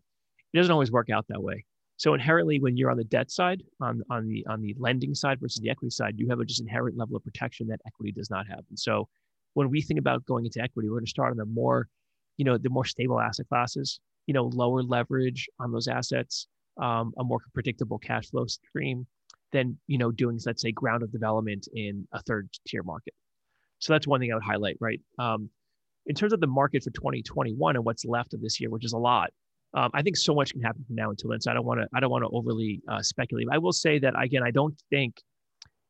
It 0.52 0.56
doesn't 0.56 0.72
always 0.72 0.92
work 0.92 1.10
out 1.10 1.26
that 1.28 1.42
way. 1.42 1.64
So 1.96 2.14
inherently, 2.14 2.60
when 2.60 2.76
you're 2.76 2.90
on 2.90 2.96
the 2.96 3.04
debt 3.04 3.30
side, 3.30 3.62
on, 3.80 4.02
on 4.10 4.28
the 4.28 4.46
on 4.48 4.60
the 4.60 4.74
lending 4.78 5.14
side 5.14 5.40
versus 5.40 5.60
the 5.60 5.70
equity 5.70 5.90
side, 5.90 6.14
you 6.16 6.28
have 6.28 6.40
a 6.40 6.44
just 6.44 6.60
inherent 6.60 6.96
level 6.96 7.16
of 7.16 7.24
protection 7.24 7.66
that 7.68 7.80
equity 7.86 8.12
does 8.12 8.30
not 8.30 8.46
have. 8.48 8.60
And 8.68 8.78
so 8.78 9.08
when 9.54 9.70
we 9.70 9.80
think 9.80 9.98
about 9.98 10.24
going 10.24 10.44
into 10.44 10.60
equity, 10.60 10.88
we're 10.88 10.96
going 10.96 11.06
to 11.06 11.10
start 11.10 11.30
on 11.32 11.36
the 11.36 11.44
more, 11.46 11.88
you 12.36 12.44
know, 12.44 12.58
the 12.58 12.68
more 12.68 12.84
stable 12.84 13.20
asset 13.20 13.48
classes, 13.48 14.00
you 14.26 14.34
know, 14.34 14.44
lower 14.44 14.82
leverage 14.82 15.48
on 15.60 15.72
those 15.72 15.88
assets, 15.88 16.48
um, 16.80 17.12
a 17.18 17.24
more 17.24 17.40
predictable 17.54 17.98
cash 17.98 18.28
flow 18.30 18.46
stream 18.46 19.06
than, 19.54 19.78
you 19.86 19.96
know, 19.96 20.10
doing, 20.10 20.38
let's 20.44 20.60
say, 20.60 20.72
ground 20.72 21.02
up 21.02 21.10
development 21.10 21.68
in 21.72 22.06
a 22.12 22.20
third 22.22 22.50
tier 22.66 22.82
market. 22.82 23.14
So 23.78 23.92
that's 23.92 24.06
one 24.06 24.20
thing 24.20 24.32
I 24.32 24.34
would 24.34 24.44
highlight, 24.44 24.76
right? 24.80 25.00
Um, 25.18 25.48
in 26.06 26.14
terms 26.14 26.34
of 26.34 26.40
the 26.40 26.46
market 26.46 26.82
for 26.82 26.90
2021 26.90 27.76
and 27.76 27.84
what's 27.84 28.04
left 28.04 28.34
of 28.34 28.42
this 28.42 28.60
year, 28.60 28.68
which 28.68 28.84
is 28.84 28.92
a 28.92 28.98
lot, 28.98 29.30
um, 29.72 29.90
I 29.94 30.02
think 30.02 30.16
so 30.16 30.34
much 30.34 30.52
can 30.52 30.62
happen 30.62 30.84
from 30.84 30.96
now 30.96 31.10
until 31.10 31.30
then. 31.30 31.40
So 31.40 31.50
I 31.50 31.54
don't 31.54 31.64
want 31.64 31.80
to 31.80 31.88
I 31.94 32.00
don't 32.00 32.10
want 32.10 32.24
to 32.24 32.30
overly 32.30 32.80
uh, 32.88 33.02
speculate. 33.02 33.46
I 33.50 33.58
will 33.58 33.72
say 33.72 33.98
that 34.00 34.14
again, 34.20 34.42
I 34.44 34.50
don't 34.50 34.74
think 34.90 35.20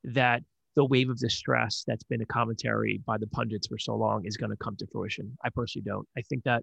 that 0.05 0.43
the 0.77 0.85
wave 0.85 1.11
of 1.11 1.19
distress 1.19 1.85
that's 1.87 2.03
been 2.05 2.21
a 2.21 2.27
commentary 2.27 3.01
by 3.07 3.19
the 3.19 3.27
pundits 3.29 3.67
for 3.67 3.79
so 3.79 3.95
long 3.95 4.25
is 4.25 4.37
going 4.37 4.51
to 4.51 4.57
come 4.57 4.77
to 4.77 4.87
fruition. 4.91 5.37
I 5.45 5.51
personally 5.51 5.85
don't. 5.85 6.07
I 6.17 6.23
think 6.23 6.45
that 6.45 6.63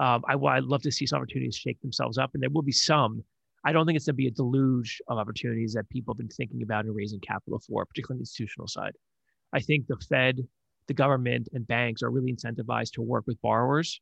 um, 0.00 0.22
I, 0.28 0.34
I'd 0.34 0.64
love 0.64 0.82
to 0.82 0.92
see 0.92 1.06
some 1.06 1.18
opportunities 1.18 1.56
shake 1.56 1.80
themselves 1.80 2.18
up, 2.18 2.30
and 2.34 2.42
there 2.42 2.50
will 2.50 2.62
be 2.62 2.72
some. 2.72 3.24
I 3.64 3.72
don't 3.72 3.86
think 3.86 3.96
it's 3.96 4.06
going 4.06 4.14
to 4.14 4.16
be 4.16 4.28
a 4.28 4.30
deluge 4.30 5.00
of 5.08 5.18
opportunities 5.18 5.74
that 5.74 5.88
people 5.90 6.14
have 6.14 6.18
been 6.18 6.28
thinking 6.28 6.62
about 6.62 6.86
and 6.86 6.94
raising 6.94 7.20
capital 7.20 7.58
for, 7.58 7.84
particularly 7.84 8.16
on 8.16 8.18
the 8.18 8.22
institutional 8.22 8.68
side. 8.68 8.92
I 9.52 9.60
think 9.60 9.86
the 9.86 9.96
Fed, 10.08 10.40
the 10.88 10.94
government, 10.94 11.48
and 11.52 11.66
banks 11.66 12.02
are 12.02 12.10
really 12.10 12.32
incentivized 12.32 12.92
to 12.92 13.02
work 13.02 13.24
with 13.26 13.40
borrowers 13.42 14.00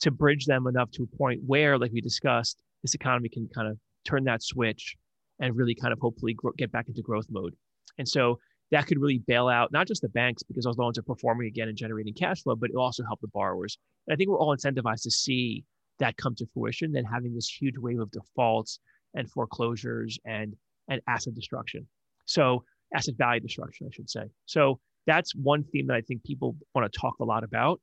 to 0.00 0.10
bridge 0.10 0.46
them 0.46 0.66
enough 0.66 0.90
to 0.92 1.02
a 1.02 1.16
point 1.16 1.40
where, 1.46 1.78
like 1.78 1.92
we 1.92 2.00
discussed, 2.00 2.62
this 2.82 2.94
economy 2.94 3.28
can 3.28 3.48
kind 3.54 3.68
of 3.68 3.78
turn 4.04 4.24
that 4.24 4.42
switch 4.42 4.96
and 5.40 5.56
really 5.56 5.74
kind 5.74 5.92
of 5.92 5.98
hopefully 6.00 6.36
get 6.56 6.72
back 6.72 6.88
into 6.88 7.02
growth 7.02 7.26
mode. 7.30 7.54
And 7.98 8.08
so 8.08 8.38
that 8.70 8.86
could 8.86 8.98
really 9.00 9.18
bail 9.18 9.48
out 9.48 9.72
not 9.72 9.86
just 9.86 10.02
the 10.02 10.08
banks 10.08 10.42
because 10.42 10.64
those 10.64 10.78
loans 10.78 10.98
are 10.98 11.02
performing 11.02 11.48
again 11.48 11.68
and 11.68 11.76
generating 11.76 12.14
cash 12.14 12.42
flow, 12.42 12.54
but 12.54 12.70
it 12.70 12.76
also 12.76 13.02
help 13.04 13.20
the 13.20 13.28
borrowers. 13.28 13.78
And 14.06 14.14
I 14.14 14.16
think 14.16 14.30
we're 14.30 14.38
all 14.38 14.56
incentivized 14.56 15.02
to 15.02 15.10
see 15.10 15.64
that 15.98 16.16
come 16.16 16.34
to 16.36 16.46
fruition 16.54 16.92
than 16.92 17.04
having 17.04 17.34
this 17.34 17.48
huge 17.48 17.76
wave 17.78 18.00
of 18.00 18.10
defaults 18.10 18.80
and 19.14 19.30
foreclosures 19.30 20.18
and 20.24 20.54
and 20.88 21.00
asset 21.08 21.34
destruction. 21.34 21.86
So 22.26 22.64
asset 22.94 23.14
value 23.18 23.40
destruction, 23.40 23.86
I 23.86 23.94
should 23.94 24.08
say. 24.08 24.22
So 24.46 24.80
that's 25.06 25.34
one 25.34 25.64
theme 25.64 25.86
that 25.88 25.94
I 25.94 26.00
think 26.00 26.24
people 26.24 26.56
want 26.74 26.90
to 26.90 26.98
talk 26.98 27.14
a 27.20 27.24
lot 27.24 27.44
about, 27.44 27.80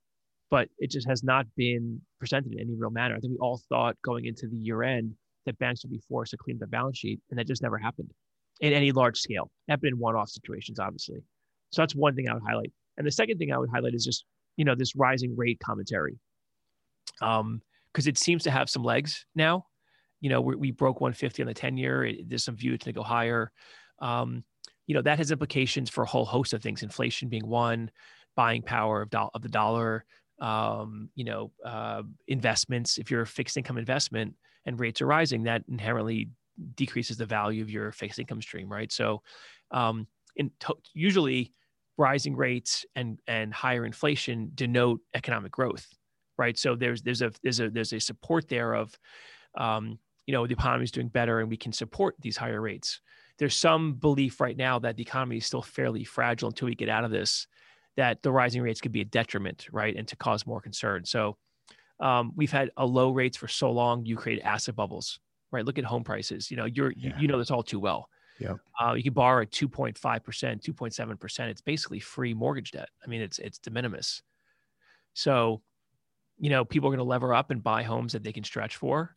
but 0.49 0.69
it 0.79 0.91
just 0.91 1.07
has 1.07 1.23
not 1.23 1.45
been 1.55 2.01
presented 2.19 2.53
in 2.53 2.59
any 2.59 2.75
real 2.75 2.89
manner. 2.89 3.15
I 3.15 3.19
think 3.19 3.33
we 3.33 3.39
all 3.39 3.61
thought 3.69 3.95
going 4.03 4.25
into 4.25 4.47
the 4.47 4.57
year 4.57 4.83
end 4.83 5.13
that 5.45 5.57
banks 5.59 5.83
would 5.83 5.91
be 5.91 6.01
forced 6.09 6.31
to 6.31 6.37
clean 6.37 6.57
their 6.57 6.67
balance 6.67 6.97
sheet, 6.97 7.19
and 7.29 7.39
that 7.39 7.47
just 7.47 7.61
never 7.61 7.77
happened 7.77 8.11
in 8.61 8.73
any 8.73 8.91
large 8.91 9.17
scale. 9.17 9.51
Happened 9.69 9.93
in 9.93 9.99
one-off 9.99 10.29
situations, 10.29 10.79
obviously. 10.79 11.19
So 11.71 11.81
that's 11.81 11.95
one 11.95 12.15
thing 12.15 12.29
I 12.29 12.33
would 12.33 12.43
highlight. 12.47 12.71
And 12.97 13.05
the 13.05 13.11
second 13.11 13.37
thing 13.37 13.51
I 13.51 13.57
would 13.57 13.69
highlight 13.71 13.93
is 13.93 14.05
just 14.05 14.25
you 14.57 14.65
know 14.65 14.75
this 14.75 14.95
rising 14.95 15.35
rate 15.35 15.59
commentary, 15.63 16.17
um, 17.21 17.61
because 17.95 18.07
it 18.07 18.17
seems 18.17 18.43
to 18.43 18.51
have 18.51 18.69
some 18.69 18.83
legs 18.83 19.25
now. 19.35 19.65
You 20.19 20.29
know, 20.29 20.41
we, 20.41 20.55
we 20.57 20.71
broke 20.71 20.99
150 20.99 21.43
on 21.43 21.47
the 21.47 21.53
10 21.53 21.77
year. 21.77 22.11
there's 22.27 22.43
some 22.43 22.57
view 22.57 22.77
to 22.77 22.91
go 22.91 23.01
higher. 23.01 23.53
Um, 23.99 24.43
you 24.85 24.93
know 24.93 25.01
that 25.01 25.17
has 25.17 25.31
implications 25.31 25.89
for 25.89 26.03
a 26.03 26.07
whole 26.07 26.25
host 26.25 26.53
of 26.53 26.61
things. 26.61 26.83
Inflation 26.83 27.29
being 27.29 27.47
one, 27.47 27.89
buying 28.35 28.61
power 28.61 29.01
of, 29.01 29.09
do- 29.09 29.29
of 29.33 29.41
the 29.41 29.49
dollar. 29.49 30.03
Um, 30.41 31.09
you 31.15 31.23
know, 31.23 31.51
uh, 31.65 32.03
investments. 32.27 32.97
If 32.97 33.09
you're 33.09 33.21
a 33.21 33.27
fixed 33.27 33.55
income 33.55 33.77
investment 33.77 34.35
and 34.65 34.77
rates 34.79 35.01
are 35.01 35.07
rising, 35.07 35.43
that 35.43 35.63
inherently 35.69 36.29
decreases 36.75 37.17
the 37.17 37.25
value 37.25 37.63
of 37.63 37.71
your 37.71 37.91
fixed 37.93 38.19
income 38.19 38.41
stream, 38.41 38.69
right? 38.69 38.91
So, 38.91 39.23
um, 39.71 40.05
in 40.35 40.51
to- 40.59 40.77
usually, 40.93 41.53
rising 41.97 42.35
rates 42.35 42.85
and 42.95 43.19
and 43.25 43.53
higher 43.53 43.85
inflation 43.85 44.51
denote 44.53 44.99
economic 45.15 45.51
growth, 45.51 45.87
right? 46.37 46.57
So 46.57 46.75
there's 46.75 47.01
there's 47.01 47.21
a 47.21 47.31
there's 47.43 47.59
a 47.59 47.69
there's 47.69 47.93
a 47.93 47.99
support 47.99 48.47
there 48.47 48.73
of, 48.73 48.97
um, 49.57 49.99
you 50.25 50.33
know, 50.33 50.47
the 50.47 50.53
economy 50.53 50.83
is 50.83 50.91
doing 50.91 51.07
better 51.07 51.39
and 51.39 51.49
we 51.49 51.57
can 51.57 51.71
support 51.71 52.15
these 52.19 52.37
higher 52.37 52.61
rates. 52.61 53.01
There's 53.37 53.55
some 53.55 53.93
belief 53.93 54.39
right 54.39 54.55
now 54.55 54.79
that 54.79 54.95
the 54.95 55.03
economy 55.03 55.37
is 55.37 55.45
still 55.45 55.61
fairly 55.61 56.03
fragile 56.03 56.49
until 56.49 56.67
we 56.67 56.75
get 56.75 56.89
out 56.89 57.03
of 57.03 57.11
this, 57.11 57.47
that 57.97 58.23
the 58.23 58.31
rising 58.31 58.61
rates 58.61 58.79
could 58.79 58.93
be 58.93 59.01
a 59.01 59.05
detriment, 59.05 59.67
right, 59.71 59.95
and 59.95 60.07
to 60.07 60.15
cause 60.15 60.47
more 60.47 60.61
concern. 60.61 61.03
So 61.03 61.37
um, 61.99 62.31
we've 62.35 62.51
had 62.51 62.71
a 62.77 62.85
low 62.85 63.11
rates 63.11 63.37
for 63.37 63.47
so 63.49 63.71
long, 63.71 64.05
you 64.05 64.15
create 64.15 64.41
asset 64.41 64.75
bubbles 64.75 65.19
right? 65.55 65.65
Look 65.65 65.77
at 65.77 65.85
home 65.85 66.03
prices. 66.03 66.51
You 66.51 66.57
know, 66.57 66.65
you're 66.65 66.91
yeah. 66.95 67.17
you 67.17 67.27
know 67.27 67.37
this 67.37 67.49
all 67.49 67.63
too 67.63 67.79
well. 67.79 68.09
Yeah. 68.39 68.55
Uh, 68.79 68.93
you 68.93 69.03
can 69.03 69.13
borrow 69.13 69.43
at 69.43 69.51
2.5%, 69.51 69.95
2.7%. 69.97 71.39
It's 71.47 71.61
basically 71.61 72.01
free 72.01 72.33
mortgage 72.33 72.71
debt. 72.71 72.89
I 73.03 73.07
mean, 73.07 73.21
it's 73.21 73.39
it's 73.39 73.57
de 73.57 73.71
minimis. 73.71 74.21
So, 75.13 75.61
you 76.37 76.49
know, 76.49 76.65
people 76.65 76.89
are 76.89 76.91
going 76.91 77.05
to 77.05 77.09
lever 77.09 77.33
up 77.33 77.51
and 77.51 77.63
buy 77.63 77.83
homes 77.83 78.13
that 78.13 78.23
they 78.23 78.33
can 78.33 78.43
stretch 78.43 78.77
for 78.77 79.15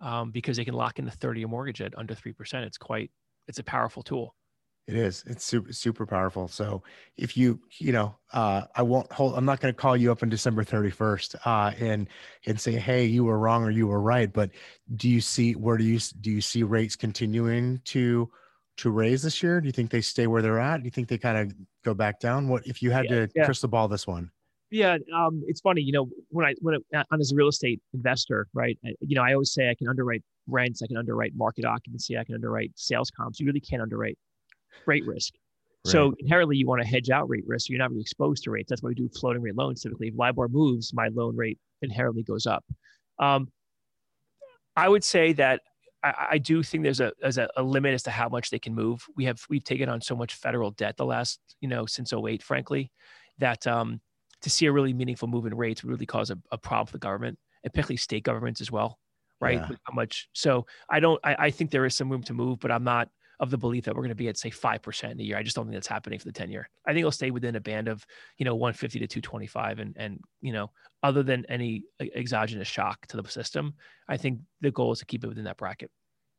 um, 0.00 0.30
because 0.30 0.56
they 0.56 0.64
can 0.64 0.74
lock 0.74 0.98
in 0.98 1.04
the 1.04 1.10
30 1.10 1.40
year 1.40 1.48
mortgage 1.48 1.80
at 1.80 1.96
under 1.98 2.14
3%. 2.14 2.34
It's 2.64 2.78
quite, 2.78 3.10
it's 3.48 3.58
a 3.58 3.64
powerful 3.64 4.02
tool. 4.02 4.34
It 4.90 4.96
is. 4.96 5.22
It's 5.28 5.44
super 5.44 5.72
super 5.72 6.04
powerful. 6.04 6.48
So 6.48 6.82
if 7.16 7.36
you 7.36 7.60
you 7.78 7.92
know, 7.92 8.16
uh, 8.32 8.62
I 8.74 8.82
won't 8.82 9.12
hold. 9.12 9.36
I'm 9.36 9.44
not 9.44 9.60
going 9.60 9.72
to 9.72 9.78
call 9.78 9.96
you 9.96 10.10
up 10.10 10.24
on 10.24 10.28
December 10.28 10.64
31st 10.64 11.36
uh, 11.44 11.72
and 11.78 12.08
and 12.46 12.60
say, 12.60 12.72
hey, 12.72 13.04
you 13.04 13.22
were 13.22 13.38
wrong 13.38 13.62
or 13.62 13.70
you 13.70 13.86
were 13.86 14.00
right. 14.00 14.32
But 14.32 14.50
do 14.96 15.08
you 15.08 15.20
see 15.20 15.54
where 15.54 15.76
do 15.76 15.84
you 15.84 16.00
do 16.20 16.32
you 16.32 16.40
see 16.40 16.64
rates 16.64 16.96
continuing 16.96 17.80
to 17.84 18.28
to 18.78 18.90
raise 18.90 19.22
this 19.22 19.44
year? 19.44 19.60
Do 19.60 19.66
you 19.66 19.72
think 19.72 19.90
they 19.90 20.00
stay 20.00 20.26
where 20.26 20.42
they're 20.42 20.58
at? 20.58 20.78
Do 20.78 20.84
you 20.86 20.90
think 20.90 21.06
they 21.06 21.18
kind 21.18 21.38
of 21.38 21.54
go 21.84 21.94
back 21.94 22.18
down? 22.18 22.48
What 22.48 22.66
if 22.66 22.82
you 22.82 22.90
had 22.90 23.04
yeah, 23.04 23.26
to 23.26 23.28
yeah. 23.36 23.44
crystal 23.44 23.68
ball 23.68 23.86
this 23.86 24.08
one? 24.08 24.32
Yeah, 24.70 24.98
um, 25.14 25.42
it's 25.46 25.60
funny. 25.60 25.82
You 25.82 25.92
know, 25.92 26.08
when 26.28 26.46
I 26.46 26.54
when 26.60 26.76
I, 26.94 27.04
as 27.12 27.32
a 27.32 27.34
real 27.34 27.48
estate 27.48 27.80
investor, 27.92 28.46
right? 28.54 28.78
You 29.00 29.16
know, 29.16 29.22
I 29.22 29.32
always 29.32 29.52
say 29.52 29.68
I 29.68 29.74
can 29.74 29.88
underwrite 29.88 30.22
rents, 30.46 30.82
I 30.82 30.86
can 30.86 30.96
underwrite 30.96 31.32
market 31.34 31.64
occupancy, 31.64 32.16
I 32.16 32.24
can 32.24 32.36
underwrite 32.36 32.72
sales 32.76 33.10
comps. 33.10 33.40
You 33.40 33.46
really 33.46 33.60
can't 33.60 33.82
underwrite 33.82 34.18
rate 34.86 35.04
risk. 35.06 35.34
Right. 35.84 35.92
So 35.92 36.14
inherently, 36.20 36.56
you 36.56 36.66
want 36.66 36.82
to 36.82 36.88
hedge 36.88 37.10
out 37.10 37.28
rate 37.28 37.44
risk. 37.46 37.66
So 37.66 37.72
you're 37.72 37.78
not 37.78 37.90
really 37.90 38.02
exposed 38.02 38.44
to 38.44 38.50
rates. 38.50 38.68
That's 38.68 38.82
why 38.82 38.88
we 38.88 38.94
do 38.94 39.08
floating 39.08 39.42
rate 39.42 39.56
loans. 39.56 39.82
Typically, 39.82 40.08
if 40.08 40.14
LIBOR 40.16 40.48
moves, 40.48 40.92
my 40.94 41.08
loan 41.08 41.36
rate 41.36 41.58
inherently 41.82 42.22
goes 42.22 42.46
up. 42.46 42.64
Um, 43.18 43.48
I 44.76 44.88
would 44.88 45.02
say 45.02 45.32
that 45.34 45.62
I, 46.02 46.28
I, 46.32 46.38
do 46.38 46.62
think 46.62 46.84
there's 46.84 47.00
a 47.00 47.12
there's 47.20 47.38
a, 47.38 47.48
a, 47.56 47.62
limit 47.62 47.92
as 47.92 48.02
to 48.04 48.10
how 48.10 48.28
much 48.28 48.50
they 48.50 48.58
can 48.58 48.74
move. 48.74 49.04
We 49.16 49.24
have 49.24 49.40
we've 49.50 49.64
taken 49.64 49.88
on 49.88 50.00
so 50.00 50.14
much 50.14 50.34
federal 50.34 50.70
debt 50.70 50.96
the 50.96 51.04
last 51.04 51.40
you 51.60 51.68
know 51.68 51.86
since 51.86 52.12
08, 52.12 52.42
frankly, 52.42 52.90
that 53.38 53.66
um, 53.66 54.00
to 54.42 54.50
see 54.50 54.66
a 54.66 54.72
really 54.72 54.92
meaningful 54.92 55.28
move 55.28 55.46
in 55.46 55.54
rates 55.54 55.82
would 55.82 55.90
really 55.90 56.06
cause 56.06 56.30
a, 56.30 56.38
a 56.50 56.58
problem 56.58 56.86
for 56.86 56.92
the 56.92 56.98
government, 56.98 57.38
and 57.64 57.72
particularly 57.72 57.96
state 57.96 58.24
governments 58.24 58.60
as 58.60 58.70
well, 58.70 58.98
right? 59.40 59.58
Yeah. 59.58 59.76
How 59.84 59.94
much? 59.94 60.28
So 60.32 60.66
I 60.88 61.00
don't. 61.00 61.20
I, 61.24 61.36
I 61.38 61.50
think 61.50 61.70
there 61.70 61.84
is 61.84 61.94
some 61.94 62.10
room 62.10 62.22
to 62.24 62.34
move, 62.34 62.60
but 62.60 62.70
I'm 62.70 62.84
not 62.84 63.08
of 63.40 63.50
the 63.50 63.58
belief 63.58 63.86
that 63.86 63.94
we're 63.94 64.02
going 64.02 64.10
to 64.10 64.14
be 64.14 64.28
at 64.28 64.36
say 64.36 64.50
5% 64.50 65.10
in 65.10 65.18
a 65.18 65.22
year. 65.22 65.36
I 65.38 65.42
just 65.42 65.56
don't 65.56 65.64
think 65.64 65.74
that's 65.74 65.86
happening 65.86 66.18
for 66.18 66.26
the 66.26 66.32
10 66.32 66.50
year. 66.50 66.68
I 66.86 66.90
think 66.90 67.00
it'll 67.00 67.10
stay 67.10 67.30
within 67.30 67.56
a 67.56 67.60
band 67.60 67.88
of, 67.88 68.04
you 68.36 68.44
know, 68.44 68.54
150 68.54 68.98
to 68.98 69.06
225. 69.06 69.78
And, 69.78 69.96
and, 69.98 70.20
you 70.42 70.52
know, 70.52 70.70
other 71.02 71.22
than 71.22 71.46
any 71.48 71.84
exogenous 72.14 72.68
shock 72.68 73.06
to 73.06 73.20
the 73.20 73.26
system, 73.30 73.74
I 74.06 74.18
think 74.18 74.40
the 74.60 74.70
goal 74.70 74.92
is 74.92 74.98
to 74.98 75.06
keep 75.06 75.24
it 75.24 75.28
within 75.28 75.44
that 75.44 75.56
bracket. 75.56 75.90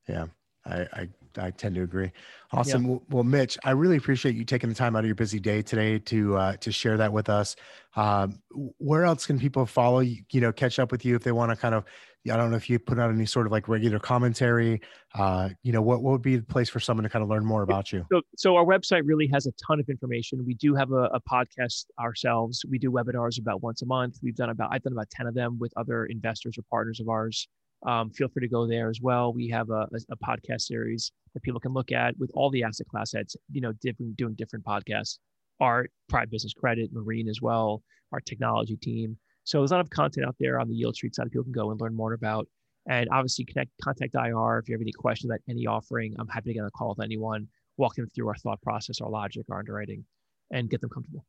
Yeah. 0.08 0.28
I, 0.66 0.82
I, 0.94 1.10
I 1.38 1.52
tend 1.52 1.76
to 1.76 1.84
agree. 1.84 2.12
Awesome. 2.52 2.90
Yeah. 2.90 2.98
Well, 3.10 3.24
Mitch, 3.24 3.58
I 3.64 3.72
really 3.72 3.98
appreciate 3.98 4.36
you 4.36 4.44
taking 4.44 4.70
the 4.70 4.76
time 4.76 4.96
out 4.96 5.00
of 5.00 5.06
your 5.06 5.16
busy 5.16 5.40
day 5.40 5.62
today 5.62 6.00
to 6.00 6.38
uh, 6.38 6.58
to 6.58 6.72
share 6.72 6.98
that 6.98 7.12
with 7.12 7.30
us. 7.30 7.56
Um, 7.96 8.42
where 8.78 9.06
else 9.06 9.26
can 9.26 9.40
people 9.40 9.66
follow 9.66 10.00
you? 10.00 10.24
You 10.32 10.42
know, 10.42 10.52
catch 10.52 10.78
up 10.80 10.92
with 10.92 11.06
you 11.06 11.16
if 11.16 11.24
they 11.24 11.32
want 11.32 11.52
to 11.52 11.56
kind 11.56 11.74
of 11.74 11.86
I 12.30 12.38
don't 12.38 12.52
know 12.52 12.58
if 12.58 12.70
you 12.70 12.78
put 12.78 13.00
out 13.00 13.10
any 13.10 13.26
sort 13.26 13.48
of 13.48 13.52
like 13.52 13.68
regular 13.68 13.98
commentary. 13.98 14.82
Uh, 15.16 15.50
you 15.64 15.72
know, 15.72 15.82
what, 15.82 16.04
what 16.04 16.12
would 16.12 16.22
be 16.22 16.36
the 16.36 16.44
place 16.44 16.70
for 16.70 16.80
someone 16.80 17.04
to 17.04 17.10
kind 17.10 17.24
of 17.24 17.30
learn 17.30 17.44
more 17.44 17.64
about 17.64 17.92
you? 17.92 18.06
So, 18.12 18.22
so 18.38 18.56
our 18.58 18.66
website 18.66 19.02
really 19.06 19.28
has 19.34 19.48
a 19.48 19.52
ton 19.54 19.80
of 19.80 19.90
information. 19.90 20.46
We 20.46 20.54
do 20.54 20.76
have 20.76 20.92
a, 20.92 21.10
a 21.14 21.22
podcast 21.22 21.86
ourselves. 22.00 22.64
We 22.70 22.78
do 22.78 22.92
webinars 22.92 23.40
about 23.40 23.64
once 23.64 23.82
a 23.82 23.88
month. 23.88 24.20
We've 24.22 24.36
done 24.36 24.52
about, 24.52 24.70
I've 24.72 24.84
done 24.84 24.94
about 24.94 25.10
10 25.10 25.26
of 25.26 25.34
them 25.34 25.58
with 25.58 25.74
other 25.78 26.06
investors 26.06 26.58
or 26.60 26.64
partners 26.70 27.00
of 27.00 27.10
ours. 27.10 27.48
Um, 27.86 28.12
feel 28.12 28.28
free 28.28 28.42
to 28.42 28.48
go 28.48 28.68
there 28.68 28.90
as 28.90 29.00
well. 29.02 29.34
We 29.34 29.48
have 29.50 29.70
a, 29.70 29.88
a, 30.12 30.16
podcast 30.18 30.62
series 30.62 31.12
that 31.34 31.42
people 31.42 31.60
can 31.60 31.74
look 31.74 31.92
at 31.92 32.16
with 32.20 32.30
all 32.36 32.52
the 32.52 32.64
asset 32.64 32.88
class 32.88 33.12
heads, 33.12 33.36
you 33.52 33.60
know, 33.60 33.74
different, 33.82 34.18
doing 34.18 34.36
different 34.36 34.64
podcasts, 34.64 35.18
art, 35.60 35.92
private 36.08 36.30
business 36.30 36.54
credit, 36.54 36.92
marine 36.94 37.28
as 37.28 37.42
well, 37.42 37.82
our 38.12 38.20
technology 38.20 38.78
team. 38.78 39.18
So 39.46 39.60
there's 39.60 39.72
a 39.72 39.76
lot 39.76 39.82
of 39.82 39.90
content 39.90 40.28
out 40.28 40.36
there 40.40 40.60
on 40.60 40.70
the 40.70 40.80
Yieldstreet 40.80 41.16
side 41.16 41.32
people 41.32 41.44
can 41.44 41.54
go 41.54 41.72
and 41.72 41.82
learn 41.82 41.96
more 41.96 42.14
about. 42.14 42.48
And 42.88 43.10
obviously 43.12 43.46
connect, 43.46 43.72
contact 43.82 44.16
IR 44.16 44.60
if 44.60 44.68
you 44.68 44.74
have 44.74 44.82
any 44.82 44.92
questions 44.92 45.32
about 45.32 45.40
any 45.50 45.66
offering. 45.66 46.16
I'm 46.20 46.28
happy 46.28 46.50
to 46.50 46.54
get 46.54 46.62
on 46.62 46.68
a 46.68 46.72
call 46.72 46.90
with 46.90 47.04
anyone, 47.04 47.48
walk 47.78 47.96
them 47.96 48.08
through 48.14 48.28
our 48.28 48.36
thought 48.36 48.62
process, 48.62 49.02
our 49.02 49.10
logic, 49.10 49.46
our 49.52 49.60
underwriting, 49.60 50.06
and 50.52 50.70
get 50.70 50.82
them 50.82 50.90
comfortable. 50.90 51.26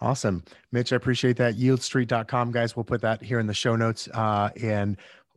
Awesome. 0.00 0.42
Mitch, 0.72 0.92
I 0.92 0.96
appreciate 0.96 1.36
that. 1.36 1.56
Yieldstreet.com, 1.56 2.50
guys. 2.50 2.74
We'll 2.74 2.84
put 2.84 3.02
that 3.02 3.22
here 3.22 3.38
in 3.38 3.46
the 3.46 3.54
show 3.54 3.76
notes 3.76 4.08
uh, 4.12 4.50
and 4.60 4.96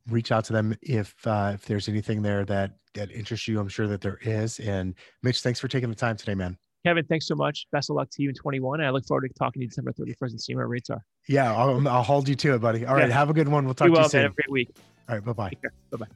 reach 0.10 0.32
out 0.32 0.45
to 0.45 0.53
them 0.53 0.76
if 0.82 1.16
uh, 1.26 1.51
if 1.56 1.66
there's 1.66 1.89
anything 1.89 2.22
there 2.22 2.45
that 2.45 2.72
that 2.93 3.12
interests 3.12 3.47
you. 3.47 3.60
I'm 3.60 3.68
sure 3.68 3.88
that 3.88 4.01
there 4.01 4.20
is. 4.22 4.60
And 4.60 4.95
Mitch, 5.24 5.41
thanks 5.41 5.60
for 5.60 5.68
taking 5.68 5.89
the 5.89 5.95
time 5.95 6.18
today, 6.18 6.36
man. 6.36 6.58
Kevin, 6.86 7.03
thanks 7.06 7.28
so 7.28 7.36
much. 7.36 7.66
Best 7.72 7.89
of 7.89 7.95
luck 7.95 8.10
to 8.12 8.22
you 8.22 8.30
in 8.30 8.36
21. 8.36 8.80
I 8.80 8.91
look 8.91 9.06
forward 9.06 9.28
to 9.28 9.34
talking 9.34 9.60
to 9.60 9.64
you 9.64 9.70
December 9.70 9.91
31st 9.91 10.30
and 10.30 10.41
seeing 10.41 10.58
where 10.58 10.68
rates 10.68 10.91
are. 10.91 11.03
Yeah, 11.28 11.51
I'll, 11.51 11.88
I'll 11.88 12.03
hold 12.03 12.30
you 12.30 12.36
to 12.36 12.53
it, 12.53 12.60
buddy. 12.60 12.86
All 12.86 12.93
right, 12.93 13.10
yeah. 13.10 13.14
have 13.16 13.32
a 13.32 13.34
good 13.34 13.47
one. 13.47 13.66
We'll 13.66 13.74
talk 13.74 13.89
well, 13.89 13.95
to 13.95 14.03
you 14.03 14.10
soon. 14.10 14.20
Man. 14.20 14.24
Have 14.26 14.32
a 14.34 14.36
great 14.36 14.51
week. 14.51 14.76
All 15.10 15.16
right, 15.16 15.26
bye 15.26 15.34
bye. 15.34 15.51
Bye 15.91 15.97
bye. 15.97 16.08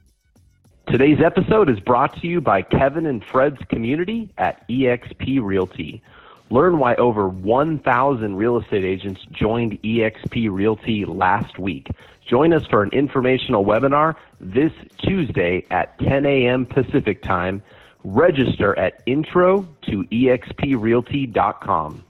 Today's 0.92 1.18
episode 1.24 1.68
is 1.70 1.78
brought 1.80 2.20
to 2.20 2.26
you 2.26 2.40
by 2.40 2.62
Kevin 2.62 3.06
and 3.06 3.24
Fred's 3.24 3.60
community 3.68 4.32
at 4.38 4.66
eXp 4.68 5.40
Realty. 5.42 6.02
Learn 6.50 6.78
why 6.78 6.96
over 6.96 7.28
1,000 7.28 8.36
real 8.36 8.58
estate 8.58 8.84
agents 8.84 9.20
joined 9.30 9.80
eXp 9.82 10.50
Realty 10.50 11.04
last 11.04 11.58
week. 11.58 11.88
Join 12.28 12.52
us 12.52 12.66
for 12.66 12.82
an 12.82 12.90
informational 12.90 13.64
webinar 13.64 14.16
this 14.40 14.72
Tuesday 14.98 15.64
at 15.70 15.98
10 16.00 16.26
a.m. 16.26 16.66
Pacific 16.66 17.22
Time 17.22 17.62
Register 18.02 18.76
at 18.78 19.02
intro 19.06 19.68
to 19.82 20.04
exprealty.com. 20.04 22.04